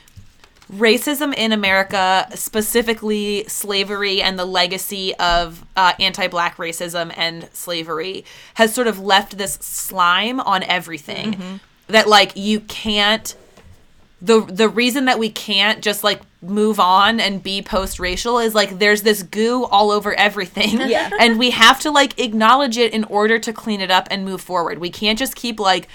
[0.72, 8.24] racism in America, specifically slavery and the legacy of uh, anti black racism and slavery,
[8.54, 11.32] has sort of left this slime on everything.
[11.88, 13.34] That, like, you can't.
[14.22, 18.54] The, the reason that we can't just like move on and be post racial is
[18.54, 20.80] like there's this goo all over everything.
[20.88, 21.08] Yeah.
[21.20, 24.40] and we have to like acknowledge it in order to clean it up and move
[24.40, 24.78] forward.
[24.78, 25.88] We can't just keep like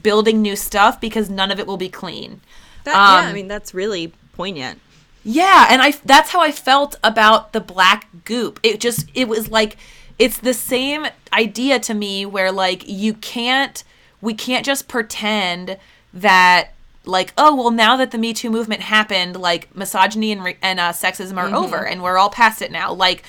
[0.00, 2.40] building new stuff because none of it will be clean.
[2.84, 4.80] That, yeah, Um, I mean that's really poignant.
[5.24, 8.58] Yeah, and I that's how I felt about the black goop.
[8.62, 9.76] It just it was like
[10.18, 13.84] it's the same idea to me where like you can't
[14.20, 15.76] we can't just pretend
[16.14, 16.71] that
[17.04, 20.78] like oh well now that the Me Too movement happened like misogyny and re- and
[20.78, 22.92] uh, sexism are over and we're all past it now.
[22.92, 23.24] Like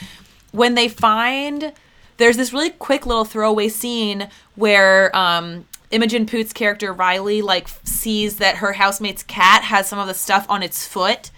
[0.51, 1.73] when they find
[2.17, 8.37] there's this really quick little throwaway scene where um Imogen Poots character Riley like sees
[8.37, 11.31] that her housemate's cat has some of the stuff on its foot.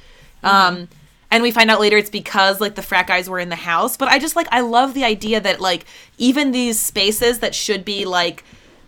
[0.43, 0.89] Um
[1.31, 3.97] and we find out later it's because like the frat guys were in the house,
[3.97, 5.85] but I just like I love the idea that like
[6.17, 8.43] even these spaces that should be like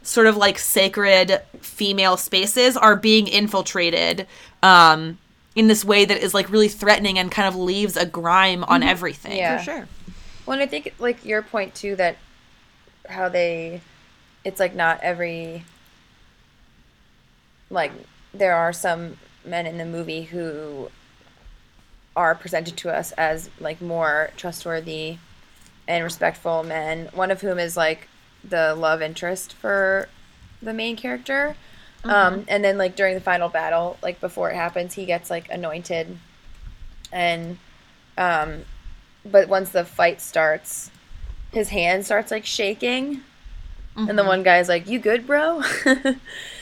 [0.08, 4.26] sort of like sacred female spaces are being infiltrated
[4.64, 5.18] um
[5.58, 8.84] in this way that is like really threatening and kind of leaves a grime on
[8.84, 9.36] everything.
[9.36, 9.58] Yeah.
[9.58, 9.88] For sure.
[10.46, 12.16] Well, and I think like your point too that
[13.10, 13.82] how they,
[14.46, 15.66] it's like not every.
[17.72, 17.92] Like
[18.36, 20.92] there are some men in the movie who
[22.16, 25.18] are presented to us as like more trustworthy
[25.88, 27.10] and respectful men.
[27.14, 28.08] One of whom is like
[28.44, 30.08] the love interest for
[30.62, 31.56] the main character.
[32.04, 35.50] Um, and then like during the final battle, like before it happens, he gets like
[35.50, 36.18] anointed,
[37.12, 37.58] and
[38.18, 38.64] um,
[39.26, 40.90] but once the fight starts,
[41.52, 43.22] his hand starts like shaking,
[43.96, 45.64] and the one guy's like, "You good, bro?"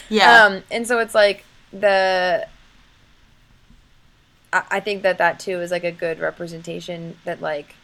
[0.10, 0.46] Yeah.
[0.46, 2.48] Um, and so it's like the.
[4.54, 7.76] I, I think that that too is like a good representation that like.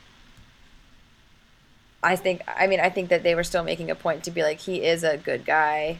[2.03, 4.41] I think I mean I think that they were still making a point to be
[4.44, 5.99] like he is a good guy.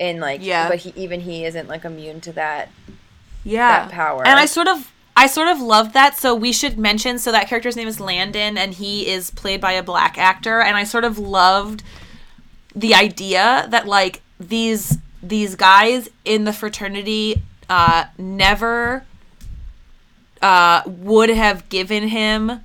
[0.00, 0.68] And like Yeah.
[0.68, 2.68] but he even he isn't like immune to that.
[3.44, 4.24] yeah that power.
[4.26, 7.48] and i sort of i sort of love that so we should mention so that
[7.48, 11.04] character's name is landon and he is played by a black actor and i sort
[11.04, 11.82] of loved
[12.74, 19.04] the idea that like these these guys in the fraternity uh never
[20.40, 22.60] uh would have given him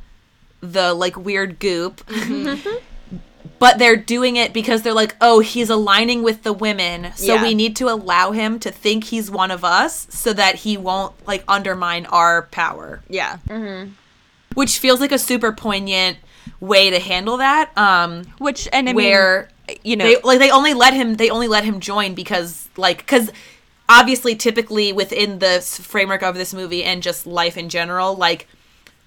[0.61, 2.01] the like weird goop
[3.59, 7.41] but they're doing it because they're like, oh, he's aligning with the women, so Yeah.
[7.41, 11.13] we need to allow him to think he's one of us, so that he won't
[11.27, 13.01] like undermine our power.
[13.09, 13.37] Yeah.
[14.53, 16.17] which feels like a super poignant
[16.59, 17.75] way to handle that.
[17.77, 21.29] Um, Which and I where mean, you know, they like they only let him they
[21.29, 23.31] only let him join because like because
[23.89, 28.47] obviously typically within the framework of this movie and just life in general like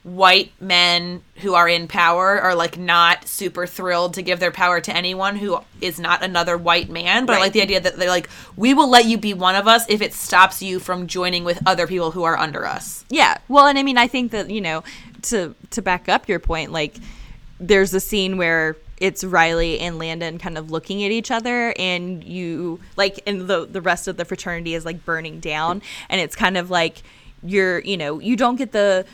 [0.03, 4.81] white men who are in power are like not super thrilled to give their power
[4.81, 7.27] to anyone who is not another white man.
[7.27, 9.69] But i like the idea that they're like we will let you be one of
[9.69, 13.05] us if it stops you from joining with other people who are under us.
[13.11, 13.39] Yeah.
[13.49, 14.83] Well, and I mean, I think that you know,
[15.23, 16.97] to to back up your point, like
[17.59, 22.25] there's a scene where it's Riley and Landon kind of looking at each other, and
[22.25, 26.37] you like, and the the rest of the fraternity is like burning down, and it's
[26.37, 27.03] kind of like
[27.43, 29.07] you're, you know, you don't get the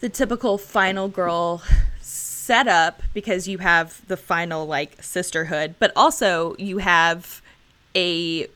[0.00, 1.62] the typical final girl
[2.00, 7.42] setup because you have the final like sisterhood, but also you have
[7.94, 8.46] a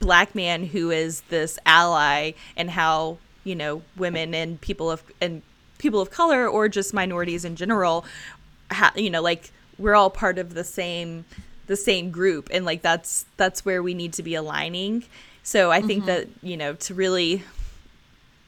[0.00, 5.42] black man who is this ally and how you know women and people of and
[5.78, 8.04] people of color or just minorities in general
[8.70, 11.24] ha, you know like we're all part of the same
[11.66, 15.04] the same group and like that's that's where we need to be aligning.
[15.42, 16.06] So i think mm-hmm.
[16.06, 17.42] that you know to really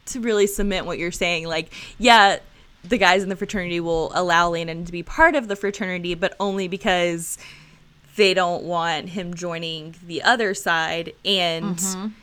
[0.07, 2.39] to really cement what you're saying like yeah
[2.85, 6.35] the guys in the fraternity will allow Landon to be part of the fraternity but
[6.39, 7.39] only because
[8.17, 11.13] they don't want him joining the other side.
[11.25, 11.79] And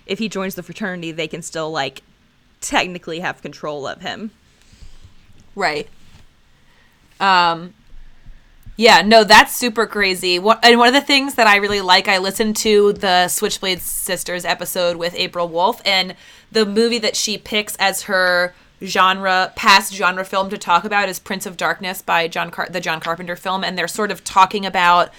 [0.05, 2.01] if he joins the fraternity they can still like
[2.61, 4.31] technically have control of him.
[5.55, 5.87] Right.
[7.19, 7.73] Um
[8.75, 10.39] yeah, no, that's super crazy.
[10.39, 13.81] What and one of the things that I really like, I listened to the Switchblade
[13.81, 16.15] Sisters episode with April Wolfe and
[16.51, 21.19] the movie that she picks as her genre past genre film to talk about is
[21.19, 24.65] Prince of Darkness by John Car- the John Carpenter film and they're sort of talking
[24.65, 25.09] about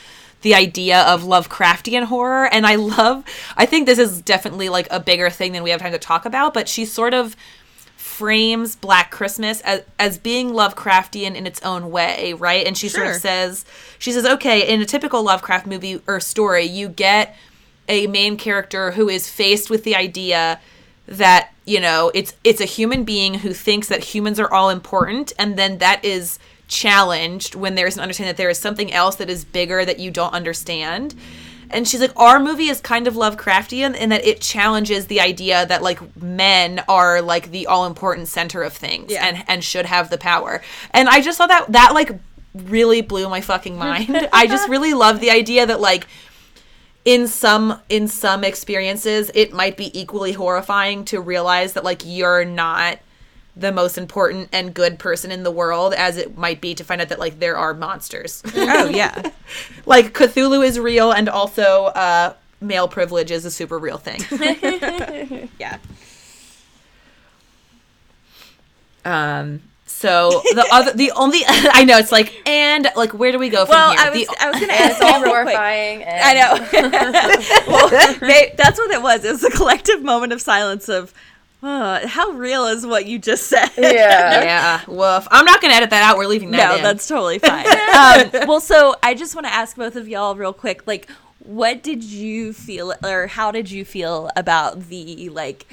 [0.43, 3.25] the idea of Lovecraftian horror and I love
[3.57, 6.27] I think this is definitely like a bigger thing than we have time to talk
[6.27, 7.37] about, but she sort of
[8.15, 12.65] frames Black Christmas as, as being Lovecraftian in its own way, right?
[12.65, 13.65] And she sort of says,
[13.99, 17.37] she says, okay, in a typical Lovecraft movie or story, you get
[17.89, 20.61] a main character who is faced with the idea
[21.07, 25.35] that you know it's it's a human being who thinks that humans are all important
[25.39, 29.29] and then that is challenged when there's an understanding that there is something else that
[29.29, 31.15] is bigger that you don't understand
[31.75, 35.67] and she's like our movie is kind of lovecraftian in that it challenges the idea
[35.67, 39.27] that like men are like the all important center of things Yeah.
[39.27, 42.11] and and should have the power and i just thought that that like
[42.55, 46.07] really blew my fucking mind i just really love the idea that like
[47.05, 52.45] in some in some experiences it might be equally horrifying to realize that like you're
[52.47, 52.99] not
[53.57, 57.01] the most important and good person in the world as it might be to find
[57.01, 59.31] out that like there are monsters oh yeah
[59.87, 64.19] like cthulhu is real and also uh male privilege is a super real thing
[65.61, 65.79] yeah
[69.05, 73.49] um so the other the only i know it's like and like where do we
[73.51, 75.43] go from well here i was The- i was gonna ask it's all you real
[75.43, 75.55] quick.
[75.55, 76.03] horrifying.
[76.03, 77.69] And I know.
[77.69, 79.25] well, may- that's what it was.
[79.25, 81.13] It was a collective moment of silence of,
[81.65, 83.71] uh, how real is what you just said?
[83.77, 83.91] Yeah.
[84.45, 86.83] yeah woof i'm not gonna edit that out we're leaving that no, in.
[86.83, 87.67] that's totally fine.
[87.67, 91.09] um, well, so I just want to ask both of y'all real quick, like,
[91.41, 95.67] what did you feel, or how did you feel about the like,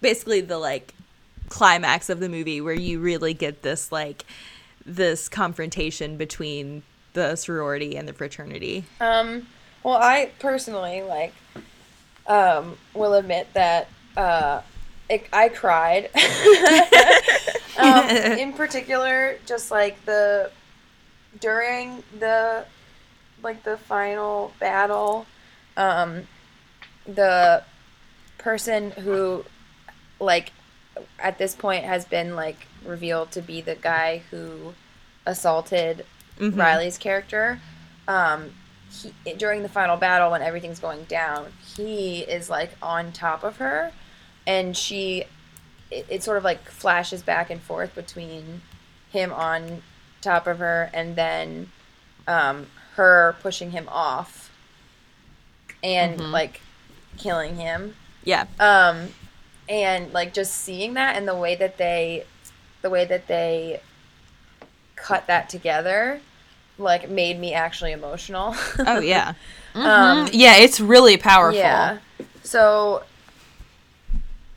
[0.00, 0.94] basically the like
[1.48, 4.24] climax of the movie where you really get this like
[4.84, 6.82] this confrontation between
[7.14, 8.84] the sorority and the fraternity?
[9.00, 9.46] Um,
[9.82, 11.34] well, I personally like
[12.26, 14.62] um, will admit that uh,
[15.08, 16.10] it, I cried.
[17.78, 18.08] um,
[18.38, 20.50] in particular, just like the
[21.40, 22.64] during the
[23.42, 25.26] like the final battle,
[25.76, 26.26] um,
[27.06, 27.62] the
[28.38, 29.44] person who
[30.20, 30.52] like
[31.18, 34.74] at this point has been like revealed to be the guy who
[35.26, 36.04] assaulted
[36.40, 37.60] Riley's character.
[38.06, 38.52] Um,
[38.90, 43.58] he, during the final battle, when everything's going down, he is like on top of
[43.58, 43.92] her,
[44.48, 45.24] and she,
[45.92, 48.62] it, it sort of like flashes back and forth between
[49.12, 49.82] him on
[50.20, 51.70] top of her and then
[52.26, 54.50] um, her pushing him off
[55.84, 56.60] and like
[57.16, 57.94] killing him.
[58.24, 58.46] Yeah.
[58.58, 59.08] um
[59.68, 62.24] and like just seeing that and the way that they
[62.82, 63.80] the way that they
[64.96, 66.20] cut that together
[66.78, 68.54] like made me actually emotional.
[68.78, 69.34] Oh yeah.
[69.74, 71.58] um yeah it's really powerful.
[71.60, 71.98] yeah.
[72.42, 73.04] So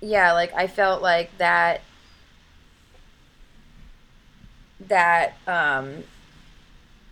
[0.02, 1.82] yeah like i felt like that
[4.88, 6.03] that um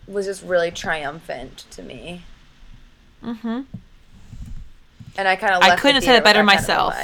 [0.06, 2.22] was just really triumphant to me
[3.24, 3.62] mm-hmm.
[5.16, 6.94] and i kind of I couldn't have said it better myself.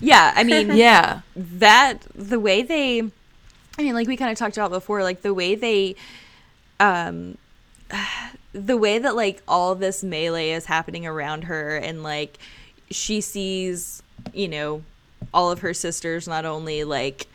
[0.00, 0.32] Yeah.
[0.34, 3.10] I mean, yeah that the way they
[3.78, 5.94] I mean, like we kind of talked about before, like the way they,
[6.80, 7.38] um,
[8.52, 12.38] the way that like all this melee is happening around her, and like
[12.90, 14.02] she sees,
[14.34, 14.82] you know,
[15.32, 17.26] all of her sisters not only like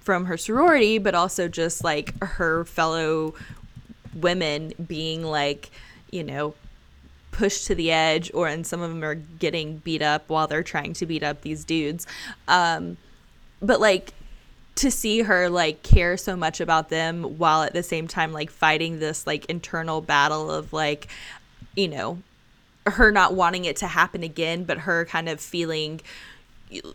[0.00, 3.34] from her sorority, but also just like her fellow
[4.14, 5.70] women being like,
[6.10, 6.54] you know,
[7.30, 10.62] pushed to the edge, or and some of them are getting beat up while they're
[10.62, 12.06] trying to beat up these dudes.
[12.48, 12.96] Um,
[13.60, 14.12] but like
[14.74, 18.50] to see her like care so much about them while at the same time like
[18.50, 21.08] fighting this like internal battle of like
[21.76, 22.18] you know
[22.86, 26.00] her not wanting it to happen again but her kind of feeling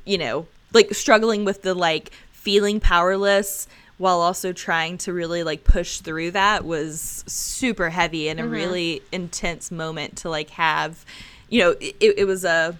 [0.06, 3.68] you know like struggling with the like feeling powerless
[3.98, 8.52] while also trying to really like push through that was super heavy and a mm-hmm.
[8.52, 11.06] really intense moment to like have
[11.50, 12.78] you know it, it was a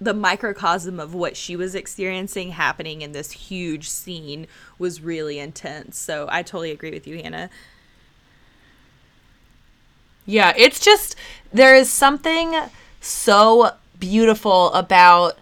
[0.00, 4.46] the microcosm of what she was experiencing happening in this huge scene
[4.78, 5.98] was really intense.
[5.98, 7.50] So I totally agree with you, Hannah.
[10.24, 11.16] Yeah, it's just
[11.52, 12.54] there is something
[13.00, 15.38] so beautiful about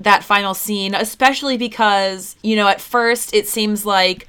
[0.00, 4.26] that final scene, especially because, you know, at first it seems like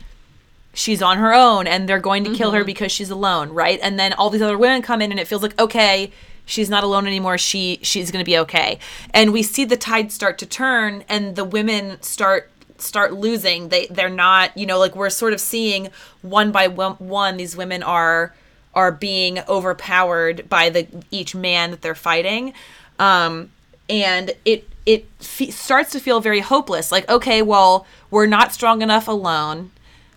[0.73, 3.79] she's on her own and they're going to kill her because she's alone, right?
[3.81, 6.11] And then all these other women come in and it feels like, okay,
[6.45, 7.37] she's not alone anymore.
[7.37, 8.79] She she's going to be okay.
[9.13, 13.69] And we see the tide start to turn and the women start start losing.
[13.69, 15.89] They they're not, you know, like we're sort of seeing
[16.21, 18.33] one by one, one these women are
[18.73, 22.53] are being overpowered by the each man that they're fighting.
[22.99, 23.51] Um
[23.89, 26.91] and it it fe- starts to feel very hopeless.
[26.91, 29.71] Like okay, well, we're not strong enough alone,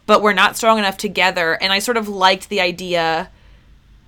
[0.06, 1.54] but we're not strong enough together.
[1.60, 3.28] And I sort of liked the idea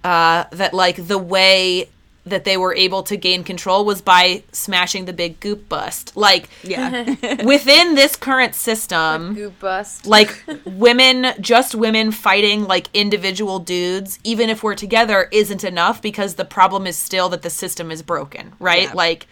[0.04, 1.88] uh, that like the way
[2.24, 6.16] that they were able to gain control was by smashing the big goop bust.
[6.16, 7.04] Like Yeah.
[7.44, 10.06] within this current system, Goop bust.
[10.06, 16.34] like women, just women fighting like individual dudes, even if we're together, isn't enough because
[16.34, 18.88] the problem is still that the system is broken, right?
[18.88, 18.92] Yeah.
[18.94, 19.28] Like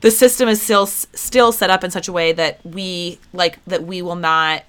[0.00, 3.84] the system is still still set up in such a way that we like that
[3.84, 4.64] we will not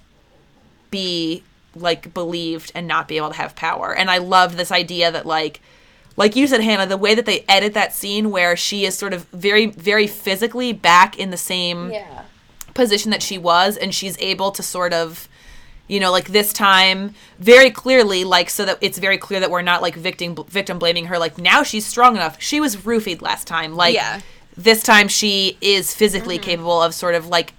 [0.90, 1.42] be
[1.74, 3.94] like believed and not be able to have power.
[3.94, 5.60] And I love this idea that like
[6.16, 9.12] like you said Hannah, the way that they edit that scene where she is sort
[9.12, 12.22] of very very physically back in the same yeah.
[12.74, 15.28] position that she was and she's able to sort of
[15.86, 19.62] you know like this time very clearly like so that it's very clear that we're
[19.62, 23.46] not like victim victim blaming her like now she's strong enough she was roofied last
[23.46, 24.20] time like Yeah.
[24.58, 27.54] This time she is physically capable of sort of like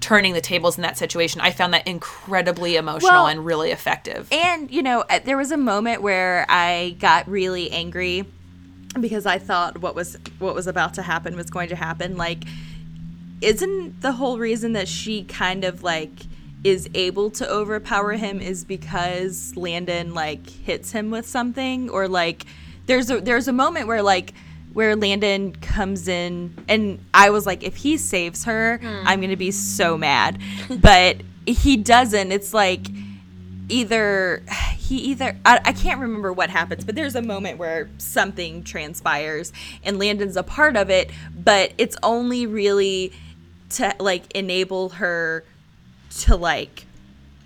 [0.00, 1.40] turning the tables in that situation.
[1.42, 4.28] I found that incredibly emotional Well, and really effective.
[4.32, 8.24] And you know, uh, there was a moment where I got really angry
[8.98, 12.16] because I thought what was what was about to happen was going to happen.
[12.16, 12.44] Like,
[13.42, 16.10] isn't the whole reason that she kind of like
[16.64, 21.90] is able to overpower him is because Landon like hits him with something?
[21.90, 22.46] Or like
[22.86, 24.32] there's a there's a moment where like
[24.72, 29.06] where Landon comes in and I was like if he saves her hmm.
[29.06, 30.40] I'm going to be so mad.
[30.80, 32.30] But he doesn't.
[32.32, 32.88] It's like
[33.68, 34.42] either
[34.76, 39.52] he either I, I can't remember what happens but there's a moment where something transpires
[39.84, 43.12] and landon's a part of it but it's only really
[43.70, 45.44] to like enable her
[46.20, 46.86] to like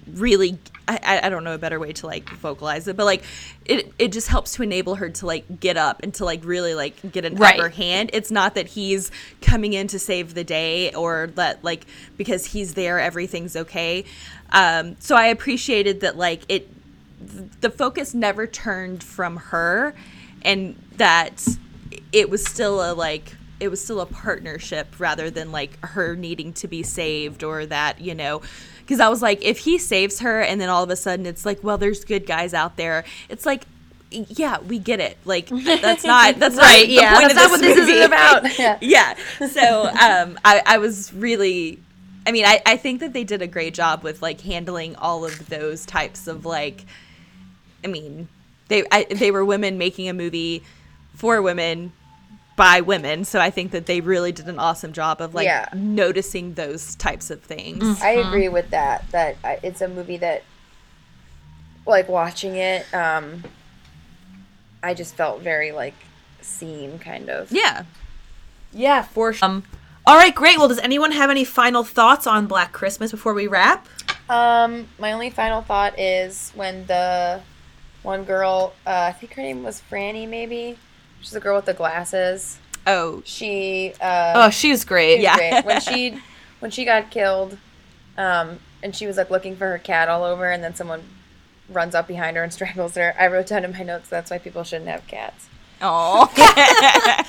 [0.06, 0.58] really
[0.88, 3.22] I, I- don't know a better way to like vocalize it but like
[3.64, 6.74] it, it just helps to enable her to like get up and to like really
[6.74, 7.58] like get an Right.
[7.58, 9.10] upper hand it's not that he's
[9.40, 11.86] coming in to save the day or that like
[12.16, 14.04] because he's there everything's okay
[14.50, 16.68] um so i appreciated that like it
[17.60, 19.94] the focus never turned from her
[20.42, 21.46] and that
[22.12, 26.52] it was still a like it was still a partnership rather than like her needing
[26.52, 28.42] to be saved or that you know
[28.92, 31.46] because i was like if he saves her and then all of a sudden it's
[31.46, 33.64] like well there's good guys out there it's like
[34.10, 37.18] yeah we get it like that's not that's Right, not yeah.
[37.20, 38.58] That's not what this is about.
[38.58, 38.76] Yeah.
[38.82, 39.14] yeah
[39.48, 41.78] so um I, I was really
[42.26, 45.24] i mean I, I think that they did a great job with like handling all
[45.24, 46.84] of those types of like
[47.82, 48.28] i mean
[48.68, 50.64] they I, they were women making a movie
[51.14, 51.94] for women
[52.56, 55.68] by women so i think that they really did an awesome job of like Yeah.
[55.74, 59.10] noticing those types of things I agree with that.
[59.10, 60.42] That it's a movie that,
[61.86, 63.42] like watching it, um,
[64.82, 65.94] I just felt very like
[66.40, 67.50] seen, kind of.
[67.52, 67.84] yeah
[68.72, 69.62] yeah for sure um,
[70.06, 73.46] all right great well does anyone have any final thoughts on black christmas before we
[73.46, 73.86] wrap
[74.30, 77.40] Um, my only final thought is when the
[78.02, 80.76] one girl, uh, I think her name was Franny, maybe.
[81.22, 82.58] She's the girl with the glasses.
[82.86, 85.36] oh She, uh, oh she was great She was Yeah.
[85.36, 85.64] great.
[85.64, 86.18] When she
[86.60, 87.56] when she got killed,
[88.18, 91.02] um, and she was like looking for her cat all over, and then someone
[91.68, 93.14] runs up behind her and strangles her.
[93.18, 95.48] I wrote down in my notes that's why people shouldn't have cats.
[95.84, 96.28] Oh,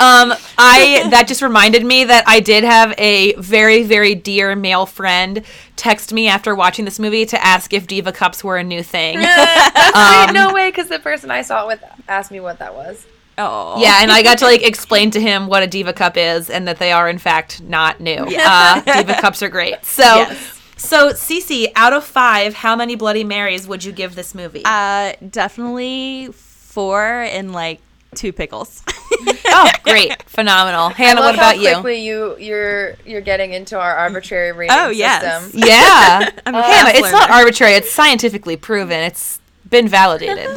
[0.00, 4.86] Um, I that just reminded me that I did have a very very dear male
[4.86, 5.44] friend
[5.76, 9.18] text me after watching this movie to ask if diva cups were a new thing.
[9.22, 13.06] That's no way, because the person I saw it with asked me what that was.
[13.38, 16.50] Oh, Yeah, and I got to like explain to him what a diva cup is
[16.50, 18.26] and that they are in fact not new.
[18.28, 19.84] Uh, diva cups are great.
[19.84, 20.60] So, Yes.
[20.76, 24.62] so Cece, out of five, how many Bloody Marys would you give this movie?
[24.64, 27.80] Uh, definitely four and like
[28.14, 28.82] two pickles.
[29.48, 30.88] oh, great, phenomenal.
[30.90, 31.72] Hannah, I what love how about you?
[31.74, 35.42] quickly you you're you're getting into our arbitrary rating Oh, yes.
[35.44, 35.60] system.
[35.66, 37.74] Yeah, I'm a Hannah, it's not arbitrary.
[37.74, 39.00] It's scientifically proven.
[39.00, 40.48] It's been validated.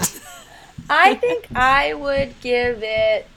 [0.89, 3.27] I think I would give it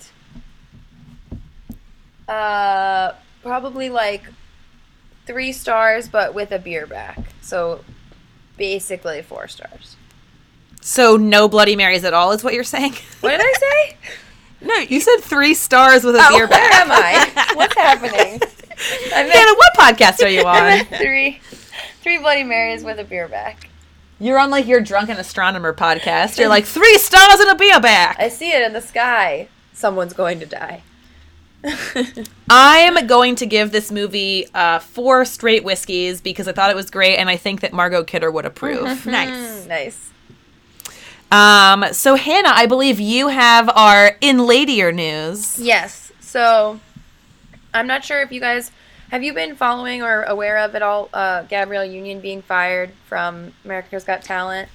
[2.29, 3.13] uh
[3.43, 4.23] probably like
[5.27, 7.19] three stars but with a beer back.
[7.41, 7.85] So
[8.57, 9.97] basically four stars.
[10.81, 12.95] so no Bloody Marys at all is what you're saying?
[13.21, 13.97] What did I say?
[14.63, 16.75] No, you said three stars with a beer Where back.
[16.83, 17.55] am I?
[17.55, 18.13] What's happening?
[18.15, 20.85] I meant, Hannah, what podcast are you on?
[20.99, 21.41] three
[22.03, 23.70] three Bloody Marys with a beer back.
[24.21, 26.39] You're on like your drunken astronomer podcast.
[26.39, 28.17] You're like three stars and a beer back.
[28.19, 29.49] I see it in the sky.
[29.73, 30.83] Someone's going to die.
[32.51, 36.91] I'm going to give this movie uh, four straight whiskeys because I thought it was
[36.91, 39.07] great, and I think that Margot Kidder would approve.
[39.07, 39.67] nice.
[39.67, 40.11] nice.
[41.33, 45.59] um, so Hannah, I believe you have our in ladier news.
[45.59, 46.13] Yes.
[46.21, 46.79] So
[47.73, 48.71] I'm not sure if you guys
[49.11, 53.53] have you been following or aware of at all uh, Gabrielle Union being fired from
[53.65, 54.69] America's Got Talent.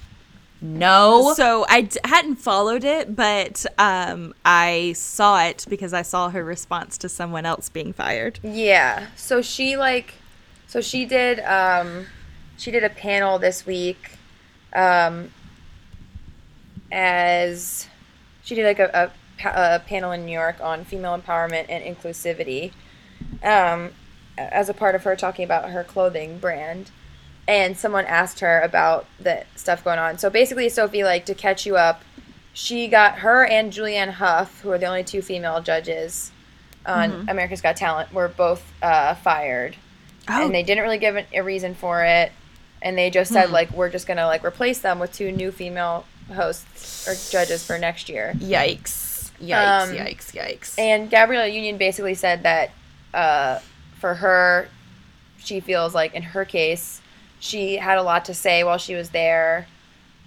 [0.60, 6.30] No, So I d- hadn't followed it, but um, I saw it because I saw
[6.30, 8.40] her response to someone else being fired.
[8.42, 9.06] Yeah.
[9.16, 10.14] So she like
[10.66, 12.06] so she did um
[12.56, 14.12] she did a panel this week
[14.74, 15.30] um
[16.90, 17.86] as
[18.42, 19.12] she did like a,
[19.44, 22.72] a, a panel in New York on female empowerment and inclusivity
[23.42, 23.90] um
[24.38, 26.90] as a part of her talking about her clothing brand
[27.48, 30.18] and someone asked her about the stuff going on.
[30.18, 32.02] So basically Sophie like to catch you up
[32.52, 36.32] she got her and Julianne Hough, who are the only two female judges
[36.86, 39.76] on America's Got Talent, were both uh, fired,
[40.26, 40.46] Oh.
[40.46, 42.32] and they didn't really give an, a reason for it,
[42.80, 46.06] and they just said like we're just gonna like replace them with two new female
[46.34, 48.32] hosts or judges for next year.
[48.38, 50.78] yikes, yikes, Um, yikes, yikes.
[50.78, 52.70] And Gabriella Union basically said that
[53.12, 53.58] uh,
[54.06, 54.68] for her,
[55.36, 57.00] she feels like in her case,
[57.40, 59.66] she had a lot to say while she was there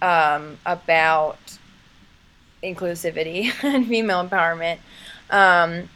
[0.02, 1.38] um, about
[2.62, 4.80] inclusivity and female empowerment.
[5.30, 5.88] Um,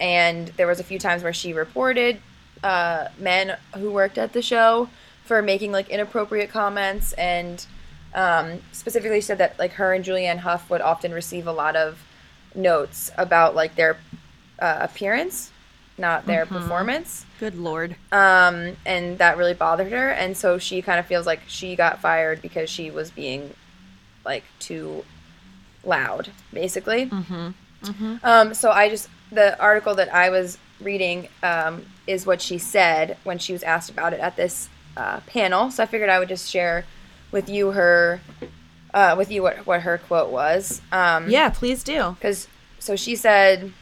[0.00, 2.22] and there was a few times where she reported
[2.64, 4.88] uh, men who worked at the show
[5.26, 7.66] for making like inappropriate comments and
[8.14, 12.02] um, specifically said that like her and Julianne Hough would often receive a lot of
[12.54, 13.98] notes about like their
[14.58, 15.50] uh, appearance,
[16.00, 17.24] not their performance.
[17.38, 17.96] Good lord.
[18.10, 22.00] Um, and that really bothered her, and so she kind of feels like she got
[22.00, 23.54] fired because she was being
[24.24, 25.04] like too
[25.84, 27.06] loud, basically.
[27.06, 28.16] Mm-hmm.
[28.22, 33.16] Um, so I just the article that I was reading um, is what she said
[33.24, 35.70] when she was asked about it at this uh, panel.
[35.70, 36.84] So I figured I would just share
[37.30, 38.20] with you her
[38.92, 40.82] uh, with you what what her quote was.
[40.92, 42.16] Um, yeah, please do.
[42.18, 42.48] because
[42.78, 43.72] so she said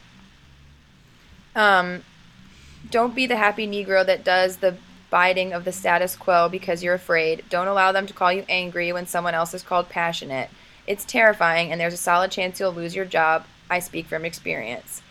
[1.55, 2.03] um
[2.91, 4.75] don't be the happy negro that does the
[5.09, 7.43] biding of the status quo because you're afraid.
[7.49, 10.49] Don't allow them to call you angry when someone else is called passionate.
[10.87, 13.45] It's terrifying and there's a solid chance you'll lose your job.
[13.69, 15.01] I speak from experience.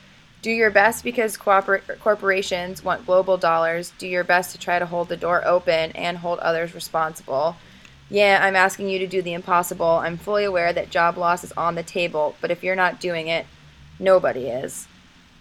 [0.40, 3.92] Do your best because cooper- corporations want global dollars.
[3.98, 7.56] Do your best to try to hold the door open and hold others responsible.
[8.08, 9.86] Yeah, I'm asking you to do the impossible.
[9.86, 13.28] I'm fully aware that job loss is on the table, but if you're not doing
[13.28, 13.46] it,
[13.98, 14.86] nobody is.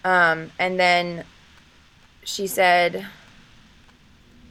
[0.04, 1.24] Um, and then
[2.28, 3.08] she said,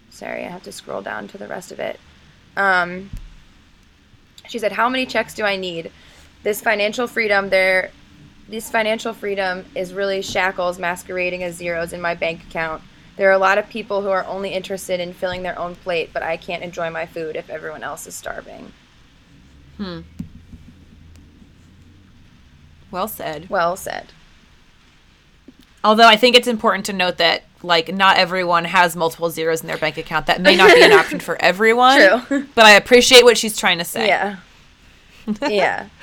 [0.09, 2.01] sorry, I have to scroll down to the rest of it.
[2.57, 3.11] Um,
[4.49, 5.93] she said, "How many checks do I need?
[6.43, 7.91] This financial freedom, there,
[8.49, 12.83] this financial freedom is really shackles masquerading as zeros in my bank account.
[13.17, 16.11] There are a lot of people who are only interested in filling their own plate,
[16.15, 18.73] but I can't enjoy my food if everyone else is starving."
[19.77, 20.01] Hmm.
[22.91, 23.51] Well said.
[23.51, 24.15] Well said.
[25.85, 29.67] Although I think it's important to note that like not everyone has multiple zeros in
[29.67, 30.27] their bank account.
[30.27, 32.21] That may not be an option for everyone.
[32.27, 32.47] True.
[32.55, 34.09] But I appreciate what she's trying to say.
[34.09, 34.37] Yeah.
[35.49, 35.89] yeah.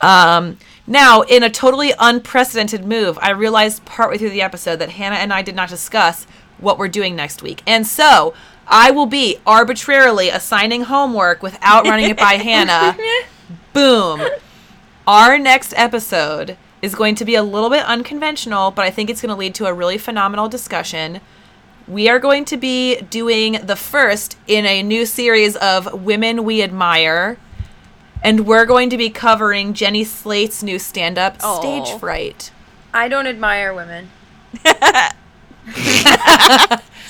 [0.00, 5.16] Um, now, in a totally unprecedented move, I realized partway through the episode that Hannah
[5.16, 6.24] and I did not discuss
[6.58, 7.62] what we're doing next week.
[7.66, 8.32] And so
[8.66, 12.96] I will be arbitrarily assigning homework without running it by Hannah.
[13.72, 14.22] Boom.
[15.06, 19.20] Our next episode is going to be a little bit unconventional, but I think it's
[19.20, 21.20] going to lead to a really phenomenal discussion.
[21.86, 26.62] We are going to be doing the first in a new series of Women We
[26.62, 27.38] Admire.
[28.22, 31.60] And we're going to be covering Jenny Slate's new stand up, Aw.
[31.60, 32.50] Stage Fright.
[32.92, 34.10] I don't admire women.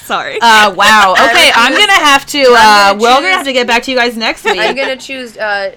[0.05, 0.39] Sorry.
[0.49, 1.13] Uh, wow.
[1.13, 2.41] Okay, I'm I'm gonna have to.
[2.41, 4.59] Uh, gonna we're gonna have to get back to you guys next week.
[4.59, 5.75] I'm gonna choose uh,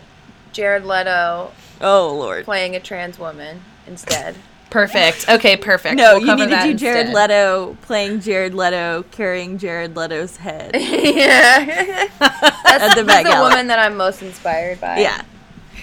[0.54, 1.52] Jared Leto
[1.82, 2.46] oh Lord.
[2.46, 4.36] playing a trans woman instead.
[4.70, 5.28] Perfect.
[5.28, 5.96] Okay, perfect.
[5.98, 7.30] No, We'll you cover need to do Jared instead.
[7.30, 10.72] Leto playing Jared Leto carrying Jared Leto's head.
[10.76, 15.00] yeah, that's, the that's the woman that I'm most inspired by.
[15.00, 15.24] Yeah.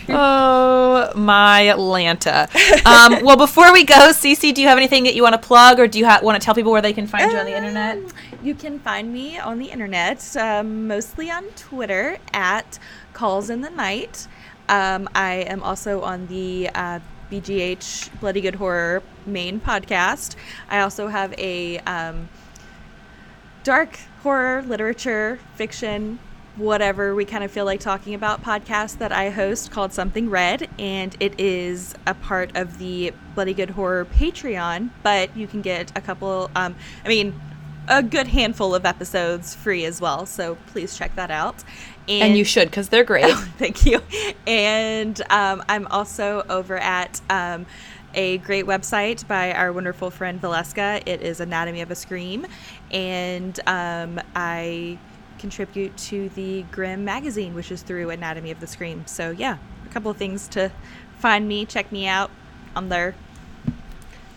[0.09, 2.49] Oh my Lanta.
[2.87, 5.79] Um, well, before we go, Cece, do you have anything that you want to plug,
[5.79, 7.55] or do you ha- want to tell people where they can find you on the
[7.55, 7.99] internet?
[7.99, 8.09] Um,
[8.43, 12.79] You can find me on the internet, um, mostly on Twitter at
[13.13, 14.27] Calls in the Night.
[14.71, 17.01] Um, I am also on the uh,
[17.31, 20.37] BGH Bloody Good Horror main podcast.
[20.69, 22.29] I also have a um,
[23.65, 26.19] dark horror, literature, fiction,
[26.57, 30.69] whatever we kind of feel like talking about podcast that I host called Something Red,
[30.79, 34.91] and it is a part of the Bloody Good Horror Patreon.
[35.03, 36.75] But you can get a couple, um,
[37.05, 37.39] I mean,
[37.89, 40.27] a good handful of episodes free as well.
[40.27, 41.65] So please check that out.
[42.09, 43.33] And you should, because they're great.
[43.59, 44.01] Thank you.
[44.47, 47.67] And um, I'm also over at um,
[48.15, 51.03] a great website by our wonderful friend Valeska.
[51.07, 52.47] It is Anatomy of a Scream.
[52.91, 54.99] And um, I
[55.39, 59.07] contribute to the Grimm magazine, which is through Anatomy of the Scream.
[59.07, 60.73] So, yeah, a couple of things to
[61.19, 62.31] find me, check me out
[62.75, 63.15] on there.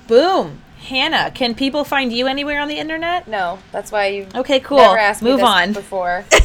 [0.08, 0.62] Boom.
[0.82, 3.28] Hannah, can people find you anywhere on the internet?
[3.28, 4.78] No, that's why you Okay, cool.
[4.78, 5.74] never asked me Move this on.
[5.74, 6.26] before.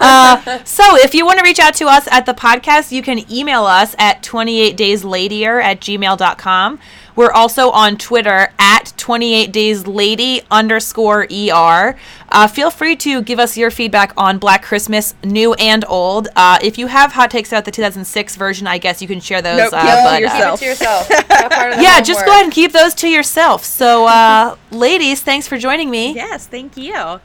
[0.00, 3.30] Uh, so if you want to reach out to us at the podcast, you can
[3.30, 6.78] email us at 28daysladier at gmail.com.
[7.18, 11.96] We're also on Twitter at 28dayslady underscore ER.
[12.28, 16.28] Uh, feel free to give us your feedback on Black Christmas, new and old.
[16.36, 19.42] Uh, if you have hot takes about the 2006 version, I guess you can share
[19.42, 19.58] those.
[19.58, 20.60] Nope, uh, keep them to but, uh, yourself.
[20.60, 21.10] Keep it to yourself.
[21.28, 23.64] Not part yeah, just go ahead and keep those to yourself.
[23.64, 26.14] So, uh, ladies, thanks for joining me.
[26.14, 27.20] Yes, thank you.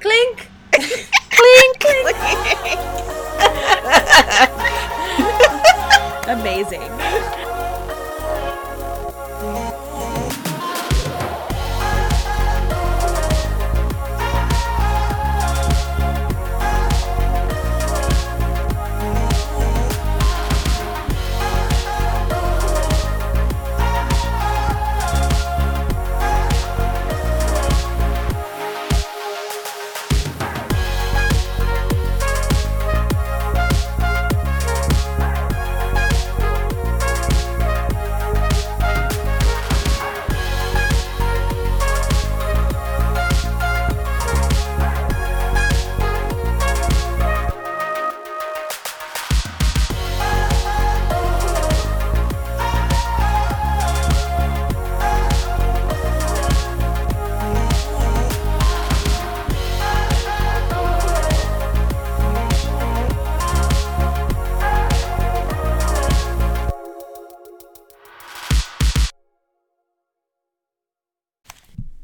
[0.00, 0.48] Clink.
[0.72, 1.84] Clink.
[6.28, 7.37] Amazing.